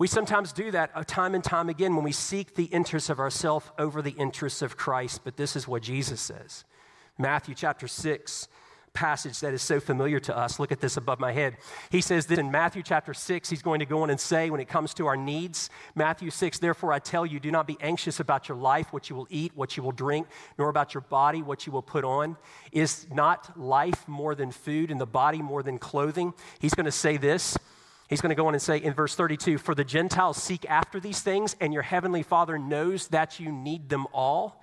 We 0.00 0.06
sometimes 0.06 0.54
do 0.54 0.70
that 0.70 0.92
uh, 0.94 1.04
time 1.06 1.34
and 1.34 1.44
time 1.44 1.68
again 1.68 1.94
when 1.94 2.06
we 2.06 2.12
seek 2.12 2.54
the 2.54 2.64
interests 2.64 3.10
of 3.10 3.20
ourselves 3.20 3.66
over 3.78 4.00
the 4.00 4.12
interests 4.12 4.62
of 4.62 4.78
Christ, 4.78 5.20
but 5.24 5.36
this 5.36 5.54
is 5.54 5.68
what 5.68 5.82
Jesus 5.82 6.22
says. 6.22 6.64
Matthew 7.18 7.54
chapter 7.54 7.86
6, 7.86 8.48
passage 8.94 9.40
that 9.40 9.52
is 9.52 9.60
so 9.60 9.78
familiar 9.78 10.18
to 10.20 10.34
us. 10.34 10.58
Look 10.58 10.72
at 10.72 10.80
this 10.80 10.96
above 10.96 11.20
my 11.20 11.32
head. 11.32 11.58
He 11.90 12.00
says 12.00 12.24
that 12.28 12.38
in 12.38 12.50
Matthew 12.50 12.82
chapter 12.82 13.12
6, 13.12 13.50
he's 13.50 13.60
going 13.60 13.80
to 13.80 13.84
go 13.84 14.00
on 14.00 14.08
and 14.08 14.18
say, 14.18 14.48
when 14.48 14.58
it 14.58 14.68
comes 14.68 14.94
to 14.94 15.06
our 15.06 15.18
needs, 15.18 15.68
Matthew 15.94 16.30
6, 16.30 16.60
therefore 16.60 16.94
I 16.94 16.98
tell 16.98 17.26
you, 17.26 17.38
do 17.38 17.50
not 17.50 17.66
be 17.66 17.76
anxious 17.82 18.20
about 18.20 18.48
your 18.48 18.56
life, 18.56 18.94
what 18.94 19.10
you 19.10 19.16
will 19.16 19.26
eat, 19.28 19.52
what 19.54 19.76
you 19.76 19.82
will 19.82 19.92
drink, 19.92 20.28
nor 20.56 20.70
about 20.70 20.94
your 20.94 21.02
body, 21.02 21.42
what 21.42 21.66
you 21.66 21.72
will 21.74 21.82
put 21.82 22.04
on. 22.04 22.38
Is 22.72 23.06
not 23.12 23.60
life 23.60 24.08
more 24.08 24.34
than 24.34 24.50
food 24.50 24.90
and 24.90 24.98
the 24.98 25.04
body 25.04 25.42
more 25.42 25.62
than 25.62 25.78
clothing? 25.78 26.32
He's 26.58 26.72
going 26.72 26.86
to 26.86 26.90
say 26.90 27.18
this. 27.18 27.58
He's 28.10 28.20
going 28.20 28.30
to 28.30 28.34
go 28.34 28.48
on 28.48 28.54
and 28.54 28.60
say 28.60 28.76
in 28.76 28.92
verse 28.92 29.14
32 29.14 29.56
For 29.56 29.72
the 29.72 29.84
Gentiles 29.84 30.36
seek 30.36 30.68
after 30.68 30.98
these 30.98 31.20
things, 31.20 31.54
and 31.60 31.72
your 31.72 31.84
heavenly 31.84 32.24
Father 32.24 32.58
knows 32.58 33.06
that 33.08 33.38
you 33.38 33.52
need 33.52 33.88
them 33.88 34.08
all. 34.12 34.60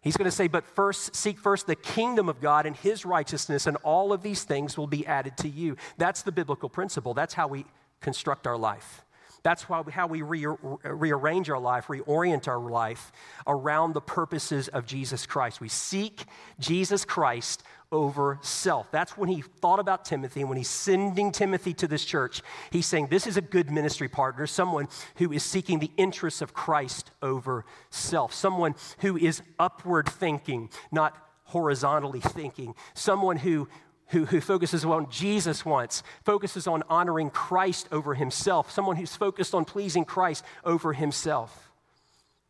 He's 0.00 0.16
going 0.16 0.28
to 0.28 0.32
say, 0.32 0.48
But 0.48 0.66
first, 0.66 1.14
seek 1.14 1.38
first 1.38 1.68
the 1.68 1.76
kingdom 1.76 2.28
of 2.28 2.40
God 2.40 2.66
and 2.66 2.74
his 2.74 3.06
righteousness, 3.06 3.68
and 3.68 3.76
all 3.84 4.12
of 4.12 4.22
these 4.22 4.42
things 4.42 4.76
will 4.76 4.88
be 4.88 5.06
added 5.06 5.36
to 5.38 5.48
you. 5.48 5.76
That's 5.96 6.22
the 6.22 6.32
biblical 6.32 6.68
principle. 6.68 7.14
That's 7.14 7.34
how 7.34 7.46
we 7.46 7.66
construct 8.00 8.48
our 8.48 8.58
life. 8.58 9.04
That's 9.42 9.68
why, 9.68 9.82
how 9.90 10.06
we 10.06 10.22
re- 10.22 10.46
rearrange 10.84 11.50
our 11.50 11.58
life, 11.58 11.88
reorient 11.88 12.46
our 12.46 12.60
life 12.60 13.10
around 13.46 13.92
the 13.92 14.00
purposes 14.00 14.68
of 14.68 14.86
Jesus 14.86 15.26
Christ. 15.26 15.60
We 15.60 15.68
seek 15.68 16.24
Jesus 16.60 17.04
Christ 17.04 17.64
over 17.90 18.38
self. 18.40 18.90
That's 18.90 19.18
when 19.18 19.28
he 19.28 19.42
thought 19.42 19.78
about 19.78 20.04
Timothy. 20.04 20.40
and 20.40 20.48
When 20.48 20.58
he's 20.58 20.68
sending 20.68 21.32
Timothy 21.32 21.74
to 21.74 21.88
this 21.88 22.04
church, 22.04 22.40
he's 22.70 22.86
saying, 22.86 23.08
This 23.08 23.26
is 23.26 23.36
a 23.36 23.42
good 23.42 23.70
ministry 23.70 24.08
partner, 24.08 24.46
someone 24.46 24.88
who 25.16 25.32
is 25.32 25.42
seeking 25.42 25.78
the 25.78 25.90
interests 25.96 26.40
of 26.40 26.54
Christ 26.54 27.10
over 27.20 27.64
self, 27.90 28.32
someone 28.32 28.74
who 29.00 29.16
is 29.16 29.42
upward 29.58 30.08
thinking, 30.08 30.70
not 30.90 31.16
horizontally 31.44 32.20
thinking, 32.20 32.74
someone 32.94 33.36
who 33.36 33.68
who, 34.12 34.26
who 34.26 34.40
focuses 34.40 34.84
on 34.84 35.10
Jesus 35.10 35.64
wants, 35.64 36.02
focuses 36.24 36.66
on 36.66 36.82
honoring 36.88 37.30
Christ 37.30 37.88
over 37.90 38.14
himself, 38.14 38.70
someone 38.70 38.96
who's 38.96 39.16
focused 39.16 39.54
on 39.54 39.64
pleasing 39.64 40.04
Christ 40.04 40.44
over 40.64 40.92
himself. 40.92 41.70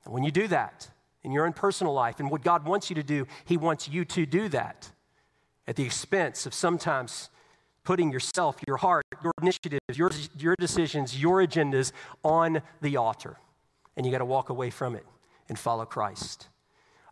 And 0.05 0.13
when 0.13 0.25
you 0.25 0.31
do 0.31 0.49
that 0.49 0.91
in 1.23 1.33
your 1.33 1.47
own 1.47 1.53
personal 1.53 1.93
life 1.93 2.19
and 2.21 2.31
what 2.31 2.43
God 2.43 2.67
wants 2.67 2.91
you 2.91 2.97
to 2.97 3.03
do, 3.03 3.27
He 3.45 3.57
wants 3.57 3.89
you 3.89 4.05
to 4.07 4.27
do 4.27 4.49
that 4.49 4.91
at 5.67 5.77
the 5.77 5.85
expense 5.85 6.47
of 6.47 6.55
sometimes 6.55 7.31
putting 7.85 8.13
yourself, 8.13 8.57
your 8.67 8.77
heart, 8.77 9.05
your 9.23 9.33
initiatives, 9.41 9.97
your, 9.97 10.11
your 10.37 10.57
decisions, 10.59 11.21
your 11.21 11.45
agendas 11.45 11.93
on 12.25 12.63
the 12.81 12.97
altar. 12.97 13.37
And 13.97 14.05
you 14.07 14.13
got 14.13 14.19
to 14.19 14.25
walk 14.25 14.51
away 14.51 14.71
from 14.71 14.97
it 14.97 15.07
and 15.49 15.59
follow 15.59 15.85
Christ. 15.85 16.49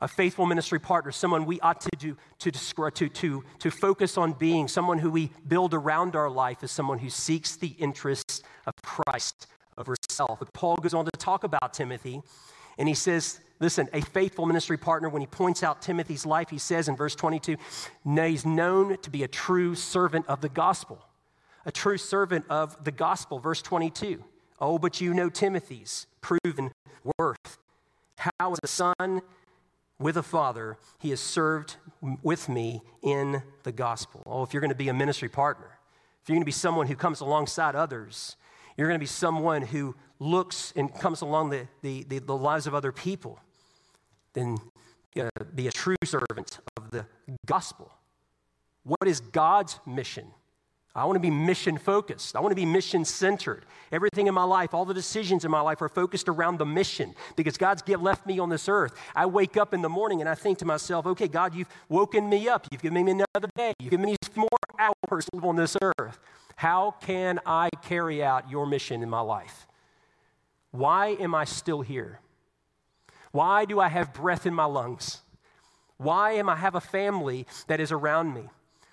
A 0.03 0.09
faithful 0.09 0.47
ministry 0.47 0.79
partner, 0.79 1.13
someone 1.13 1.45
we 1.45 1.61
ought 1.61 1.81
to 1.83 1.91
do 1.99 2.17
to, 2.39 2.51
to, 2.51 3.09
to, 3.09 3.45
to 3.59 3.71
focus 3.71 4.17
on 4.17 4.33
being, 4.33 4.67
someone 4.67 4.99
who 4.99 5.11
we 5.11 5.31
build 5.47 5.75
around 5.75 6.17
our 6.17 6.31
life 6.31 6.63
is 6.63 6.71
someone 6.71 6.99
who 6.99 7.11
seeks 7.11 7.57
the 7.57 7.75
interests 7.79 8.43
of 8.67 8.73
Christ 8.83 9.47
over 9.77 9.95
self. 10.09 10.39
But 10.39 10.53
Paul 10.55 10.77
goes 10.77 10.95
on 10.95 11.05
to 11.05 11.11
talk 11.19 11.45
about 11.45 11.75
Timothy, 11.75 12.23
and 12.79 12.89
he 12.89 12.95
says, 12.95 13.41
listen, 13.59 13.89
a 13.93 14.01
faithful 14.01 14.47
ministry 14.47 14.79
partner, 14.79 15.09
when 15.09 15.21
he 15.21 15.27
points 15.27 15.63
out 15.63 15.83
Timothy's 15.83 16.25
life, 16.25 16.49
he 16.49 16.59
says 16.59 16.89
in 16.89 16.97
verse 16.97 17.15
22, 17.15 17.57
nay, 18.05 18.31
he's 18.31 18.47
known 18.47 18.97
to 18.99 19.11
be 19.11 19.23
a 19.23 19.29
true 19.29 19.75
servant 19.75 20.27
of 20.29 20.41
the 20.41 20.49
gospel. 20.49 21.05
A 21.67 21.73
true 21.73 21.99
servant 21.99 22.47
of 22.49 22.85
the 22.85 22.91
gospel, 22.91 23.39
verse 23.39 23.61
22. 23.61 24.25
Oh, 24.61 24.79
but 24.79 25.01
you 25.01 25.13
know 25.13 25.29
Timothy's 25.29 26.07
proven 26.21 26.73
worth. 27.19 27.59
How, 28.17 28.53
as 28.53 28.59
a 28.63 28.67
son 28.67 29.23
with 30.01 30.17
a 30.17 30.23
father, 30.23 30.79
he 30.99 31.11
has 31.11 31.21
served 31.21 31.77
with 32.23 32.49
me 32.49 32.81
in 33.03 33.43
the 33.63 33.71
gospel. 33.71 34.23
Oh, 34.27 34.43
if 34.43 34.53
you're 34.53 34.63
going 34.63 34.71
to 34.71 34.75
be 34.75 34.89
a 34.89 34.95
ministry 34.95 35.29
partner, 35.29 35.79
if 36.23 36.29
you're 36.29 36.35
going 36.35 36.43
to 36.43 36.47
be 36.47 36.53
someone 36.53 36.87
who 36.87 36.97
comes 36.97 37.21
alongside 37.21 37.77
others, 37.77 38.37
you're 38.77 38.89
going 38.89 38.99
to 38.99 39.03
be 39.03 39.07
someone 39.07 39.63
who 39.63 39.95
looks 40.19 40.73
and 40.75 40.93
comes 40.95 41.21
along 41.21 41.51
the, 41.51 41.69
the, 41.83 42.05
the, 42.05 42.19
the 42.19 42.37
lives 42.37 42.67
of 42.67 42.75
other 42.75 42.93
people, 42.93 43.39
then 44.33 44.57
uh, 45.19 45.29
be 45.55 45.69
a 45.69 45.73
true 45.73 45.97
servant 46.05 46.61
of 46.77 46.91
the 46.91 47.05
gospel. 47.47 47.93
What 48.85 49.07
is 49.07 49.21
God's 49.21 49.79
mission? 49.87 50.29
I 50.95 51.05
want 51.05 51.17
to 51.17 51.21
be 51.21 51.31
mission 51.31 51.79
focused. 51.79 52.35
I 52.35 52.41
want 52.41 52.51
to 52.51 52.57
be 52.57 52.67
mission 52.67 53.05
centered. 53.05 53.65
Everything 53.93 54.27
in 54.27 54.35
my 54.35 54.43
life, 54.43 54.75
all 54.75 54.85
the 54.85 54.95
decisions 54.95 55.45
in 55.45 55.51
my 55.51 55.61
life 55.61 55.81
are 55.83 55.89
focused 55.89 56.29
around 56.29 56.59
the 56.59 56.67
mission 56.67 57.15
because 57.37 57.57
God's 57.57 57.83
left 57.89 58.27
me 58.27 58.41
on 58.41 58.49
this 58.49 58.69
earth. 58.69 58.93
I 59.15 59.27
wake 59.27 59.57
up 59.57 59.73
in 59.73 59.83
the 59.83 59.89
morning 59.89 60.21
and 60.21 60.29
I 60.29 60.35
think 60.35 60.59
to 60.59 60.65
myself, 60.65 61.07
okay, 61.07 61.29
God, 61.29 61.55
you've 61.55 61.69
woken 61.89 62.29
me 62.29 62.49
up. 62.49 62.67
You've 62.73 62.83
given 62.83 63.05
me 63.05 63.13
another 63.13 63.49
day. 63.57 63.73
You've 63.79 63.91
given 63.91 64.07
me 64.07 64.17
more 64.35 64.49
hours 64.79 65.25
to 65.27 65.31
live 65.35 65.45
on 65.45 65.57
this 65.57 65.77
earth. 65.81 66.19
How 66.57 66.97
can 67.01 67.39
I 67.47 67.69
carry 67.83 68.23
out 68.23 68.51
your 68.51 68.67
mission 68.67 69.03
in 69.03 69.09
my 69.09 69.21
life? 69.21 69.67
Why 70.73 71.11
am 71.11 71.35
I 71.35 71.45
still 71.45 71.83
here? 71.83 72.19
Why 73.33 73.65
do 73.65 73.79
I 73.79 73.89
have 73.89 74.13
breath 74.13 74.45
in 74.45 74.55
my 74.55 74.65
lungs? 74.65 75.21
Why 75.99 76.33
am 76.33 76.49
I 76.49 76.57
have 76.57 76.75
a 76.75 76.81
family 76.81 77.47
that 77.69 77.79
is 77.79 77.93
around 77.93 78.35
me? 78.35 78.49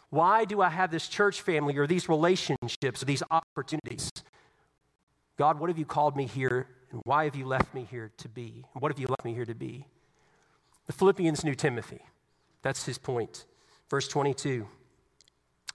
Why 0.09 0.45
do 0.45 0.61
I 0.61 0.69
have 0.69 0.91
this 0.91 1.07
church 1.07 1.41
family 1.41 1.77
or 1.77 1.85
these 1.85 2.07
relationships 2.07 3.01
or 3.01 3.05
these 3.05 3.23
opportunities? 3.29 4.11
God, 5.37 5.59
what 5.59 5.69
have 5.69 5.77
you 5.77 5.85
called 5.85 6.15
me 6.15 6.25
here? 6.25 6.67
And 6.91 7.01
why 7.03 7.25
have 7.25 7.35
you 7.35 7.45
left 7.45 7.73
me 7.73 7.85
here 7.89 8.11
to 8.17 8.29
be? 8.29 8.65
And 8.73 8.81
what 8.81 8.91
have 8.91 8.99
you 8.99 9.07
left 9.07 9.25
me 9.25 9.33
here 9.33 9.45
to 9.45 9.55
be? 9.55 9.85
The 10.85 10.93
Philippians 10.93 11.43
knew 11.43 11.55
Timothy. 11.55 11.99
That's 12.61 12.85
his 12.85 12.97
point. 12.97 13.45
Verse 13.89 14.07
22, 14.07 14.67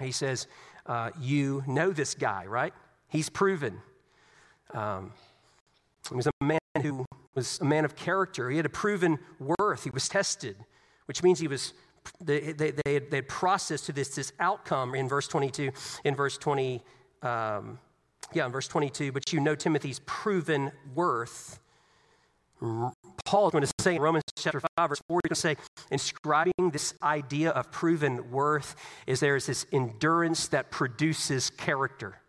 he 0.00 0.12
says, 0.12 0.46
uh, 0.86 1.10
You 1.20 1.62
know 1.66 1.90
this 1.90 2.14
guy, 2.14 2.46
right? 2.46 2.72
He's 3.08 3.28
proven. 3.28 3.80
Um, 4.72 5.12
he 6.08 6.14
was 6.14 6.26
a 6.26 6.44
man 6.44 6.58
who 6.80 7.04
was 7.34 7.60
a 7.60 7.64
man 7.64 7.84
of 7.84 7.94
character. 7.94 8.50
He 8.50 8.56
had 8.56 8.66
a 8.66 8.70
proven 8.70 9.18
worth. 9.38 9.84
He 9.84 9.90
was 9.90 10.08
tested, 10.08 10.56
which 11.06 11.22
means 11.22 11.38
he 11.40 11.48
was 11.48 11.74
they, 12.20 12.52
they, 12.52 12.72
they, 12.84 12.94
had, 12.94 13.10
they 13.10 13.16
had 13.18 13.28
processed 13.28 13.86
to 13.86 13.92
this, 13.92 14.14
this 14.14 14.32
outcome 14.40 14.94
in 14.94 15.08
verse 15.08 15.28
22, 15.28 15.70
in 16.04 16.14
verse 16.14 16.38
20, 16.38 16.82
um, 17.22 17.78
yeah, 18.32 18.46
in 18.46 18.52
verse 18.52 18.68
22, 18.68 19.12
but 19.12 19.32
you 19.32 19.40
know 19.40 19.54
Timothy's 19.54 20.00
proven 20.06 20.72
worth. 20.94 21.58
Paul 23.24 23.48
is 23.48 23.52
going 23.52 23.64
to 23.64 23.72
say 23.80 23.96
in 23.96 24.02
Romans 24.02 24.22
chapter 24.36 24.60
5, 24.60 24.88
verse 24.88 25.02
4, 25.08 25.20
he's 25.24 25.28
going 25.28 25.34
to 25.34 25.40
say, 25.40 25.84
inscribing 25.90 26.70
this 26.72 26.94
idea 27.02 27.50
of 27.50 27.70
proven 27.72 28.30
worth 28.30 28.76
is 29.06 29.20
there 29.20 29.36
is 29.36 29.46
this 29.46 29.66
endurance 29.72 30.48
that 30.48 30.70
produces 30.70 31.50
character. 31.50 32.20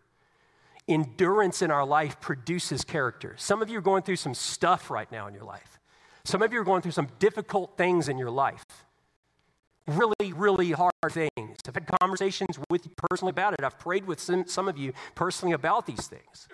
Endurance 0.88 1.62
in 1.62 1.70
our 1.70 1.86
life 1.86 2.20
produces 2.20 2.84
character. 2.84 3.34
Some 3.38 3.62
of 3.62 3.70
you 3.70 3.78
are 3.78 3.82
going 3.82 4.02
through 4.02 4.16
some 4.16 4.34
stuff 4.34 4.90
right 4.90 5.10
now 5.10 5.28
in 5.28 5.34
your 5.34 5.44
life. 5.44 5.78
Some 6.24 6.42
of 6.42 6.52
you 6.52 6.60
are 6.60 6.64
going 6.64 6.82
through 6.82 6.92
some 6.92 7.08
difficult 7.18 7.76
things 7.78 8.08
in 8.08 8.18
your 8.18 8.30
life 8.30 8.64
really, 9.86 10.32
really 10.32 10.72
hard 10.72 10.92
things. 11.10 11.58
I've 11.68 11.74
had 11.74 11.86
conversations 12.00 12.58
with 12.70 12.86
you 12.86 12.92
personally 13.08 13.30
about 13.30 13.54
it. 13.54 13.64
I've 13.64 13.78
prayed 13.78 14.06
with 14.06 14.20
some, 14.20 14.46
some 14.46 14.68
of 14.68 14.78
you 14.78 14.92
personally 15.14 15.54
about 15.54 15.86
these 15.86 16.06
things. 16.06 16.48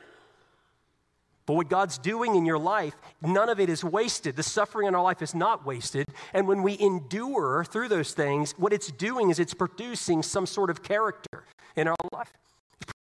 But 1.46 1.54
what 1.54 1.68
God's 1.68 1.98
doing 1.98 2.36
in 2.36 2.46
your 2.46 2.58
life, 2.58 2.94
none 3.22 3.48
of 3.48 3.58
it 3.58 3.68
is 3.68 3.82
wasted. 3.82 4.36
The 4.36 4.42
suffering 4.42 4.86
in 4.86 4.94
our 4.94 5.02
life 5.02 5.22
is 5.22 5.34
not 5.34 5.66
wasted. 5.66 6.06
And 6.32 6.46
when 6.46 6.62
we 6.62 6.78
endure 6.78 7.64
through 7.64 7.88
those 7.88 8.12
things, 8.12 8.52
what 8.56 8.72
it's 8.72 8.92
doing 8.92 9.30
is 9.30 9.38
it's 9.38 9.54
producing 9.54 10.22
some 10.22 10.46
sort 10.46 10.70
of 10.70 10.82
character 10.82 11.44
in 11.76 11.88
our 11.88 11.96
life 12.12 12.32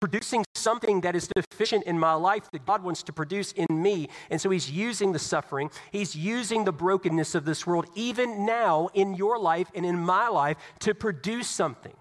producing 0.00 0.44
something 0.54 1.00
that 1.02 1.16
is 1.16 1.28
deficient 1.28 1.84
in 1.84 1.98
my 1.98 2.14
life 2.14 2.50
that 2.52 2.66
God 2.66 2.82
wants 2.82 3.02
to 3.04 3.12
produce 3.12 3.52
in 3.52 3.66
me. 3.70 4.08
And 4.30 4.40
so 4.40 4.50
he's 4.50 4.70
using 4.70 5.12
the 5.12 5.18
suffering, 5.18 5.70
he's 5.90 6.14
using 6.14 6.64
the 6.64 6.72
brokenness 6.72 7.34
of 7.34 7.44
this 7.44 7.66
world, 7.66 7.86
even 7.94 8.46
now 8.46 8.88
in 8.94 9.14
your 9.14 9.38
life 9.38 9.70
and 9.74 9.84
in 9.84 9.98
my 9.98 10.28
life, 10.28 10.56
to 10.80 10.94
produce 10.94 11.48
something. 11.48 11.94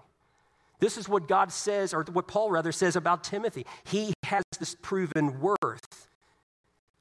This 0.78 0.96
is 0.96 1.08
what 1.08 1.28
God 1.28 1.52
says, 1.52 1.92
or 1.92 2.04
what 2.04 2.26
Paul 2.26 2.50
rather 2.50 2.72
says 2.72 2.96
about 2.96 3.22
Timothy. 3.22 3.66
He 3.84 4.14
has 4.24 4.42
this 4.58 4.74
proven 4.80 5.40
worth. 5.40 6.08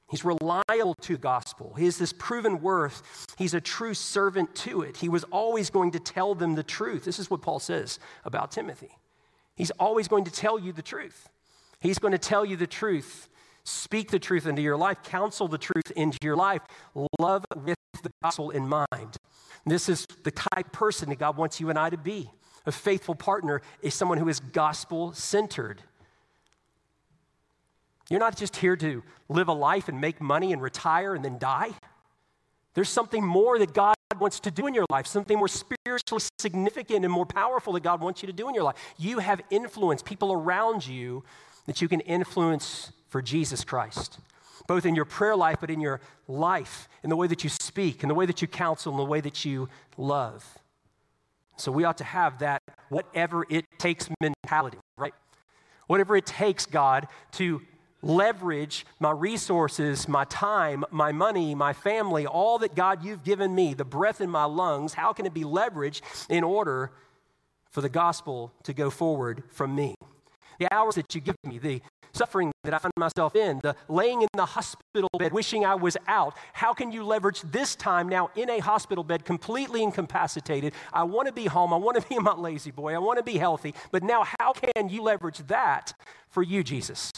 He's 0.10 0.26
reliable 0.26 0.96
to 1.02 1.14
the 1.14 1.22
gospel. 1.22 1.76
He 1.78 1.86
has 1.86 1.98
this 1.98 2.12
proven 2.12 2.62
worth. 2.62 3.28
He's 3.38 3.54
a 3.54 3.62
true 3.62 3.94
servant 3.94 4.54
to 4.56 4.82
it. 4.82 4.98
He 4.98 5.08
was 5.08 5.24
always 5.26 5.70
going 5.70 5.92
to 5.92 6.00
tell 6.00 6.36
them 6.36 6.56
the 6.56 6.64
truth. 6.64 7.06
This 7.06 7.20
is 7.20 7.30
what 7.30 7.42
Paul 7.42 7.60
says 7.60 8.00
about 8.26 8.52
Timothy. 8.52 8.98
He's 9.60 9.72
always 9.72 10.07
going 10.07 10.24
to 10.24 10.32
tell 10.32 10.57
you 10.57 10.72
the 10.72 10.82
truth. 10.82 11.28
He's 11.82 11.99
going 11.99 12.14
to 12.14 12.18
tell 12.18 12.45
you 12.45 12.55
the 12.55 12.66
truth. 12.66 13.28
Speak 13.66 14.10
the 14.10 14.18
truth 14.18 14.47
into 14.47 14.62
your 14.62 14.78
life, 14.78 15.03
counsel 15.03 15.49
the 15.49 15.57
truth 15.57 15.91
into 15.97 16.18
your 16.24 16.38
life, 16.38 16.62
love 17.20 17.43
with 17.53 17.76
the 18.01 18.10
gospel 18.24 18.51
in 18.51 18.70
mind. 18.70 19.18
This 19.66 19.89
is 19.89 20.07
the 20.24 20.32
type 20.32 20.68
of 20.68 20.72
person 20.72 21.10
that 21.10 21.20
God 21.20 21.36
wants 21.36 21.60
you 21.60 21.70
and 21.70 21.78
I 21.78 21.89
to 21.89 21.97
be. 21.97 22.32
A 22.66 22.72
faithful 22.72 23.16
partner 23.16 23.62
is 23.82 23.93
someone 23.93 24.18
who 24.18 24.30
is 24.30 24.39
gospel 24.39 25.12
centered. 25.12 25.84
You're 28.10 28.22
not 28.22 28.38
just 28.38 28.55
here 28.55 28.78
to 28.78 29.03
live 29.28 29.49
a 29.49 29.53
life 29.53 29.89
and 29.89 29.99
make 29.99 30.22
money 30.22 30.53
and 30.53 30.62
retire 30.62 31.16
and 31.16 31.26
then 31.26 31.38
die. 31.38 31.72
There's 32.76 32.88
something 32.88 33.26
more 33.26 33.60
that 33.60 33.74
God 33.74 33.95
wants 34.20 34.40
to 34.42 34.52
do 34.52 34.68
in 34.68 34.74
your 34.74 34.86
life, 34.90 35.08
something 35.08 35.38
more 35.38 35.48
spiritually 35.48 36.24
significant 36.40 37.06
and 37.06 37.14
more 37.14 37.26
powerful 37.26 37.74
that 37.74 37.84
God 37.84 38.02
wants 38.02 38.22
you 38.22 38.28
to 38.28 38.34
do 38.34 38.48
in 38.48 38.56
your 38.56 38.64
life. 38.64 38.76
You 38.98 39.20
have 39.20 39.42
influence, 39.50 40.02
people 40.02 40.32
around 40.32 40.86
you 40.86 41.24
that 41.66 41.82
you 41.82 41.88
can 41.88 42.00
influence 42.02 42.92
for 43.10 43.22
Jesus 43.22 43.64
Christ, 43.64 44.20
both 44.68 44.86
in 44.86 44.96
your 44.96 45.06
prayer 45.06 45.36
life, 45.36 45.58
but 45.60 45.70
in 45.70 45.80
your 45.80 46.00
life, 46.28 46.88
in 47.04 47.10
the 47.10 47.16
way 47.16 47.28
that 47.28 47.44
you 47.44 47.50
speak, 47.50 48.04
in 48.04 48.10
the 48.10 48.16
way 48.16 48.26
that 48.26 48.42
you 48.42 48.48
counsel, 48.48 48.92
in 48.92 48.98
the 48.98 49.06
way 49.06 49.22
that 49.22 49.46
you 49.46 49.70
love. 49.98 50.58
So 51.58 51.72
we 51.72 51.84
ought 51.84 51.98
to 51.98 52.04
have 52.04 52.40
that 52.40 52.62
whatever 52.90 53.46
it 53.50 53.66
takes 53.78 54.10
mentality, 54.22 54.78
right? 54.98 55.14
Whatever 55.88 56.16
it 56.16 56.26
takes, 56.26 56.66
God, 56.66 57.08
to 57.34 57.62
leverage 58.02 58.86
my 59.00 59.12
resources, 59.12 60.08
my 60.08 60.26
time, 60.26 60.86
my 60.91 61.12
money, 61.12 61.56
my 61.56 61.74
family, 61.74 62.26
all 62.26 62.60
that 62.60 62.76
God 62.76 63.04
you've 63.04 63.24
given 63.24 63.54
me, 63.54 63.74
the 63.74 63.86
breath 63.86 64.22
in 64.22 64.30
my 64.30 64.45
lungs, 64.45 64.93
how 64.93 65.14
can 65.14 65.26
it 65.26 65.34
be 65.34 65.43
leveraged 65.43 66.02
in 66.30 66.43
order 66.43 66.91
for 67.70 67.82
the 67.82 67.89
gospel 67.89 68.54
to 68.64 68.74
go 68.74 68.89
forward 68.89 69.43
from 69.50 69.76
me? 69.76 69.95
The 70.60 70.74
hours 70.74 70.95
that 70.95 71.14
you 71.16 71.22
give 71.22 71.36
me, 71.45 71.58
the 71.58 71.82
suffering 72.12 72.52
that 72.64 72.74
I 72.74 72.80
find 72.80 72.91
myself 72.97 73.36
in, 73.36 73.60
the 73.60 73.76
laying 73.88 74.22
in 74.22 74.28
the 74.36 74.45
hospital 74.45 75.10
bed 75.18 75.32
wishing 75.32 75.64
I 75.66 75.76
was 75.76 75.95
out, 76.08 76.36
how 76.54 76.74
can 76.74 76.91
you 76.91 77.04
leverage 77.04 77.41
this 77.41 77.76
time 77.76 78.10
now 78.10 78.30
in 78.36 78.50
a 78.50 78.60
hospital 78.60 79.04
bed 79.04 79.26
completely 79.26 79.84
incapacitated? 79.84 80.74
I 80.91 81.04
want 81.04 81.28
to 81.28 81.34
be 81.34 81.45
home. 81.45 81.74
I 81.74 81.78
want 81.78 82.02
to 82.02 82.08
be 82.08 82.18
my 82.20 82.34
La-Z-Boy. 82.34 82.93
I 82.93 82.97
want 82.97 83.18
to 83.18 83.24
be 83.24 83.38
healthy. 83.38 83.74
But 83.91 84.04
now, 84.04 84.26
how 84.39 84.54
can 84.54 84.89
you 84.89 85.02
leverage 85.02 85.39
that 85.47 85.93
for 86.30 86.43
you, 86.43 86.64
Jesus? 86.64 87.12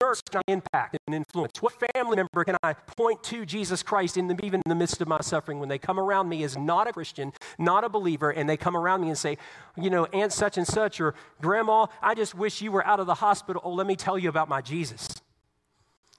Nurse 0.00 0.22
can 0.30 0.42
I 0.46 0.52
impact 0.52 0.96
and 1.06 1.14
influence? 1.14 1.60
What 1.60 1.72
family 1.94 2.16
member 2.16 2.44
can 2.44 2.56
I 2.62 2.74
point 2.74 3.22
to 3.24 3.44
Jesus 3.44 3.82
Christ 3.82 4.16
in 4.16 4.28
the, 4.28 4.34
even 4.44 4.60
in 4.64 4.68
the 4.68 4.74
midst 4.74 5.00
of 5.00 5.08
my 5.08 5.20
suffering 5.20 5.58
when 5.58 5.68
they 5.68 5.78
come 5.78 5.98
around 5.98 6.28
me 6.28 6.44
as 6.44 6.56
not 6.56 6.86
a 6.86 6.92
Christian, 6.92 7.32
not 7.58 7.82
a 7.82 7.88
believer, 7.88 8.30
and 8.30 8.48
they 8.48 8.56
come 8.56 8.76
around 8.76 9.00
me 9.00 9.08
and 9.08 9.18
say, 9.18 9.38
you 9.76 9.90
know, 9.90 10.04
Aunt 10.06 10.32
such 10.32 10.56
and 10.56 10.66
such, 10.66 11.00
or 11.00 11.14
Grandma, 11.40 11.86
I 12.00 12.14
just 12.14 12.34
wish 12.34 12.62
you 12.62 12.70
were 12.70 12.86
out 12.86 13.00
of 13.00 13.06
the 13.06 13.14
hospital. 13.14 13.60
Oh, 13.64 13.72
let 13.72 13.86
me 13.86 13.96
tell 13.96 14.18
you 14.18 14.28
about 14.28 14.48
my 14.48 14.60
Jesus. 14.60 15.08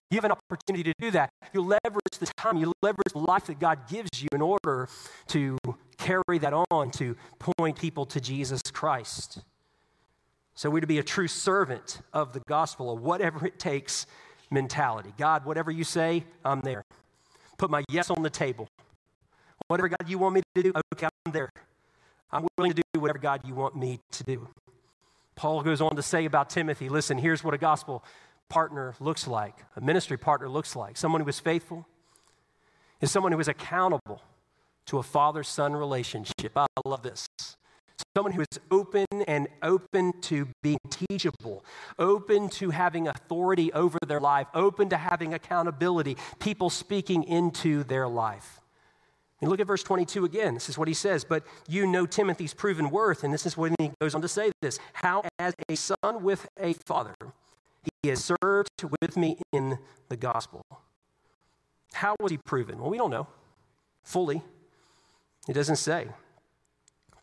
You 0.09 0.18
have 0.18 0.26
an 0.26 0.34
opportunity 0.34 0.84
to 0.84 0.93
do 0.99 1.11
that. 1.11 1.30
You 1.53 1.61
leverage 1.61 2.20
the 2.20 2.28
time, 2.38 2.57
you 2.57 2.72
leverage 2.82 3.14
the 3.14 3.20
life 3.20 3.45
that 3.47 3.59
God 3.59 3.88
gives 3.88 4.22
you 4.22 4.28
in 4.32 4.41
order 4.41 4.88
to 5.28 5.57
carry 5.97 6.38
that 6.39 6.53
on, 6.70 6.91
to 6.91 7.16
point 7.39 7.80
people 7.80 8.05
to 8.07 8.20
Jesus 8.20 8.61
Christ. 8.72 9.41
So 10.56 10.70
we're 10.70 10.82
to 10.82 10.88
be 10.88 10.99
a 10.99 11.04
true 11.04 11.28
servant 11.28 11.99
of 12.14 12.34
the 12.34 12.41
gospel, 12.41 12.91
of 12.91 13.01
whatever 13.01 13.45
it 13.45 13.60
takes 13.60 14.06
mentality. 14.51 15.14
God, 15.18 15.45
whatever 15.45 15.72
you 15.72 15.84
say, 15.84 16.24
I'm 16.45 16.62
there. 16.62 16.84
put 17.58 17.70
my 17.70 17.84
yes 17.89 18.10
on 18.10 18.22
the 18.22 18.30
table. 18.30 18.68
Whatever 19.68 19.89
God 19.89 20.08
you 20.08 20.18
want 20.18 20.36
me 20.36 20.41
to 20.56 20.64
do, 20.64 20.74
okay, 20.93 21.08
I'm 21.26 21.32
there. 21.32 21.49
I'm 22.32 22.45
willing 22.58 22.74
to 22.74 22.82
do 22.93 22.99
whatever 22.99 23.20
God 23.20 23.41
you 23.45 23.56
want 23.56 23.76
me 23.76 23.99
to 24.12 24.24
do. 24.24 24.47
Paul 25.36 25.64
goes 25.64 25.82
on 25.82 25.95
to 25.95 26.01
say 26.01 26.26
about 26.26 26.49
Timothy 26.49 26.89
listen, 26.89 27.18
here's 27.18 27.43
what 27.43 27.54
a 27.54 27.58
gospel 27.58 28.04
partner 28.49 28.93
looks 28.99 29.28
like, 29.28 29.56
a 29.76 29.82
ministry 29.82 30.18
partner 30.18 30.47
looks 30.47 30.76
like. 30.76 30.97
Someone 30.97 31.22
who 31.22 31.28
is 31.28 31.39
faithful 31.39 31.88
is 33.01 33.10
someone 33.12 33.32
who 33.32 33.39
is 33.39 33.47
accountable 33.47 34.22
to 34.86 34.99
a 34.99 35.04
father 35.04 35.43
son 35.43 35.74
relationship. 35.74 36.51
I 36.56 36.68
love 36.86 37.01
this. 37.01 37.28
Someone 38.16 38.34
who 38.34 38.41
is 38.41 38.60
open 38.70 39.06
and 39.28 39.47
open 39.62 40.14
to 40.22 40.47
being 40.62 40.78
teachable, 40.89 41.66
open 41.97 42.49
to 42.49 42.70
having 42.70 43.08
authority 43.08 43.74
over 43.74 43.97
their 44.08 44.20
life, 44.20 44.47
open 44.54 44.89
to 44.89 44.97
having 44.97 45.34
accountability, 45.34 46.18
people 46.39 46.70
speaking 46.70 47.24
into 47.24 47.84
their 47.84 48.08
life. 48.08 48.62
And 49.41 49.49
look 49.49 49.60
at 49.60 49.68
verse 49.68 49.84
22 49.84 50.24
again. 50.24 50.54
This 50.54 50.70
is 50.70 50.78
what 50.78 50.88
he 50.88 50.93
says. 50.93 51.26
But 51.26 51.43
you 51.68 51.86
know 51.86 52.06
Timothy's 52.06 52.54
proven 52.54 52.89
worth. 52.89 53.26
And 53.26 53.34
this 53.34 53.45
is 53.45 53.58
when 53.58 53.76
he 53.78 53.91
goes 53.99 54.16
on 54.16 54.22
to 54.22 54.28
say 54.30 54.51
this 54.62 54.80
How, 54.93 55.24
as 55.38 55.54
a 55.68 55.76
son 55.76 56.24
with 56.24 56.47
a 56.58 56.74
father, 56.86 57.16
he 58.01 58.10
has 58.10 58.24
served 58.24 58.70
with 59.01 59.18
me 59.18 59.38
in 59.51 59.80
the 60.08 60.16
gospel. 60.16 60.62
How 61.91 62.16
was 62.20 62.32
he 62.32 62.38
proven? 62.38 62.80
Well, 62.80 62.89
we 62.89 62.97
don't 62.97 63.12
know 63.12 63.28
fully. 64.04 64.41
It 65.47 65.54
doesn't 65.54 65.78
say. 65.78 66.08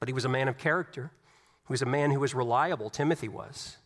But 0.01 0.09
he 0.09 0.13
was 0.13 0.25
a 0.25 0.29
man 0.29 0.49
of 0.49 0.59
character. 0.59 1.13
He 1.69 1.73
was 1.73 1.83
a 1.83 1.87
man 1.87 2.11
who 2.11 2.21
was 2.21 2.35
reliable. 2.35 2.91
Timothy 2.91 3.29
was. 3.29 3.77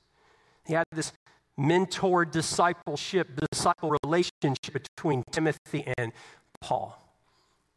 He 0.66 0.72
had 0.72 0.84
this 0.92 1.12
mentor 1.56 2.24
discipleship, 2.24 3.28
disciple 3.52 3.96
relationship 4.04 4.72
between 4.72 5.22
Timothy 5.30 5.84
and 5.98 6.12
Paul. 6.60 7.00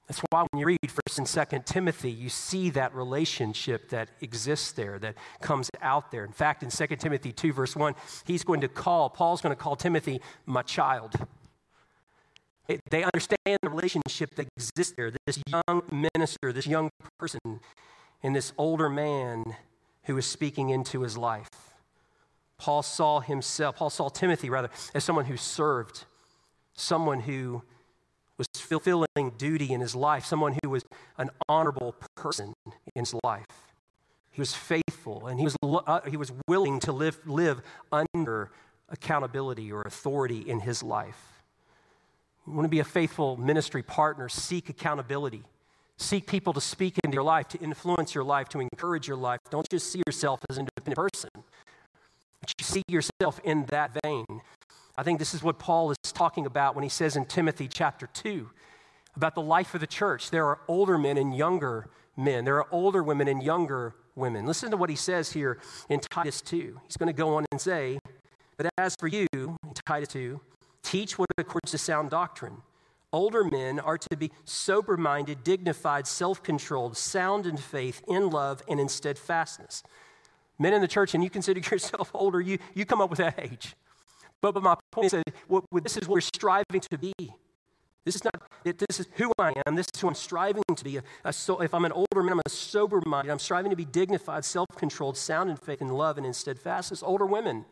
That's 0.08 0.22
why 0.30 0.46
when 0.50 0.60
you 0.62 0.66
read 0.66 0.80
1st 0.82 1.18
and 1.18 1.28
2nd 1.28 1.66
Timothy, 1.66 2.10
you 2.10 2.30
see 2.30 2.70
that 2.70 2.96
relationship 2.96 3.90
that 3.90 4.08
exists 4.22 4.72
there, 4.72 4.98
that 5.00 5.16
comes 5.42 5.70
out 5.82 6.12
there. 6.12 6.24
In 6.24 6.32
fact, 6.32 6.64
in 6.64 6.70
2 6.70 6.96
Timothy 6.96 7.34
2, 7.34 7.52
verse 7.52 7.76
1, 7.76 7.94
he's 8.26 8.46
going 8.46 8.62
to 8.62 8.70
call, 8.70 9.10
Paul's 9.10 9.42
going 9.42 9.54
to 9.54 9.62
call 9.62 9.76
Timothy 9.76 10.22
my 10.46 10.62
child. 10.62 11.16
They 12.90 13.04
understand 13.04 13.60
the 13.62 13.70
relationship 13.70 14.36
that 14.36 14.48
exists 14.56 14.94
there. 14.96 15.12
This 15.26 15.42
young 15.50 15.82
minister, 15.92 16.54
this 16.54 16.68
young 16.68 16.90
person, 17.20 17.40
and 18.24 18.36
this 18.36 18.54
older 18.58 18.90
man 18.90 19.44
who 20.04 20.16
was 20.16 20.26
speaking 20.26 20.70
into 20.70 21.02
his 21.02 21.18
life. 21.18 21.50
Paul 22.58 22.82
saw 22.82 23.20
himself, 23.20 23.76
Paul 23.76 23.90
saw 23.90 24.10
Timothy 24.10 24.50
rather, 24.50 24.70
as 24.96 25.04
someone 25.04 25.26
who 25.26 25.38
served, 25.38 26.06
someone 26.74 27.22
who 27.22 27.62
was 28.38 28.48
fulfilling 28.56 29.32
duty 29.38 29.72
in 29.74 29.82
his 29.82 29.96
life, 29.96 30.26
someone 30.26 30.58
who 30.64 30.70
was 30.70 30.84
an 31.18 31.30
honorable 31.50 31.96
person 32.16 32.54
in 32.96 33.02
his 33.02 33.16
life. 33.24 33.46
He 34.32 34.42
was 34.42 34.54
faithful 34.54 35.28
and 35.28 35.40
he 35.40 35.46
was, 35.46 35.56
uh, 35.64 36.02
he 36.02 36.18
was 36.18 36.32
willing 36.48 36.80
to 36.82 36.92
live, 36.92 37.20
live 37.26 37.62
under 37.92 38.52
accountability 38.90 39.72
or 39.72 39.82
authority 39.82 40.42
in 40.42 40.60
his 40.60 40.84
life. 40.84 41.42
You 42.46 42.54
want 42.54 42.66
to 42.66 42.70
be 42.70 42.80
a 42.80 42.86
faithful 42.86 43.36
ministry 43.38 43.84
partner, 43.84 44.30
seek 44.30 44.70
accountability. 44.70 45.44
Seek 45.98 46.28
people 46.28 46.54
to 46.54 46.62
speak 46.62 47.00
into 47.04 47.16
your 47.16 47.24
life, 47.24 47.48
to 47.50 47.60
influence 47.60 48.14
your 48.14 48.24
life, 48.24 48.50
to 48.50 48.60
encourage 48.60 49.08
your 49.08 49.18
life. 49.18 49.40
Don't 49.50 49.68
just 49.70 49.92
see 49.92 50.02
yourself 50.06 50.40
as 50.50 50.58
an 50.58 50.68
independent 50.76 50.96
person, 50.96 51.30
but 51.34 52.54
you 52.60 52.64
see 52.64 52.84
yourself 52.88 53.40
in 53.44 53.66
that 53.66 53.98
vein. 54.04 54.26
I 54.96 55.04
think 55.04 55.20
this 55.20 55.34
is 55.34 55.42
what 55.42 55.60
Paul 55.60 55.92
is 55.92 55.98
talking 56.14 56.46
about 56.46 56.76
when 56.76 56.84
he 56.84 56.90
says 56.90 57.16
in 57.16 57.26
Timothy 57.26 57.68
chapter 57.68 58.08
2 58.14 58.50
about 59.16 59.34
the 59.34 59.42
life 59.42 59.74
of 59.74 59.82
the 59.82 59.88
church. 59.88 60.30
There 60.30 60.46
are 60.46 60.60
older 60.68 60.98
men 60.98 61.18
and 61.18 61.36
younger 61.36 61.90
men, 62.16 62.46
there 62.46 62.58
are 62.58 62.68
older 62.72 63.02
women 63.04 63.28
and 63.28 63.42
younger 63.42 63.96
women. 64.16 64.46
Listen 64.46 64.72
to 64.72 64.78
what 64.78 64.90
he 64.90 64.96
says 64.96 65.32
here 65.32 65.60
in 65.90 66.00
Titus 66.00 66.42
2. 66.42 66.80
He's 66.86 66.98
going 66.98 67.08
to 67.08 67.14
go 67.14 67.36
on 67.36 67.46
and 67.52 67.60
say, 67.60 68.00
But 68.58 68.70
as 68.78 68.96
for 69.00 69.08
you, 69.08 69.28
Titus 69.86 70.10
2, 70.10 70.40
teach 70.84 71.18
what 71.18 71.30
accords 71.38 71.72
to 71.72 71.78
sound 71.78 72.12
doctrine. 72.12 72.58
Older 73.14 73.44
men 73.44 73.80
are 73.80 73.98
to 73.98 74.18
be 74.18 74.32
sober 74.44 74.98
minded, 74.98 75.44
dignified, 75.44 76.08
self 76.08 76.44
controlled, 76.44 76.98
sound 76.98 77.46
in 77.46 77.58
faith, 77.58 78.02
in 78.08 78.30
love, 78.30 78.62
and 78.68 78.80
in 78.80 78.90
steadfastness. 78.90 79.84
Men 80.60 80.74
in 80.74 80.82
the 80.82 80.88
church, 80.88 81.14
and 81.14 81.24
you 81.24 81.30
consider 81.30 81.60
yourself 81.72 82.12
older, 82.14 82.42
you, 82.42 82.58
you 82.74 82.86
come 82.86 83.02
up 83.02 83.10
with 83.10 83.20
that 83.20 83.40
age. 83.40 83.76
But, 84.42 84.54
but 84.54 84.64
my 84.64 84.76
point 84.92 85.06
is 85.06 85.12
that 85.14 85.24
what, 85.48 85.64
this 85.84 85.98
is 85.98 86.08
what 86.08 86.16
we're 86.16 86.22
striving 86.22 86.82
to 86.82 86.98
be. 86.98 87.14
This 88.04 88.16
is 88.16 88.24
not, 88.24 88.34
this 88.64 89.00
is 89.00 89.08
who 89.16 89.32
I 89.38 89.54
am. 89.66 89.76
This 89.76 89.88
is 89.94 90.00
who 90.00 90.08
I'm 90.08 90.16
striving 90.16 90.64
to 90.74 90.84
be. 90.84 90.98
A, 90.98 91.04
a 91.26 91.30
uh, 91.30 91.32
so, 91.32 91.62
if 91.62 91.74
I'm 91.74 91.84
an 91.86 91.92
older 91.92 92.24
man, 92.24 92.34
I'm 92.34 92.42
a 92.46 92.50
sober 92.50 93.02
minded. 93.06 93.32
I'm 93.32 93.40
striving 93.40 93.70
to 93.70 93.76
be 93.76 93.84
dignified, 93.86 94.46
self 94.46 94.68
controlled, 94.78 95.18
sound 95.18 95.50
in 95.50 95.58
faith, 95.58 95.82
in 95.82 95.90
love, 95.90 96.18
and 96.18 96.26
in 96.26 96.34
steadfastness. 96.34 97.04
Older 97.04 97.26
women. 97.26 97.66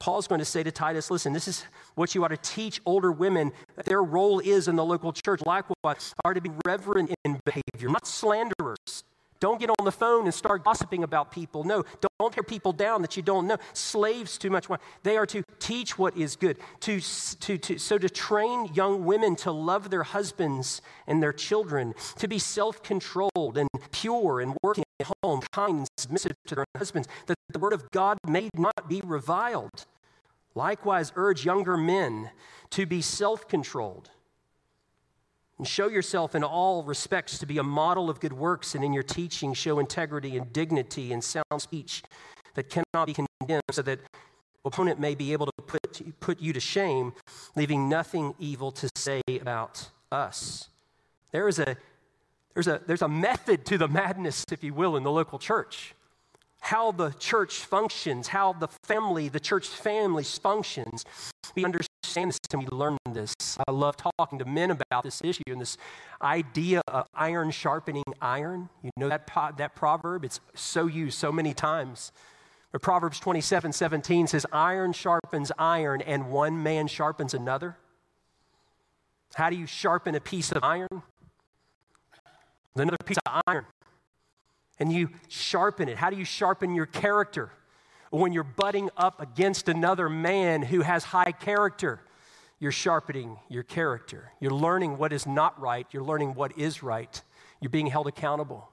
Paul's 0.00 0.28
going 0.28 0.38
to 0.38 0.44
say 0.44 0.62
to 0.62 0.70
Titus, 0.70 1.10
listen, 1.10 1.32
this 1.32 1.48
is 1.48 1.64
what 1.94 2.14
you 2.14 2.24
ought 2.24 2.28
to 2.28 2.36
teach 2.36 2.80
older 2.86 3.10
women 3.10 3.52
that 3.76 3.84
their 3.84 4.02
role 4.02 4.38
is 4.38 4.68
in 4.68 4.76
the 4.76 4.84
local 4.84 5.12
church. 5.12 5.40
Likewise, 5.44 6.14
are 6.24 6.34
to 6.34 6.40
be 6.40 6.50
reverent 6.64 7.12
in 7.24 7.40
behavior, 7.44 7.88
not 7.88 8.06
slanderers, 8.06 9.04
don't 9.40 9.60
get 9.60 9.70
on 9.70 9.84
the 9.84 9.92
phone 9.92 10.24
and 10.24 10.34
start 10.34 10.64
gossiping 10.64 11.02
about 11.04 11.30
people. 11.30 11.64
No, 11.64 11.84
don't 12.18 12.32
tear 12.32 12.42
people 12.42 12.72
down 12.72 13.02
that 13.02 13.16
you 13.16 13.22
don't 13.22 13.46
know. 13.46 13.56
Slaves 13.72 14.38
too 14.38 14.50
much. 14.50 14.66
They 15.02 15.16
are 15.16 15.26
to 15.26 15.42
teach 15.58 15.98
what 15.98 16.16
is 16.16 16.36
good. 16.36 16.58
To, 16.80 17.00
to, 17.00 17.58
to, 17.58 17.78
so 17.78 17.98
to 17.98 18.08
train 18.08 18.70
young 18.74 19.04
women 19.04 19.36
to 19.36 19.52
love 19.52 19.90
their 19.90 20.02
husbands 20.02 20.82
and 21.06 21.22
their 21.22 21.32
children, 21.32 21.94
to 22.16 22.28
be 22.28 22.38
self-controlled 22.38 23.56
and 23.56 23.68
pure 23.92 24.40
and 24.40 24.56
working 24.62 24.84
at 25.00 25.08
home, 25.22 25.42
kind 25.52 25.78
and 25.78 25.88
submissive 25.96 26.32
to 26.46 26.54
their 26.56 26.66
husbands, 26.76 27.08
that 27.26 27.36
the 27.50 27.58
word 27.58 27.72
of 27.72 27.90
God 27.90 28.18
may 28.26 28.50
not 28.54 28.88
be 28.88 29.00
reviled. 29.04 29.86
Likewise, 30.54 31.12
urge 31.14 31.44
younger 31.44 31.76
men 31.76 32.30
to 32.70 32.84
be 32.84 33.00
self-controlled 33.00 34.10
and 35.58 35.66
show 35.66 35.88
yourself 35.88 36.34
in 36.34 36.44
all 36.44 36.82
respects 36.84 37.38
to 37.38 37.46
be 37.46 37.58
a 37.58 37.62
model 37.62 38.08
of 38.08 38.20
good 38.20 38.32
works, 38.32 38.74
and 38.74 38.84
in 38.84 38.92
your 38.92 39.02
teaching, 39.02 39.52
show 39.54 39.78
integrity 39.78 40.36
and 40.36 40.52
dignity 40.52 41.12
and 41.12 41.22
sound 41.22 41.44
speech 41.58 42.02
that 42.54 42.70
cannot 42.70 43.06
be 43.06 43.14
condemned, 43.14 43.62
so 43.70 43.82
that 43.82 44.00
opponent 44.64 45.00
may 45.00 45.14
be 45.14 45.32
able 45.32 45.46
to 45.46 45.52
put, 45.66 46.20
put 46.20 46.40
you 46.40 46.52
to 46.52 46.60
shame, 46.60 47.12
leaving 47.56 47.88
nothing 47.88 48.34
evil 48.38 48.70
to 48.70 48.88
say 48.94 49.20
about 49.40 49.90
us. 50.12 50.68
There 51.32 51.48
is 51.48 51.58
a, 51.58 51.76
there's, 52.54 52.68
a, 52.68 52.80
there's 52.86 53.02
a 53.02 53.08
method 53.08 53.64
to 53.66 53.78
the 53.78 53.88
madness, 53.88 54.44
if 54.50 54.62
you 54.62 54.74
will, 54.74 54.96
in 54.96 55.02
the 55.02 55.10
local 55.10 55.38
church. 55.38 55.94
How 56.60 56.92
the 56.92 57.10
church 57.10 57.58
functions, 57.60 58.28
how 58.28 58.52
the 58.52 58.68
family, 58.84 59.28
the 59.28 59.40
church 59.40 59.68
families 59.68 60.36
functions. 60.38 61.04
We 61.54 61.64
understand 61.64 61.87
and 62.16 62.32
we 62.54 62.66
learn 62.76 62.96
this. 63.12 63.34
I 63.66 63.70
love 63.70 63.96
talking 63.96 64.38
to 64.38 64.44
men 64.44 64.70
about 64.70 65.04
this 65.04 65.22
issue 65.22 65.42
and 65.48 65.60
this 65.60 65.76
idea 66.22 66.82
of 66.88 67.06
iron 67.14 67.50
sharpening 67.50 68.04
iron. 68.20 68.68
You 68.82 68.90
know 68.96 69.08
that, 69.08 69.28
that 69.58 69.74
proverb? 69.74 70.24
It's 70.24 70.40
so 70.54 70.86
used 70.86 71.18
so 71.18 71.32
many 71.32 71.54
times. 71.54 72.12
But 72.72 72.82
Proverbs 72.82 73.18
27 73.20 73.72
17 73.72 74.26
says, 74.26 74.46
Iron 74.52 74.92
sharpens 74.92 75.50
iron, 75.58 76.02
and 76.02 76.30
one 76.30 76.62
man 76.62 76.86
sharpens 76.86 77.34
another. 77.34 77.76
How 79.34 79.50
do 79.50 79.56
you 79.56 79.66
sharpen 79.66 80.14
a 80.14 80.20
piece 80.20 80.52
of 80.52 80.62
iron? 80.62 81.02
Another 82.74 82.96
piece 83.04 83.18
of 83.26 83.42
iron. 83.46 83.66
And 84.78 84.92
you 84.92 85.10
sharpen 85.28 85.88
it. 85.88 85.96
How 85.96 86.10
do 86.10 86.16
you 86.16 86.24
sharpen 86.24 86.74
your 86.74 86.86
character? 86.86 87.52
When 88.10 88.32
you're 88.32 88.44
butting 88.44 88.90
up 88.96 89.20
against 89.20 89.68
another 89.68 90.08
man 90.08 90.62
who 90.62 90.80
has 90.80 91.04
high 91.04 91.32
character, 91.32 92.00
you're 92.58 92.72
sharpening 92.72 93.38
your 93.48 93.62
character. 93.62 94.32
You're 94.40 94.52
learning 94.52 94.98
what 94.98 95.12
is 95.12 95.26
not 95.26 95.60
right. 95.60 95.86
You're 95.90 96.04
learning 96.04 96.34
what 96.34 96.58
is 96.58 96.82
right. 96.82 97.20
You're 97.60 97.70
being 97.70 97.86
held 97.86 98.06
accountable. 98.06 98.70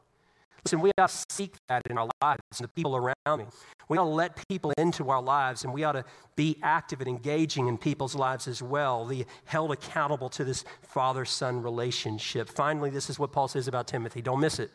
Listen, 0.63 0.81
we 0.81 0.91
ought 0.97 1.09
to 1.09 1.25
seek 1.29 1.53
that 1.69 1.83
in 1.91 1.97
our 1.99 2.09
lives 2.23 2.41
and 2.57 2.63
the 2.63 2.69
people 2.69 2.95
around 2.95 3.39
me. 3.39 3.45
We 3.87 3.99
ought 3.99 4.05
to 4.05 4.09
let 4.09 4.47
people 4.49 4.73
into 4.79 5.11
our 5.11 5.21
lives 5.21 5.63
and 5.63 5.71
we 5.71 5.83
ought 5.83 5.91
to 5.91 6.05
be 6.35 6.57
active 6.63 7.01
and 7.01 7.07
engaging 7.07 7.67
in 7.67 7.77
people's 7.77 8.15
lives 8.15 8.47
as 8.47 8.63
well, 8.63 9.05
the 9.05 9.27
held 9.45 9.71
accountable 9.71 10.29
to 10.29 10.43
this 10.43 10.65
father 10.81 11.23
son 11.23 11.61
relationship. 11.61 12.49
Finally, 12.49 12.89
this 12.89 13.11
is 13.11 13.19
what 13.19 13.31
Paul 13.31 13.47
says 13.47 13.67
about 13.67 13.87
Timothy. 13.87 14.23
Don't 14.23 14.39
miss 14.39 14.57
it. 14.57 14.71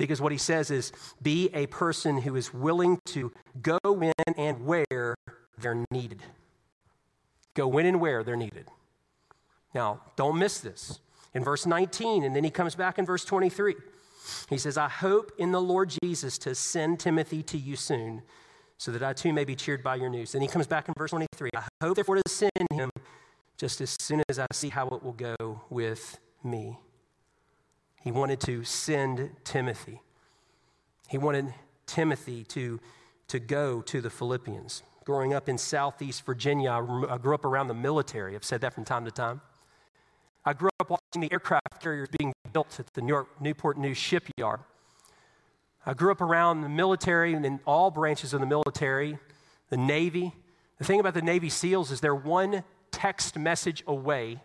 Because 0.00 0.18
what 0.18 0.32
he 0.32 0.38
says 0.38 0.70
is 0.70 0.92
be 1.20 1.50
a 1.52 1.66
person 1.66 2.22
who 2.22 2.34
is 2.34 2.54
willing 2.54 2.98
to 3.04 3.32
go 3.60 3.78
in 3.84 4.34
and 4.38 4.64
where 4.64 5.14
they're 5.58 5.84
needed. 5.90 6.22
Go 7.52 7.76
in 7.76 7.84
and 7.84 8.00
where 8.00 8.24
they're 8.24 8.34
needed. 8.34 8.68
Now, 9.74 10.00
don't 10.16 10.38
miss 10.38 10.58
this. 10.58 11.00
In 11.34 11.44
verse 11.44 11.66
19, 11.66 12.24
and 12.24 12.34
then 12.34 12.44
he 12.44 12.50
comes 12.50 12.74
back 12.74 12.98
in 12.98 13.04
verse 13.04 13.26
23. 13.26 13.74
He 14.48 14.56
says, 14.56 14.78
I 14.78 14.88
hope 14.88 15.32
in 15.36 15.52
the 15.52 15.60
Lord 15.60 15.94
Jesus 16.02 16.38
to 16.38 16.54
send 16.54 16.98
Timothy 16.98 17.42
to 17.42 17.58
you 17.58 17.76
soon, 17.76 18.22
so 18.78 18.92
that 18.92 19.02
I 19.02 19.12
too 19.12 19.34
may 19.34 19.44
be 19.44 19.54
cheered 19.54 19.82
by 19.82 19.96
your 19.96 20.08
news. 20.08 20.32
Then 20.32 20.40
he 20.40 20.48
comes 20.48 20.66
back 20.66 20.88
in 20.88 20.94
verse 20.96 21.10
23. 21.10 21.50
I 21.54 21.62
hope 21.82 21.96
therefore 21.96 22.16
to 22.16 22.22
send 22.26 22.50
him 22.72 22.88
just 23.58 23.82
as 23.82 23.94
soon 24.00 24.22
as 24.30 24.38
I 24.38 24.46
see 24.54 24.70
how 24.70 24.88
it 24.88 25.02
will 25.02 25.12
go 25.12 25.60
with 25.68 26.18
me. 26.42 26.78
He 28.00 28.10
wanted 28.10 28.40
to 28.40 28.64
send 28.64 29.30
Timothy. 29.44 30.00
He 31.08 31.18
wanted 31.18 31.52
Timothy 31.86 32.44
to, 32.44 32.80
to 33.28 33.38
go 33.38 33.82
to 33.82 34.00
the 34.00 34.10
Philippians. 34.10 34.82
Growing 35.04 35.34
up 35.34 35.48
in 35.48 35.58
southeast 35.58 36.24
Virginia, 36.24 36.70
I 36.70 37.18
grew 37.18 37.34
up 37.34 37.44
around 37.44 37.68
the 37.68 37.74
military. 37.74 38.34
I've 38.34 38.44
said 38.44 38.60
that 38.62 38.74
from 38.74 38.84
time 38.84 39.04
to 39.04 39.10
time. 39.10 39.40
I 40.44 40.54
grew 40.54 40.70
up 40.80 40.88
watching 40.88 41.20
the 41.20 41.30
aircraft 41.30 41.80
carriers 41.80 42.08
being 42.18 42.32
built 42.52 42.80
at 42.80 42.86
the 42.94 43.02
New 43.02 43.08
York, 43.08 43.40
Newport 43.40 43.76
News 43.76 43.98
shipyard. 43.98 44.60
I 45.84 45.94
grew 45.94 46.12
up 46.12 46.20
around 46.20 46.62
the 46.62 46.68
military 46.68 47.34
and 47.34 47.44
in 47.44 47.60
all 47.66 47.90
branches 47.90 48.32
of 48.32 48.40
the 48.40 48.46
military, 48.46 49.18
the 49.68 49.76
Navy. 49.76 50.34
The 50.78 50.84
thing 50.84 51.00
about 51.00 51.14
the 51.14 51.22
Navy 51.22 51.50
SEALs 51.50 51.90
is 51.90 52.00
they're 52.00 52.14
one 52.14 52.64
text 52.90 53.38
message 53.38 53.82
away 53.86 54.40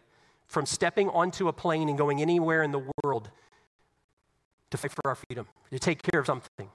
from 0.48 0.66
stepping 0.66 1.10
onto 1.10 1.48
a 1.48 1.54
plane 1.54 1.90
and 1.90 1.98
going 1.98 2.22
anywhere 2.22 2.64
in 2.64 2.72
the 2.72 2.84
world 3.04 3.32
to 4.76 4.82
fight 4.82 4.92
for 4.92 5.10
our 5.10 5.16
freedom, 5.16 5.48
to 5.72 5.80
take 5.80 6.02
care 6.04 6.20
of 6.20 6.26
something. 6.26 6.70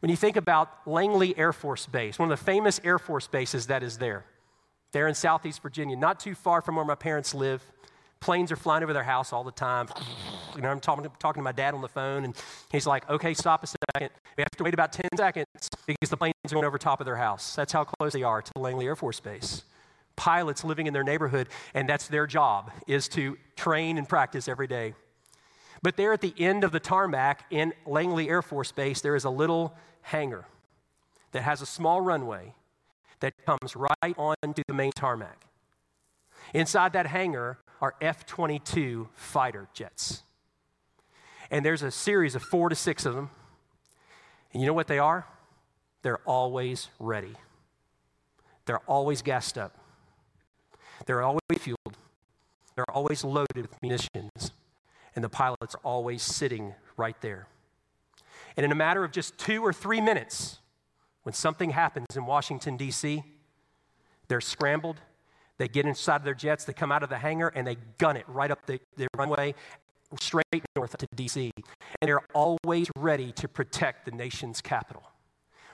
When 0.00 0.10
you 0.10 0.16
think 0.16 0.36
about 0.36 0.86
Langley 0.86 1.36
Air 1.38 1.52
Force 1.52 1.86
Base, 1.86 2.18
one 2.18 2.30
of 2.30 2.38
the 2.38 2.44
famous 2.44 2.80
Air 2.84 2.98
Force 2.98 3.26
bases 3.26 3.66
that 3.68 3.82
is 3.82 3.98
there, 3.98 4.24
there 4.92 5.08
in 5.08 5.14
Southeast 5.14 5.62
Virginia, 5.62 5.96
not 5.96 6.20
too 6.20 6.34
far 6.34 6.60
from 6.60 6.76
where 6.76 6.84
my 6.84 6.94
parents 6.94 7.34
live. 7.34 7.62
Planes 8.20 8.50
are 8.50 8.56
flying 8.56 8.82
over 8.82 8.92
their 8.92 9.04
house 9.04 9.32
all 9.32 9.44
the 9.44 9.52
time. 9.52 9.88
You 10.54 10.62
know, 10.62 10.70
I'm 10.70 10.80
talking 10.80 11.04
to, 11.04 11.10
talking 11.18 11.40
to 11.40 11.44
my 11.44 11.52
dad 11.52 11.74
on 11.74 11.82
the 11.82 11.88
phone, 11.88 12.24
and 12.24 12.34
he's 12.72 12.86
like, 12.86 13.08
okay, 13.10 13.34
stop 13.34 13.62
a 13.62 13.66
second. 13.66 14.10
We 14.36 14.42
have 14.42 14.50
to 14.56 14.64
wait 14.64 14.74
about 14.74 14.92
10 14.92 15.04
seconds 15.16 15.46
because 15.86 16.08
the 16.08 16.16
planes 16.16 16.34
are 16.46 16.54
going 16.54 16.64
over 16.64 16.78
top 16.78 17.00
of 17.00 17.04
their 17.04 17.16
house. 17.16 17.54
That's 17.54 17.72
how 17.72 17.84
close 17.84 18.12
they 18.14 18.22
are 18.22 18.40
to 18.40 18.52
Langley 18.56 18.86
Air 18.86 18.96
Force 18.96 19.20
Base. 19.20 19.64
Pilots 20.16 20.64
living 20.64 20.86
in 20.86 20.94
their 20.94 21.04
neighborhood, 21.04 21.48
and 21.74 21.88
that's 21.88 22.08
their 22.08 22.26
job, 22.26 22.72
is 22.86 23.06
to 23.08 23.36
train 23.54 23.98
and 23.98 24.08
practice 24.08 24.48
every 24.48 24.66
day. 24.66 24.94
But 25.82 25.96
there 25.96 26.12
at 26.12 26.20
the 26.20 26.34
end 26.38 26.64
of 26.64 26.72
the 26.72 26.80
tarmac 26.80 27.44
in 27.50 27.72
Langley 27.84 28.28
Air 28.28 28.42
Force 28.42 28.72
Base, 28.72 29.00
there 29.00 29.16
is 29.16 29.24
a 29.24 29.30
little 29.30 29.74
hangar 30.02 30.46
that 31.32 31.42
has 31.42 31.60
a 31.60 31.66
small 31.66 32.00
runway 32.00 32.54
that 33.20 33.34
comes 33.44 33.76
right 33.76 34.14
onto 34.16 34.62
the 34.66 34.74
main 34.74 34.92
tarmac. 34.92 35.46
Inside 36.54 36.92
that 36.92 37.06
hangar 37.06 37.58
are 37.80 37.94
F 38.00 38.26
22 38.26 39.08
fighter 39.14 39.68
jets. 39.72 40.22
And 41.50 41.64
there's 41.64 41.82
a 41.82 41.90
series 41.90 42.34
of 42.34 42.42
four 42.42 42.68
to 42.68 42.74
six 42.74 43.06
of 43.06 43.14
them. 43.14 43.30
And 44.52 44.62
you 44.62 44.66
know 44.66 44.72
what 44.72 44.86
they 44.86 44.98
are? 44.98 45.26
They're 46.02 46.20
always 46.24 46.88
ready, 46.98 47.34
they're 48.64 48.82
always 48.86 49.22
gassed 49.22 49.58
up, 49.58 49.76
they're 51.04 51.22
always 51.22 51.40
fueled, 51.58 51.96
they're 52.76 52.90
always 52.90 53.24
loaded 53.24 53.56
with 53.56 53.82
munitions 53.82 54.52
and 55.16 55.24
the 55.24 55.28
pilots 55.28 55.74
always 55.82 56.22
sitting 56.22 56.74
right 56.96 57.20
there. 57.22 57.48
And 58.56 58.64
in 58.64 58.70
a 58.70 58.76
matter 58.76 59.02
of 59.02 59.10
just 59.10 59.36
two 59.38 59.64
or 59.64 59.72
three 59.72 60.00
minutes, 60.00 60.58
when 61.24 61.32
something 61.32 61.70
happens 61.70 62.06
in 62.14 62.26
Washington, 62.26 62.76
D.C., 62.76 63.24
they're 64.28 64.40
scrambled, 64.40 65.00
they 65.58 65.68
get 65.68 65.86
inside 65.86 66.16
of 66.16 66.24
their 66.24 66.34
jets, 66.34 66.64
they 66.64 66.72
come 66.72 66.92
out 66.92 67.02
of 67.02 67.08
the 67.08 67.18
hangar, 67.18 67.48
and 67.48 67.66
they 67.66 67.76
gun 67.98 68.16
it 68.16 68.24
right 68.28 68.50
up 68.50 68.66
the, 68.66 68.78
the 68.96 69.08
runway 69.16 69.54
straight 70.20 70.44
north 70.76 70.96
to 70.96 71.06
D.C. 71.14 71.50
And 72.00 72.08
they're 72.08 72.24
always 72.34 72.88
ready 72.96 73.32
to 73.32 73.48
protect 73.48 74.04
the 74.04 74.12
nation's 74.12 74.60
capital. 74.60 75.02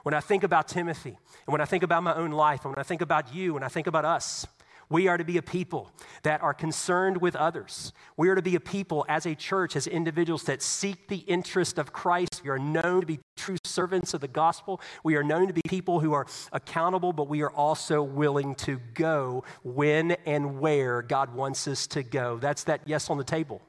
When 0.05 0.14
I 0.14 0.20
think 0.20 0.43
about 0.43 0.69
Timothy, 0.69 1.10
and 1.47 1.52
when 1.52 1.60
I 1.60 1.64
think 1.64 1.82
about 1.82 2.02
my 2.02 2.14
own 2.14 2.31
life, 2.31 2.64
and 2.64 2.74
when 2.74 2.81
I 2.81 2.82
think 2.82 3.02
about 3.02 3.35
you, 3.35 3.56
and 3.56 3.64
I 3.64 3.69
think 3.69 3.86
about 3.86 4.05
us, 4.05 4.47
we 4.93 5.09
are 5.09 5.16
to 5.16 5.24
be 5.24 5.39
a 5.39 5.43
people 5.43 5.90
that 6.23 6.43
are 6.43 6.52
concerned 6.52 7.20
with 7.20 7.35
others. 7.35 7.94
We 8.19 8.28
are 8.28 8.35
to 8.35 8.43
be 8.43 8.55
a 8.56 8.60
people 8.60 9.06
as 9.09 9.24
a 9.24 9.35
church, 9.35 9.74
as 9.74 9.86
individuals 9.86 10.44
that 10.44 10.60
seek 10.60 11.09
the 11.09 11.16
interest 11.16 11.78
of 11.78 11.94
Christ. 11.94 12.43
We 12.44 12.51
are 12.51 12.59
known 12.59 13.01
to 13.01 13.06
be 13.06 13.19
true 13.36 13.56
servants 13.64 14.12
of 14.12 14.20
the 14.20 14.28
gospel. 14.28 14.82
We 15.02 15.16
are 15.16 15.23
known 15.23 15.48
to 15.48 15.55
be 15.55 15.62
people 15.66 16.01
who 16.01 16.12
are 16.12 16.27
accountable, 16.52 17.14
but 17.14 17.27
we 17.27 17.40
are 17.40 17.51
also 17.51 18.02
willing 18.02 18.55
to 18.56 18.78
go 18.93 19.44
when 19.64 20.12
and 20.27 20.60
where 20.60 21.01
God 21.01 21.35
wants 21.35 21.66
us 21.66 21.86
to 21.89 22.02
go. 22.02 22.36
That's 22.36 22.64
that 22.64 22.82
yes 22.85 23.09
on 23.09 23.16
the 23.16 23.24
table. 23.24 23.62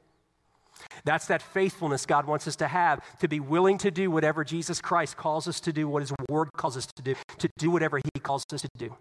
That's 1.04 1.26
that 1.28 1.40
faithfulness 1.40 2.04
God 2.04 2.26
wants 2.26 2.46
us 2.46 2.56
to 2.56 2.68
have, 2.68 3.00
to 3.20 3.28
be 3.28 3.40
willing 3.40 3.78
to 3.78 3.90
do 3.90 4.10
whatever 4.10 4.44
Jesus 4.44 4.82
Christ 4.82 5.16
calls 5.16 5.48
us 5.48 5.60
to 5.60 5.72
do, 5.72 5.88
what 5.88 6.02
His 6.02 6.12
Word 6.28 6.50
calls 6.54 6.76
us 6.76 6.86
to 6.86 7.02
do, 7.02 7.14
to 7.38 7.48
do 7.56 7.70
whatever 7.70 7.98
He 7.98 8.20
calls 8.20 8.44
us 8.52 8.60
to 8.60 8.68
do. 8.76 8.94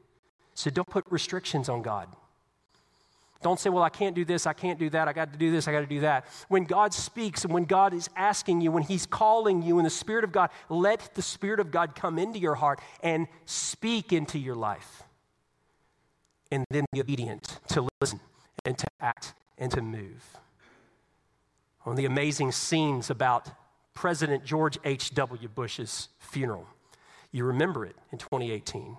So 0.54 0.70
don't 0.70 0.88
put 0.88 1.06
restrictions 1.10 1.70
on 1.70 1.82
God. 1.82 2.08
Don't 3.44 3.60
say, 3.60 3.70
well, 3.70 3.84
I 3.84 3.90
can't 3.90 4.16
do 4.16 4.24
this, 4.24 4.48
I 4.48 4.54
can't 4.54 4.80
do 4.80 4.90
that, 4.92 5.08
I 5.08 5.14
got 5.14 5.34
to 5.34 5.38
do 5.38 5.52
this, 5.52 5.68
I 5.68 5.74
got 5.74 5.82
to 5.82 5.86
do 5.86 6.00
that. 6.00 6.26
When 6.48 6.64
God 6.64 6.94
speaks 6.94 7.44
and 7.44 7.54
when 7.54 7.66
God 7.66 7.94
is 7.94 8.10
asking 8.16 8.62
you, 8.62 8.72
when 8.72 8.84
He's 8.84 9.06
calling 9.06 9.62
you 9.62 9.78
in 9.80 9.84
the 9.84 9.90
Spirit 9.90 10.24
of 10.24 10.32
God, 10.32 10.50
let 10.70 11.14
the 11.14 11.22
Spirit 11.22 11.60
of 11.60 11.70
God 11.70 11.94
come 11.94 12.18
into 12.18 12.40
your 12.40 12.56
heart 12.56 12.80
and 13.02 13.28
speak 13.46 14.14
into 14.14 14.40
your 14.40 14.56
life. 14.56 15.04
And 16.52 16.66
then 16.70 16.86
be 16.94 17.02
obedient 17.02 17.60
to 17.70 17.88
listen 18.00 18.22
and 18.64 18.78
to 18.78 18.88
act 19.02 19.34
and 19.58 19.72
to 19.72 19.82
move. 19.82 20.24
Of 21.86 21.98
the 21.98 22.06
amazing 22.06 22.54
scenes 22.54 23.10
about 23.10 23.50
President 23.94 24.46
George 24.46 24.78
H.W. 24.86 25.50
Bush's 25.50 26.08
funeral, 26.18 26.68
you 27.32 27.44
remember 27.44 27.86
it 27.86 27.98
in 28.12 28.20
2018. 28.20 28.98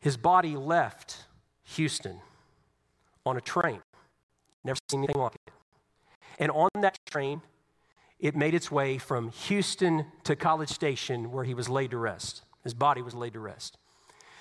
His 0.00 0.16
body 0.16 0.56
left 0.56 1.24
Houston 1.64 2.20
on 3.26 3.36
a 3.36 3.40
train. 3.40 3.82
Never 4.64 4.78
seen 4.90 5.00
anything 5.00 5.20
like 5.20 5.34
it. 5.34 5.52
And 6.38 6.50
on 6.50 6.70
that 6.80 6.98
train, 7.06 7.42
it 8.18 8.34
made 8.34 8.54
its 8.54 8.70
way 8.70 8.98
from 8.98 9.30
Houston 9.30 10.06
to 10.24 10.36
College 10.36 10.70
Station 10.70 11.32
where 11.32 11.44
he 11.44 11.54
was 11.54 11.68
laid 11.68 11.90
to 11.90 11.98
rest. 11.98 12.42
His 12.64 12.74
body 12.74 13.02
was 13.02 13.14
laid 13.14 13.34
to 13.34 13.40
rest. 13.40 13.76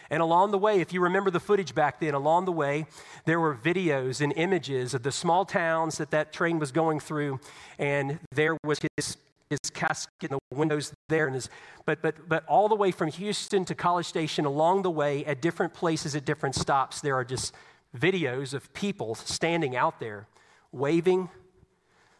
And 0.09 0.21
along 0.21 0.51
the 0.51 0.57
way, 0.57 0.81
if 0.81 0.91
you 0.91 1.01
remember 1.01 1.29
the 1.29 1.39
footage 1.39 1.75
back 1.75 1.99
then, 1.99 2.13
along 2.13 2.45
the 2.45 2.51
way, 2.51 2.87
there 3.25 3.39
were 3.39 3.53
videos 3.53 4.21
and 4.21 4.33
images 4.35 4.93
of 4.93 5.03
the 5.03 5.11
small 5.11 5.45
towns 5.45 5.97
that 5.99 6.09
that 6.11 6.33
train 6.33 6.57
was 6.57 6.71
going 6.71 6.99
through. 6.99 7.39
And 7.77 8.19
there 8.31 8.57
was 8.63 8.79
his 8.97 9.17
his 9.49 9.71
casket 9.71 10.11
in 10.31 10.37
the 10.51 10.55
windows 10.55 10.93
there. 11.09 11.25
And 11.25 11.35
his, 11.35 11.49
but, 11.85 12.01
but, 12.01 12.29
but 12.29 12.45
all 12.47 12.69
the 12.69 12.75
way 12.75 12.91
from 12.91 13.09
Houston 13.09 13.65
to 13.65 13.75
College 13.75 14.05
Station, 14.05 14.45
along 14.45 14.83
the 14.83 14.91
way, 14.91 15.25
at 15.25 15.41
different 15.41 15.73
places, 15.73 16.15
at 16.15 16.25
different 16.25 16.55
stops, 16.55 17.01
there 17.01 17.15
are 17.15 17.25
just 17.25 17.53
videos 17.97 18.53
of 18.53 18.71
people 18.73 19.15
standing 19.15 19.75
out 19.75 19.99
there 19.99 20.27
waving, 20.71 21.29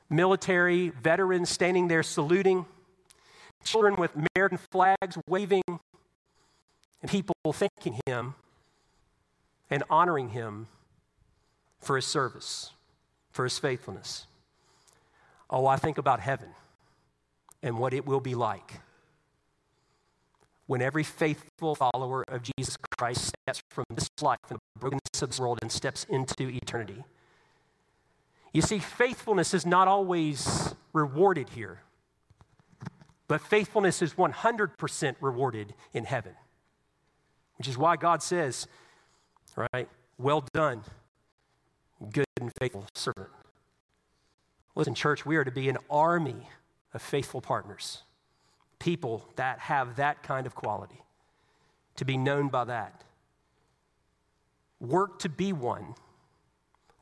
military 0.09 0.89
veterans 0.89 1.49
standing 1.49 1.87
there 1.87 2.03
saluting, 2.03 2.65
children 3.63 3.95
with 3.95 4.11
American 4.35 4.57
flags 4.71 5.17
waving, 5.27 5.63
and 5.67 7.11
people 7.11 7.35
thanking 7.53 7.99
him 8.05 8.33
and 9.69 9.83
honoring 9.89 10.29
him 10.29 10.67
for 11.79 11.95
his 11.95 12.05
service, 12.05 12.71
for 13.31 13.43
his 13.43 13.57
faithfulness. 13.59 14.25
Oh, 15.49 15.67
I 15.67 15.77
think 15.77 15.97
about 15.97 16.19
heaven 16.19 16.49
and 17.61 17.77
what 17.77 17.93
it 17.93 18.05
will 18.05 18.19
be 18.19 18.35
like 18.35 18.81
when 20.69 20.83
every 20.83 21.01
faithful 21.01 21.73
follower 21.73 22.23
of 22.27 22.43
Jesus 22.43 22.77
Christ 22.95 23.33
steps 23.47 23.63
from 23.71 23.85
this 23.89 24.07
life 24.21 24.37
and 24.51 24.59
the 24.59 24.79
brokenness 24.79 25.23
of 25.23 25.29
this 25.29 25.39
world 25.39 25.57
and 25.63 25.71
steps 25.71 26.05
into 26.07 26.47
eternity. 26.47 27.03
You 28.53 28.61
see, 28.61 28.77
faithfulness 28.77 29.55
is 29.55 29.65
not 29.65 29.87
always 29.87 30.75
rewarded 30.93 31.49
here, 31.49 31.81
but 33.27 33.41
faithfulness 33.41 34.03
is 34.03 34.13
100% 34.13 35.15
rewarded 35.19 35.73
in 35.91 36.05
heaven, 36.05 36.33
which 37.57 37.67
is 37.67 37.75
why 37.75 37.95
God 37.95 38.21
says, 38.21 38.67
right, 39.73 39.89
well 40.19 40.45
done, 40.53 40.83
good 42.11 42.25
and 42.39 42.51
faithful 42.59 42.85
servant. 42.93 43.29
Listen, 44.75 44.93
church, 44.93 45.25
we 45.25 45.35
are 45.35 45.43
to 45.43 45.51
be 45.51 45.67
an 45.67 45.79
army 45.89 46.47
of 46.93 47.01
faithful 47.01 47.41
partners, 47.41 48.03
people 48.79 49.25
that 49.35 49.59
have 49.59 49.95
that 49.97 50.23
kind 50.23 50.45
of 50.45 50.55
quality, 50.55 51.03
to 51.95 52.05
be 52.05 52.17
known 52.17 52.47
by 52.47 52.63
that. 52.65 53.03
Work 54.79 55.19
to 55.19 55.29
be 55.29 55.51
one, 55.51 55.95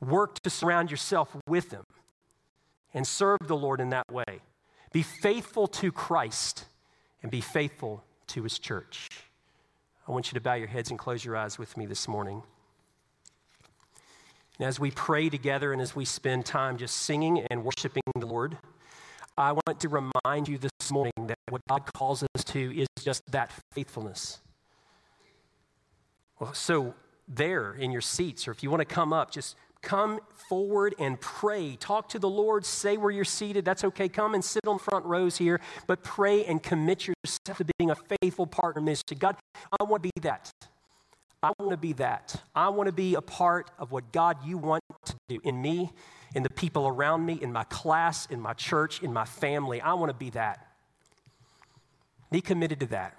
work 0.00 0.40
to 0.40 0.50
surround 0.50 0.90
yourself 0.90 1.36
with 1.46 1.70
them, 1.70 1.84
and 2.92 3.06
serve 3.06 3.38
the 3.46 3.56
Lord 3.56 3.80
in 3.80 3.90
that 3.90 4.10
way. 4.10 4.40
Be 4.92 5.02
faithful 5.02 5.66
to 5.68 5.92
Christ 5.92 6.64
and 7.22 7.30
be 7.30 7.40
faithful 7.40 8.02
to 8.28 8.42
his 8.42 8.58
church. 8.58 9.08
I 10.06 10.12
want 10.12 10.28
you 10.28 10.34
to 10.34 10.40
bow 10.40 10.54
your 10.54 10.68
heads 10.68 10.90
and 10.90 10.98
close 10.98 11.24
your 11.24 11.36
eyes 11.36 11.58
with 11.58 11.76
me 11.76 11.84
this 11.86 12.08
morning. 12.08 12.42
And 14.58 14.66
as 14.66 14.80
we 14.80 14.90
pray 14.90 15.28
together 15.28 15.72
and 15.72 15.80
as 15.80 15.94
we 15.94 16.04
spend 16.04 16.46
time 16.46 16.78
just 16.78 16.96
singing 16.96 17.46
and 17.50 17.64
worshiping 17.64 18.02
the 18.16 18.26
Lord, 18.26 18.56
I 19.38 19.52
want 19.52 19.78
to 19.80 19.88
remind 19.88 20.48
you 20.48 20.58
this 20.58 20.90
morning 20.90 21.12
that 21.28 21.38
what 21.48 21.62
God 21.68 21.84
calls 21.94 22.24
us 22.24 22.42
to 22.46 22.76
is 22.76 22.88
just 23.00 23.22
that 23.30 23.52
faithfulness. 23.72 24.40
Well, 26.40 26.52
so 26.54 26.94
there 27.28 27.72
in 27.72 27.92
your 27.92 28.00
seats, 28.00 28.48
or 28.48 28.50
if 28.50 28.64
you 28.64 28.70
want 28.70 28.80
to 28.80 28.94
come 28.94 29.12
up, 29.12 29.30
just 29.30 29.54
come 29.80 30.18
forward 30.48 30.96
and 30.98 31.20
pray. 31.20 31.76
Talk 31.78 32.08
to 32.08 32.18
the 32.18 32.28
Lord. 32.28 32.66
Say 32.66 32.96
where 32.96 33.12
you're 33.12 33.24
seated. 33.24 33.64
That's 33.64 33.84
okay. 33.84 34.08
Come 34.08 34.34
and 34.34 34.44
sit 34.44 34.66
on 34.66 34.80
front 34.80 35.04
rows 35.04 35.36
here, 35.38 35.60
but 35.86 36.02
pray 36.02 36.44
and 36.44 36.60
commit 36.60 37.06
yourself 37.06 37.58
to 37.58 37.66
being 37.78 37.92
a 37.92 37.96
faithful 38.20 38.48
partner 38.48 38.80
in 38.80 38.86
ministry. 38.86 39.16
God, 39.16 39.36
I 39.80 39.84
want 39.84 40.02
to 40.02 40.10
be 40.14 40.20
that. 40.22 40.50
I 41.44 41.52
want 41.60 41.70
to 41.70 41.76
be 41.76 41.92
that. 41.92 42.42
I 42.56 42.70
want 42.70 42.88
to 42.88 42.92
be 42.92 43.14
a 43.14 43.22
part 43.22 43.70
of 43.78 43.92
what 43.92 44.10
God 44.10 44.38
you 44.44 44.58
want 44.58 44.82
to 45.04 45.14
do 45.28 45.38
in 45.44 45.62
me, 45.62 45.92
in 46.34 46.42
the 46.42 46.50
people 46.50 46.86
around 46.86 47.24
me, 47.24 47.38
in 47.40 47.52
my 47.52 47.64
class, 47.64 48.26
in 48.26 48.40
my 48.40 48.52
church, 48.52 49.02
in 49.02 49.12
my 49.12 49.24
family. 49.24 49.80
I 49.80 49.94
want 49.94 50.10
to 50.10 50.16
be 50.16 50.30
that. 50.30 50.66
Be 52.30 52.40
committed 52.40 52.80
to 52.80 52.86
that. 52.86 53.16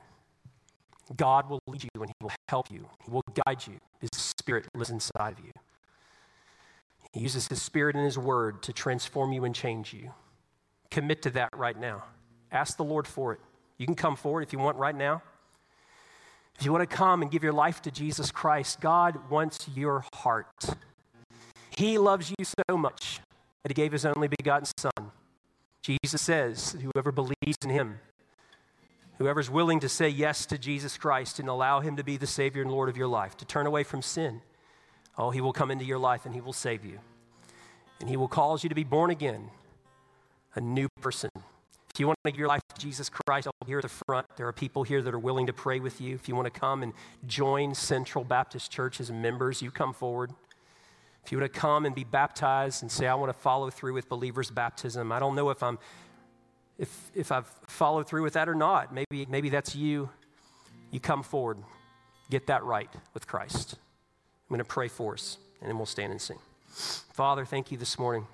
God 1.15 1.49
will 1.49 1.59
lead 1.67 1.83
you 1.83 2.01
and 2.01 2.09
He 2.09 2.23
will 2.23 2.31
help 2.47 2.71
you. 2.71 2.87
He 3.03 3.11
will 3.11 3.23
guide 3.45 3.65
you. 3.65 3.79
His 3.99 4.09
Spirit 4.13 4.67
lives 4.75 4.91
inside 4.91 5.33
of 5.33 5.39
you. 5.39 5.51
He 7.13 7.21
uses 7.21 7.47
His 7.47 7.61
Spirit 7.61 7.95
and 7.95 8.05
His 8.05 8.17
Word 8.17 8.61
to 8.63 8.73
transform 8.73 9.33
you 9.33 9.43
and 9.45 9.55
change 9.55 9.93
you. 9.93 10.11
Commit 10.91 11.23
to 11.23 11.31
that 11.31 11.49
right 11.55 11.79
now. 11.79 12.03
Ask 12.51 12.77
the 12.77 12.83
Lord 12.83 13.07
for 13.07 13.33
it. 13.33 13.39
You 13.77 13.85
can 13.85 13.95
come 13.95 14.15
forward 14.15 14.41
if 14.41 14.53
you 14.53 14.59
want 14.59 14.77
right 14.77 14.95
now. 14.95 15.23
If 16.59 16.65
you 16.65 16.71
want 16.71 16.87
to 16.87 16.95
come 16.95 17.21
and 17.21 17.31
give 17.31 17.41
your 17.41 17.53
life 17.53 17.81
to 17.83 17.91
Jesus 17.91 18.31
Christ, 18.31 18.81
God 18.81 19.29
wants 19.29 19.67
your 19.73 20.03
heart. 20.13 20.47
He 21.79 21.97
loves 21.97 22.29
you 22.29 22.43
so 22.43 22.75
much 22.75 23.21
that 23.63 23.69
He 23.69 23.73
gave 23.73 23.93
His 23.93 24.05
only 24.05 24.27
begotten 24.27 24.67
Son. 24.77 25.11
Jesus 25.81 26.21
says, 26.21 26.75
Whoever 26.81 27.13
believes 27.13 27.57
in 27.63 27.69
Him, 27.69 27.99
whoever's 29.17 29.49
willing 29.49 29.79
to 29.79 29.87
say 29.87 30.09
yes 30.09 30.45
to 30.47 30.57
Jesus 30.57 30.97
Christ 30.97 31.39
and 31.39 31.47
allow 31.47 31.79
Him 31.79 31.95
to 31.95 32.03
be 32.03 32.17
the 32.17 32.27
Savior 32.27 32.61
and 32.63 32.69
Lord 32.69 32.89
of 32.89 32.97
your 32.97 33.07
life, 33.07 33.37
to 33.37 33.45
turn 33.45 33.65
away 33.65 33.83
from 33.83 34.01
sin, 34.01 34.41
oh, 35.17 35.29
He 35.29 35.39
will 35.39 35.53
come 35.53 35.71
into 35.71 35.85
your 35.85 35.99
life 35.99 36.25
and 36.25 36.35
He 36.35 36.41
will 36.41 36.51
save 36.51 36.83
you. 36.83 36.99
And 38.01 38.09
He 38.09 38.17
will 38.17 38.27
cause 38.27 38.61
you 38.61 38.67
to 38.67 38.75
be 38.75 38.83
born 38.83 39.09
again, 39.09 39.49
a 40.55 40.59
new 40.59 40.89
person. 40.99 41.29
If 41.93 41.97
you 41.97 42.07
want 42.07 42.19
to 42.25 42.31
give 42.31 42.39
your 42.39 42.49
life 42.49 42.61
to 42.75 42.81
Jesus 42.81 43.09
Christ, 43.09 43.47
I'll 43.47 43.65
be 43.65 43.71
here 43.71 43.79
at 43.79 43.83
the 43.83 44.03
front. 44.05 44.27
There 44.35 44.49
are 44.49 44.53
people 44.53 44.83
here 44.83 45.01
that 45.01 45.13
are 45.13 45.19
willing 45.19 45.47
to 45.47 45.53
pray 45.53 45.79
with 45.79 46.01
you. 46.01 46.13
If 46.15 46.27
you 46.27 46.35
want 46.35 46.53
to 46.53 46.59
come 46.59 46.83
and 46.83 46.91
join 47.25 47.73
Central 47.73 48.25
Baptist 48.25 48.69
Church 48.69 48.99
as 48.99 49.09
members, 49.09 49.61
you 49.61 49.71
come 49.71 49.93
forward. 49.93 50.33
If 51.23 51.31
you 51.31 51.37
want 51.37 51.51
to 51.53 51.59
come 51.59 51.85
and 51.85 51.93
be 51.93 52.03
baptized 52.03 52.81
and 52.81 52.91
say, 52.91 53.07
I 53.07 53.15
want 53.15 53.29
to 53.31 53.39
follow 53.39 53.69
through 53.69 53.93
with 53.93 54.09
believers' 54.09 54.49
baptism, 54.49 55.11
I 55.11 55.19
don't 55.19 55.35
know 55.35 55.49
if 55.49 55.61
I'm 55.61 55.77
if 56.77 57.11
if 57.13 57.31
I've 57.31 57.47
followed 57.67 58.07
through 58.07 58.23
with 58.23 58.33
that 58.33 58.49
or 58.49 58.55
not. 58.55 58.93
Maybe 58.93 59.25
maybe 59.29 59.49
that's 59.49 59.75
you. 59.75 60.09
You 60.91 60.99
come 60.99 61.23
forward. 61.23 61.57
Get 62.29 62.47
that 62.47 62.63
right 62.63 62.89
with 63.13 63.27
Christ. 63.27 63.73
I'm 63.73 64.55
going 64.55 64.59
to 64.59 64.65
pray 64.65 64.87
for 64.87 65.13
us, 65.13 65.37
and 65.61 65.69
then 65.69 65.77
we'll 65.77 65.85
stand 65.85 66.11
and 66.11 66.21
sing. 66.21 66.39
Father, 67.13 67.45
thank 67.45 67.71
you 67.71 67.77
this 67.77 67.99
morning 67.99 68.25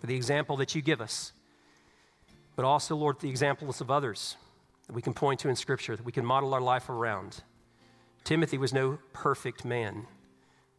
for 0.00 0.06
the 0.06 0.16
example 0.16 0.56
that 0.56 0.74
you 0.74 0.82
give 0.82 1.00
us 1.00 1.32
but 2.56 2.64
also, 2.64 2.96
Lord, 2.96 3.20
the 3.20 3.30
examples 3.30 3.80
of 3.80 3.90
others 3.90 4.36
that 4.86 4.92
we 4.92 5.02
can 5.02 5.14
point 5.14 5.40
to 5.40 5.48
in 5.48 5.56
Scripture, 5.56 5.96
that 5.96 6.04
we 6.04 6.12
can 6.12 6.24
model 6.24 6.52
our 6.54 6.60
life 6.60 6.88
around. 6.88 7.42
Timothy 8.24 8.58
was 8.58 8.72
no 8.72 8.98
perfect 9.12 9.64
man. 9.64 10.06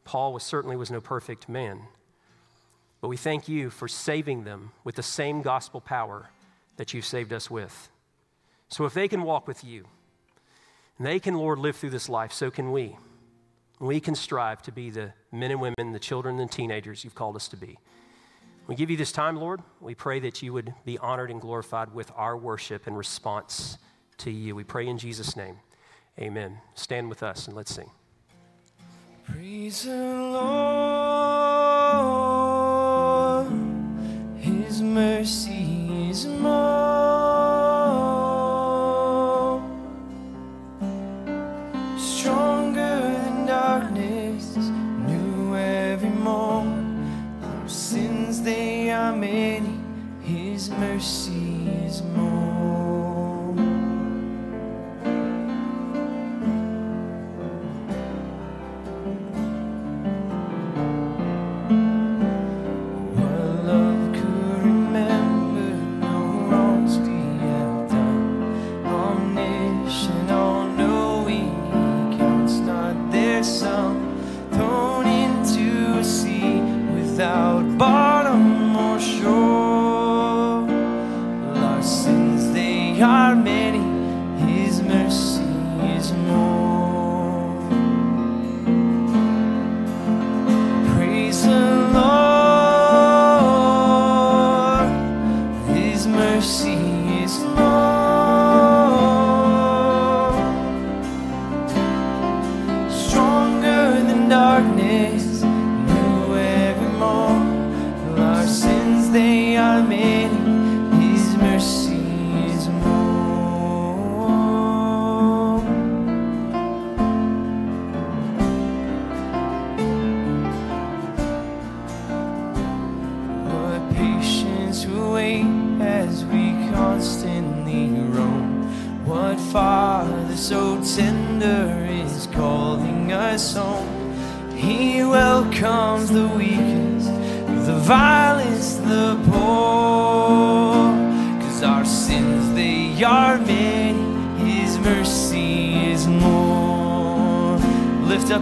Paul 0.04 0.34
was, 0.34 0.44
certainly 0.44 0.76
was 0.76 0.92
no 0.92 1.02
perfect 1.02 1.48
man. 1.48 1.82
But 3.02 3.10
we 3.10 3.18
thank 3.18 3.50
you 3.50 3.70
for 3.70 3.88
saving 3.88 4.44
them 4.44 4.72
with 4.84 4.96
the 4.96 5.04
same 5.04 5.42
gospel 5.42 5.82
power 5.82 6.30
that 6.78 6.94
you've 6.94 7.06
saved 7.06 7.34
us 7.34 7.50
with. 7.50 7.90
So 8.70 8.86
if 8.86 8.94
they 8.94 9.08
can 9.08 9.24
walk 9.24 9.48
with 9.48 9.64
you, 9.64 9.86
they 11.00 11.20
can, 11.20 11.36
Lord, 11.36 11.60
live 11.60 11.76
through 11.76 11.90
this 11.90 12.10
life, 12.10 12.32
so 12.32 12.50
can 12.50 12.72
we. 12.72 12.98
We 13.80 14.00
can 14.00 14.16
strive 14.16 14.62
to 14.64 14.72
be 14.72 14.90
the 14.90 15.14
men 15.32 15.52
and 15.52 15.60
women, 15.60 15.92
the 15.92 16.00
children 16.00 16.40
and 16.40 16.52
teenagers 16.52 17.04
you've 17.04 17.16
called 17.16 17.36
us 17.36 17.48
to 17.50 17.58
be. 17.58 17.78
We 18.68 18.76
give 18.76 18.90
you 18.90 18.96
this 18.96 19.12
time, 19.12 19.36
Lord. 19.36 19.62
We 19.82 19.94
pray 19.94 20.20
that 20.22 20.42
you 20.42 20.54
would 20.54 20.74
be 20.86 20.98
honored 20.98 21.30
and 21.30 21.42
glorified 21.42 21.94
with 21.94 22.12
our 22.16 22.38
worship 22.38 22.88
and 22.88 22.98
response 22.98 23.78
to 24.20 24.32
you. 24.32 24.56
We 24.56 24.64
pray 24.64 24.88
in 24.88 24.98
Jesus' 24.98 25.36
name. 25.36 25.58
Amen. 26.18 26.60
Stand 26.76 27.10
with 27.10 27.24
us 27.24 27.48
and 27.48 27.56
let's 27.56 27.74
sing. 27.74 27.92
Praise 29.26 29.84
the 29.86 29.96
Lord, 30.36 30.68
His 34.38 34.82
mercy 34.82 36.10
is 36.10 36.26
more. 36.28 36.83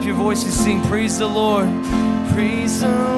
Up 0.02 0.08
your 0.08 0.16
voice 0.16 0.44
and 0.44 0.54
sing, 0.54 0.82
Praise 0.84 1.20
the 1.20 1.28
Lord, 1.28 1.68
praise 2.34 2.82
the 2.82 2.88
Lord. 2.88 3.11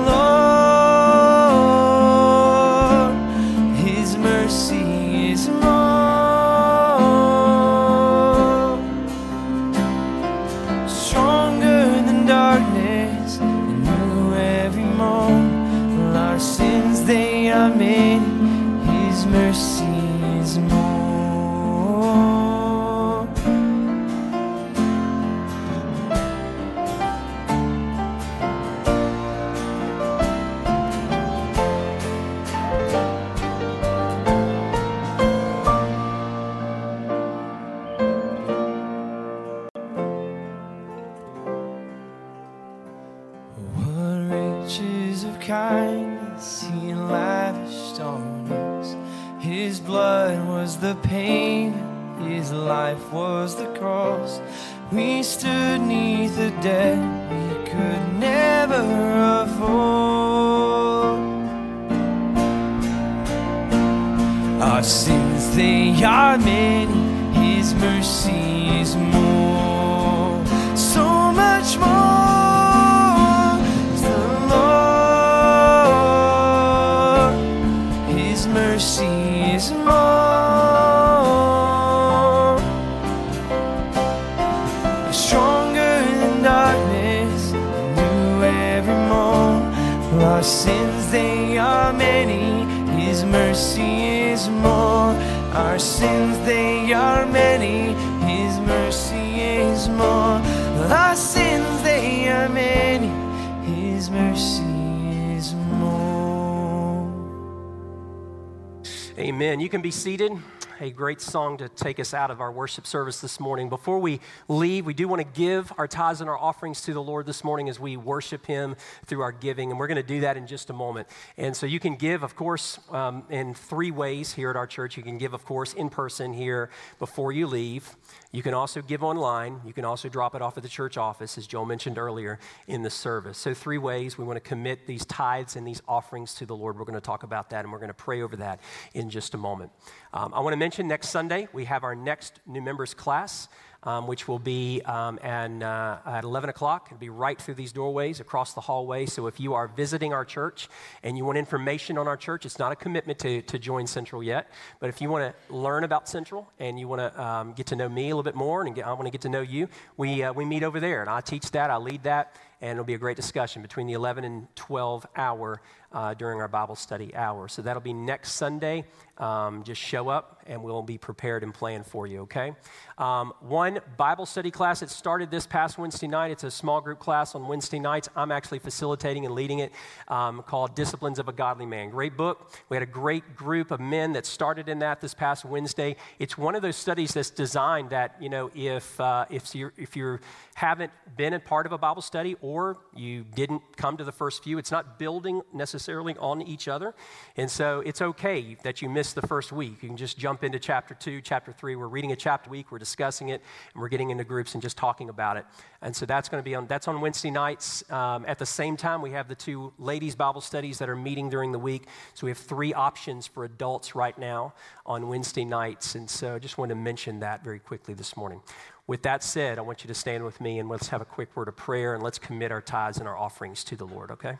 Can 109.73 109.81
be 109.81 109.89
seated. 109.89 110.31
A 110.79 110.89
great 110.89 111.21
song 111.21 111.57
to 111.57 111.69
take 111.69 111.99
us 111.99 112.15
out 112.15 112.31
of 112.31 112.41
our 112.41 112.51
worship 112.51 112.87
service 112.87 113.21
this 113.21 113.39
morning. 113.39 113.69
Before 113.69 113.99
we 113.99 114.19
leave, 114.47 114.87
we 114.87 114.95
do 114.95 115.07
want 115.07 115.21
to 115.21 115.39
give 115.39 115.71
our 115.77 115.87
tithes 115.87 116.19
and 116.19 116.29
our 116.29 116.37
offerings 116.37 116.81
to 116.81 116.93
the 116.93 117.01
Lord 117.01 117.27
this 117.27 117.43
morning 117.43 117.69
as 117.69 117.79
we 117.79 117.95
worship 117.95 118.45
Him 118.47 118.75
through 119.05 119.21
our 119.21 119.31
giving, 119.31 119.69
and 119.69 119.79
we're 119.79 119.87
going 119.87 119.97
to 119.97 120.03
do 120.03 120.21
that 120.21 120.35
in 120.35 120.47
just 120.47 120.71
a 120.71 120.73
moment. 120.73 121.07
And 121.37 121.55
so 121.55 121.67
you 121.67 121.79
can 121.79 121.95
give, 121.95 122.23
of 122.23 122.35
course, 122.35 122.79
um, 122.89 123.23
in 123.29 123.53
three 123.53 123.91
ways 123.91 124.33
here 124.33 124.49
at 124.49 124.55
our 124.55 124.65
church. 124.65 124.97
You 124.97 125.03
can 125.03 125.19
give, 125.19 125.33
of 125.33 125.45
course, 125.45 125.73
in 125.73 125.89
person 125.89 126.33
here 126.33 126.71
before 126.97 127.31
you 127.31 127.45
leave. 127.45 127.95
You 128.31 128.41
can 128.41 128.55
also 128.55 128.81
give 128.81 129.03
online. 129.03 129.61
You 129.65 129.73
can 129.73 129.85
also 129.85 130.09
drop 130.09 130.33
it 130.33 130.41
off 130.41 130.57
at 130.57 130.63
the 130.63 130.69
church 130.69 130.97
office, 130.97 131.37
as 131.37 131.45
Joel 131.45 131.65
mentioned 131.65 131.99
earlier 131.99 132.39
in 132.67 132.81
the 132.81 132.89
service. 132.89 133.37
So, 133.37 133.53
three 133.53 133.77
ways 133.77 134.17
we 134.17 134.25
want 134.25 134.37
to 134.37 134.49
commit 134.49 134.87
these 134.87 135.05
tithes 135.05 135.55
and 135.55 135.67
these 135.67 135.83
offerings 135.87 136.33
to 136.35 136.47
the 136.47 136.55
Lord. 136.55 136.79
We're 136.79 136.85
going 136.85 136.95
to 136.95 137.01
talk 137.01 137.21
about 137.21 137.51
that 137.51 137.63
and 137.63 137.71
we're 137.71 137.79
going 137.79 137.89
to 137.89 137.93
pray 137.93 138.23
over 138.23 138.35
that 138.37 138.59
in 138.95 139.11
just 139.11 139.35
a 139.35 139.37
moment. 139.37 139.71
Um, 140.15 140.31
I 140.31 140.41
want 140.41 140.53
to 140.53 140.57
mention 140.57 140.87
next 140.87 141.09
Sunday, 141.09 141.47
we 141.53 141.65
have 141.65 141.83
our 141.83 141.95
next 141.95 142.39
new 142.45 142.61
members 142.61 142.93
class. 142.93 143.47
Um, 143.85 144.07
which 144.07 144.29
will 144.29 144.39
be 144.39 144.81
um, 144.85 145.19
and, 145.21 145.61
uh, 145.61 145.97
at 146.05 146.23
11 146.23 146.49
o'clock. 146.49 146.87
It'll 146.87 147.01
be 147.01 147.09
right 147.09 147.37
through 147.37 147.55
these 147.55 147.73
doorways 147.73 148.21
across 148.21 148.53
the 148.53 148.61
hallway. 148.61 149.05
So 149.05 149.27
if 149.27 149.41
you 149.41 149.55
are 149.55 149.67
visiting 149.67 150.13
our 150.13 150.23
church 150.23 150.69
and 151.03 151.17
you 151.17 151.25
want 151.25 151.37
information 151.37 151.97
on 151.97 152.07
our 152.07 152.15
church, 152.15 152.45
it's 152.45 152.57
not 152.57 152.71
a 152.71 152.77
commitment 152.77 153.19
to, 153.19 153.41
to 153.41 153.59
join 153.59 153.85
Central 153.85 154.23
yet. 154.23 154.49
But 154.79 154.87
if 154.87 155.01
you 155.01 155.09
want 155.09 155.35
to 155.35 155.53
learn 155.53 155.83
about 155.83 156.07
Central 156.07 156.49
and 156.59 156.79
you 156.79 156.87
want 156.87 157.01
to 157.01 157.21
um, 157.21 157.51
get 157.51 157.65
to 157.65 157.75
know 157.75 157.89
me 157.89 158.03
a 158.03 158.15
little 158.15 158.23
bit 158.23 158.35
more 158.35 158.65
and 158.65 158.73
get, 158.73 158.87
I 158.87 158.93
want 158.93 159.03
to 159.03 159.11
get 159.11 159.19
to 159.23 159.29
know 159.29 159.41
you, 159.41 159.67
we, 159.97 160.23
uh, 160.23 160.31
we 160.31 160.45
meet 160.45 160.63
over 160.63 160.79
there. 160.79 161.01
And 161.01 161.09
I 161.09 161.19
teach 161.19 161.51
that, 161.51 161.69
I 161.69 161.75
lead 161.75 162.03
that, 162.03 162.37
and 162.61 162.71
it'll 162.71 162.85
be 162.85 162.93
a 162.93 162.97
great 162.97 163.17
discussion 163.17 163.61
between 163.61 163.87
the 163.87 163.93
11 163.93 164.23
and 164.23 164.47
12 164.55 165.05
hour 165.17 165.61
uh, 165.93 166.13
during 166.15 166.41
our 166.41 166.47
Bible 166.47 166.75
study 166.75 167.15
hour. 167.15 167.47
So 167.47 167.61
that'll 167.61 167.81
be 167.81 167.93
next 167.93 168.33
Sunday. 168.33 168.85
Um, 169.19 169.63
just 169.63 169.79
show 169.79 170.09
up 170.09 170.41
and 170.47 170.63
we'll 170.63 170.81
be 170.81 170.97
prepared 170.97 171.43
and 171.43 171.53
planned 171.53 171.85
for 171.85 172.07
you, 172.07 172.21
okay? 172.21 172.53
Um, 172.97 173.31
one 173.41 173.79
Bible 173.95 174.25
study 174.25 174.49
class 174.49 174.79
that 174.79 174.89
started 174.89 175.29
this 175.29 175.45
past 175.45 175.77
Wednesday 175.77 176.07
night. 176.07 176.31
It's 176.31 176.43
a 176.43 176.49
small 176.49 176.81
group 176.81 176.97
class 176.97 177.35
on 177.35 177.47
Wednesday 177.47 177.79
nights. 177.79 178.09
I'm 178.15 178.31
actually 178.31 178.57
facilitating 178.57 179.25
and 179.25 179.35
leading 179.35 179.59
it 179.59 179.71
um, 180.07 180.41
called 180.41 180.75
Disciplines 180.75 181.19
of 181.19 181.27
a 181.27 181.31
Godly 181.31 181.67
Man. 181.67 181.91
Great 181.91 182.17
book. 182.17 182.51
We 182.69 182.75
had 182.75 182.81
a 182.81 182.87
great 182.87 183.35
group 183.35 183.69
of 183.69 183.79
men 183.79 184.13
that 184.13 184.25
started 184.25 184.67
in 184.67 184.79
that 184.79 184.99
this 184.99 185.13
past 185.13 185.45
Wednesday. 185.45 185.95
It's 186.17 186.35
one 186.35 186.55
of 186.55 186.63
those 186.63 186.75
studies 186.75 187.13
that's 187.13 187.29
designed 187.29 187.91
that, 187.91 188.15
you 188.19 188.29
know, 188.29 188.49
if, 188.55 188.99
uh, 188.99 189.25
if, 189.29 189.53
you 189.53 189.71
if 189.77 189.95
you 189.95 190.17
haven't 190.55 190.91
been 191.15 191.33
a 191.33 191.39
part 191.39 191.67
of 191.67 191.71
a 191.71 191.77
Bible 191.77 192.01
study 192.01 192.35
or 192.41 192.77
you 192.95 193.23
didn't 193.35 193.61
come 193.77 193.95
to 193.97 194.03
the 194.03 194.11
first 194.11 194.43
few, 194.43 194.57
it's 194.57 194.71
not 194.71 194.97
building 194.97 195.43
necessarily 195.53 195.82
on 195.89 196.41
each 196.41 196.67
other. 196.67 196.93
And 197.37 197.49
so 197.49 197.81
it's 197.85 198.01
okay 198.01 198.57
that 198.63 198.81
you 198.81 198.89
miss 198.89 199.13
the 199.13 199.21
first 199.21 199.51
week. 199.51 199.81
You 199.81 199.89
can 199.89 199.97
just 199.97 200.17
jump 200.17 200.43
into 200.43 200.59
chapter 200.59 200.93
two, 200.93 201.21
chapter 201.21 201.51
three. 201.51 201.75
We're 201.75 201.87
reading 201.87 202.11
a 202.11 202.15
chapter 202.15 202.49
week, 202.49 202.71
we're 202.71 202.79
discussing 202.79 203.29
it, 203.29 203.41
and 203.73 203.81
we're 203.81 203.89
getting 203.89 204.09
into 204.09 204.23
groups 204.23 204.53
and 204.53 204.61
just 204.61 204.77
talking 204.77 205.09
about 205.09 205.37
it. 205.37 205.45
And 205.81 205.95
so 205.95 206.05
that's 206.05 206.29
going 206.29 206.41
to 206.41 206.45
be 206.49 206.55
on 206.55 206.67
that's 206.67 206.87
on 206.87 207.01
Wednesday 207.01 207.31
nights. 207.31 207.89
Um, 207.91 208.25
at 208.27 208.39
the 208.39 208.45
same 208.45 208.77
time, 208.77 209.01
we 209.01 209.11
have 209.11 209.27
the 209.27 209.35
two 209.35 209.73
ladies' 209.77 210.15
Bible 210.15 210.41
studies 210.41 210.79
that 210.79 210.89
are 210.89 210.95
meeting 210.95 211.29
during 211.29 211.51
the 211.51 211.59
week. 211.59 211.87
So 212.13 212.25
we 212.25 212.31
have 212.31 212.37
three 212.37 212.73
options 212.73 213.27
for 213.27 213.43
adults 213.43 213.95
right 213.95 214.17
now 214.17 214.53
on 214.85 215.07
Wednesday 215.07 215.45
nights. 215.45 215.95
And 215.95 216.09
so 216.09 216.35
I 216.35 216.39
just 216.39 216.57
wanted 216.57 216.75
to 216.75 216.79
mention 216.79 217.19
that 217.19 217.43
very 217.43 217.59
quickly 217.59 217.93
this 217.93 218.15
morning. 218.15 218.41
With 218.85 219.03
that 219.03 219.23
said, 219.23 219.59
I 219.59 219.61
want 219.61 219.83
you 219.83 219.87
to 219.87 219.93
stand 219.93 220.25
with 220.25 220.41
me 220.41 220.59
and 220.59 220.67
let's 220.67 220.89
have 220.89 221.01
a 221.01 221.05
quick 221.05 221.35
word 221.37 221.47
of 221.47 221.55
prayer 221.55 221.93
and 221.93 222.03
let's 222.03 222.19
commit 222.19 222.51
our 222.51 222.61
tithes 222.61 222.97
and 222.97 223.07
our 223.07 223.17
offerings 223.17 223.63
to 223.65 223.77
the 223.77 223.85
Lord, 223.85 224.11
okay? 224.11 224.37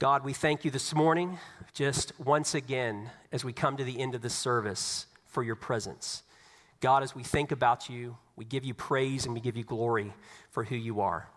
God, 0.00 0.24
we 0.24 0.32
thank 0.32 0.64
you 0.64 0.72
this 0.72 0.92
morning, 0.92 1.38
just 1.72 2.18
once 2.18 2.56
again, 2.56 3.10
as 3.30 3.44
we 3.44 3.52
come 3.52 3.76
to 3.76 3.84
the 3.84 4.00
end 4.00 4.16
of 4.16 4.22
this 4.22 4.34
service, 4.34 5.06
for 5.28 5.44
your 5.44 5.54
presence. 5.54 6.24
God, 6.80 7.04
as 7.04 7.14
we 7.14 7.22
think 7.22 7.52
about 7.52 7.88
you, 7.88 8.16
we 8.34 8.44
give 8.44 8.64
you 8.64 8.74
praise 8.74 9.24
and 9.24 9.32
we 9.34 9.40
give 9.40 9.56
you 9.56 9.62
glory 9.62 10.12
for 10.50 10.64
who 10.64 10.74
you 10.74 11.00
are. 11.00 11.28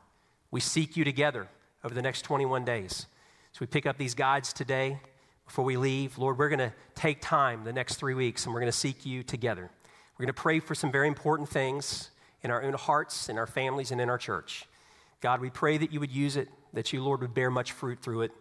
We 0.50 0.60
seek 0.60 0.98
you 0.98 1.04
together 1.04 1.48
over 1.84 1.94
the 1.94 2.02
next 2.02 2.24
21 2.24 2.66
days. 2.66 3.06
So 3.52 3.60
we 3.60 3.68
pick 3.68 3.86
up 3.86 4.00
these 4.00 4.16
guides 4.16 4.52
today 4.54 5.02
before 5.46 5.64
we 5.64 5.78
leave. 5.78 6.18
Lord, 6.18 6.40
we're 6.40 6.50
going 6.50 6.58
to 6.58 6.74
take 6.96 7.22
time 7.22 7.64
the 7.64 7.72
next 7.72 7.98
three 7.98 8.16
weeks 8.16 8.46
and 8.46 8.56
we're 8.56 8.62
going 8.62 8.72
to 8.72 8.78
seek 8.78 9.06
you 9.06 9.22
together. 9.22 9.70
We're 10.18 10.26
going 10.26 10.34
to 10.34 10.42
pray 10.42 10.62
for 10.62 10.74
some 10.74 10.92
very 10.92 11.08
important 11.08 11.48
things 11.48 12.10
in 12.42 12.50
our 12.50 12.64
own 12.64 12.74
hearts, 12.74 13.30
in 13.30 13.38
our 13.38 13.46
families, 13.46 13.92
and 13.92 14.02
in 14.02 14.10
our 14.10 14.18
church. 14.18 14.66
God, 15.22 15.42
we 15.42 15.52
pray 15.52 15.78
that 15.78 15.92
you 15.92 16.00
would 16.00 16.12
use 16.12 16.38
it, 16.38 16.50
that 16.78 16.94
you, 16.94 17.04
Lord, 17.04 17.22
would 17.22 17.34
bear 17.34 17.50
much 17.50 17.72
fruit 17.72 18.00
through 18.00 18.22
it. 18.22 18.32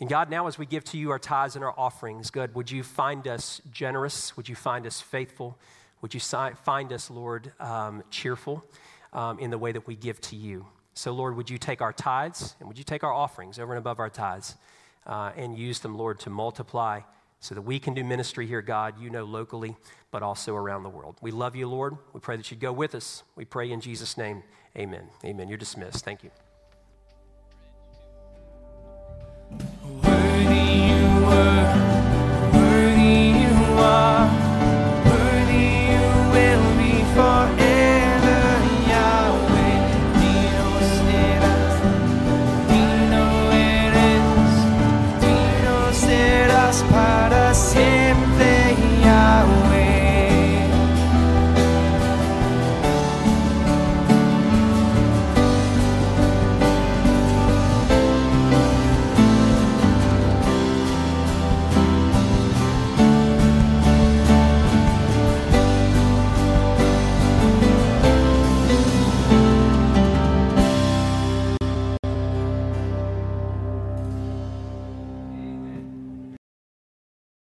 And 0.00 0.10
God, 0.10 0.30
now 0.30 0.48
as 0.48 0.58
we 0.58 0.66
give 0.66 0.82
to 0.86 0.98
you 0.98 1.10
our 1.12 1.18
tithes 1.18 1.54
and 1.54 1.64
our 1.64 1.74
offerings, 1.78 2.30
God, 2.30 2.52
would 2.56 2.72
you 2.72 2.82
find 2.82 3.28
us 3.28 3.62
generous? 3.72 4.36
Would 4.36 4.48
you 4.48 4.56
find 4.56 4.84
us 4.84 5.00
faithful? 5.00 5.56
Would 6.02 6.12
you 6.12 6.18
find 6.18 6.92
us, 6.92 7.08
Lord, 7.08 7.52
um, 7.60 8.02
cheerful 8.10 8.64
um, 9.12 9.38
in 9.38 9.50
the 9.50 9.58
way 9.58 9.70
that 9.70 9.86
we 9.86 9.94
give 9.94 10.20
to 10.22 10.36
you? 10.36 10.66
So, 10.94 11.12
Lord, 11.12 11.36
would 11.36 11.48
you 11.48 11.56
take 11.56 11.80
our 11.80 11.92
tithes 11.92 12.56
and 12.58 12.68
would 12.68 12.78
you 12.78 12.84
take 12.84 13.04
our 13.04 13.12
offerings 13.12 13.60
over 13.60 13.72
and 13.72 13.78
above 13.78 14.00
our 14.00 14.10
tithes 14.10 14.56
uh, 15.06 15.30
and 15.36 15.56
use 15.56 15.78
them, 15.78 15.96
Lord, 15.96 16.18
to 16.20 16.30
multiply 16.30 17.02
so 17.38 17.54
that 17.54 17.62
we 17.62 17.78
can 17.78 17.94
do 17.94 18.02
ministry 18.02 18.48
here, 18.48 18.60
God, 18.60 19.00
you 19.00 19.08
know, 19.08 19.22
locally, 19.22 19.76
but 20.10 20.24
also 20.24 20.56
around 20.56 20.82
the 20.82 20.88
world. 20.88 21.16
We 21.20 21.30
love 21.30 21.54
you, 21.54 21.68
Lord. 21.68 21.96
We 22.12 22.18
pray 22.18 22.36
that 22.36 22.50
you'd 22.50 22.58
go 22.58 22.72
with 22.72 22.96
us. 22.96 23.22
We 23.36 23.44
pray 23.44 23.70
in 23.70 23.80
Jesus' 23.80 24.16
name. 24.16 24.42
Amen. 24.76 25.08
Amen. 25.24 25.48
You're 25.48 25.58
dismissed. 25.58 26.04
Thank 26.04 26.24
you. 26.24 26.32
were, 31.28 31.64
worthy 32.52 33.40
you 33.42 33.54
are. 33.78 34.47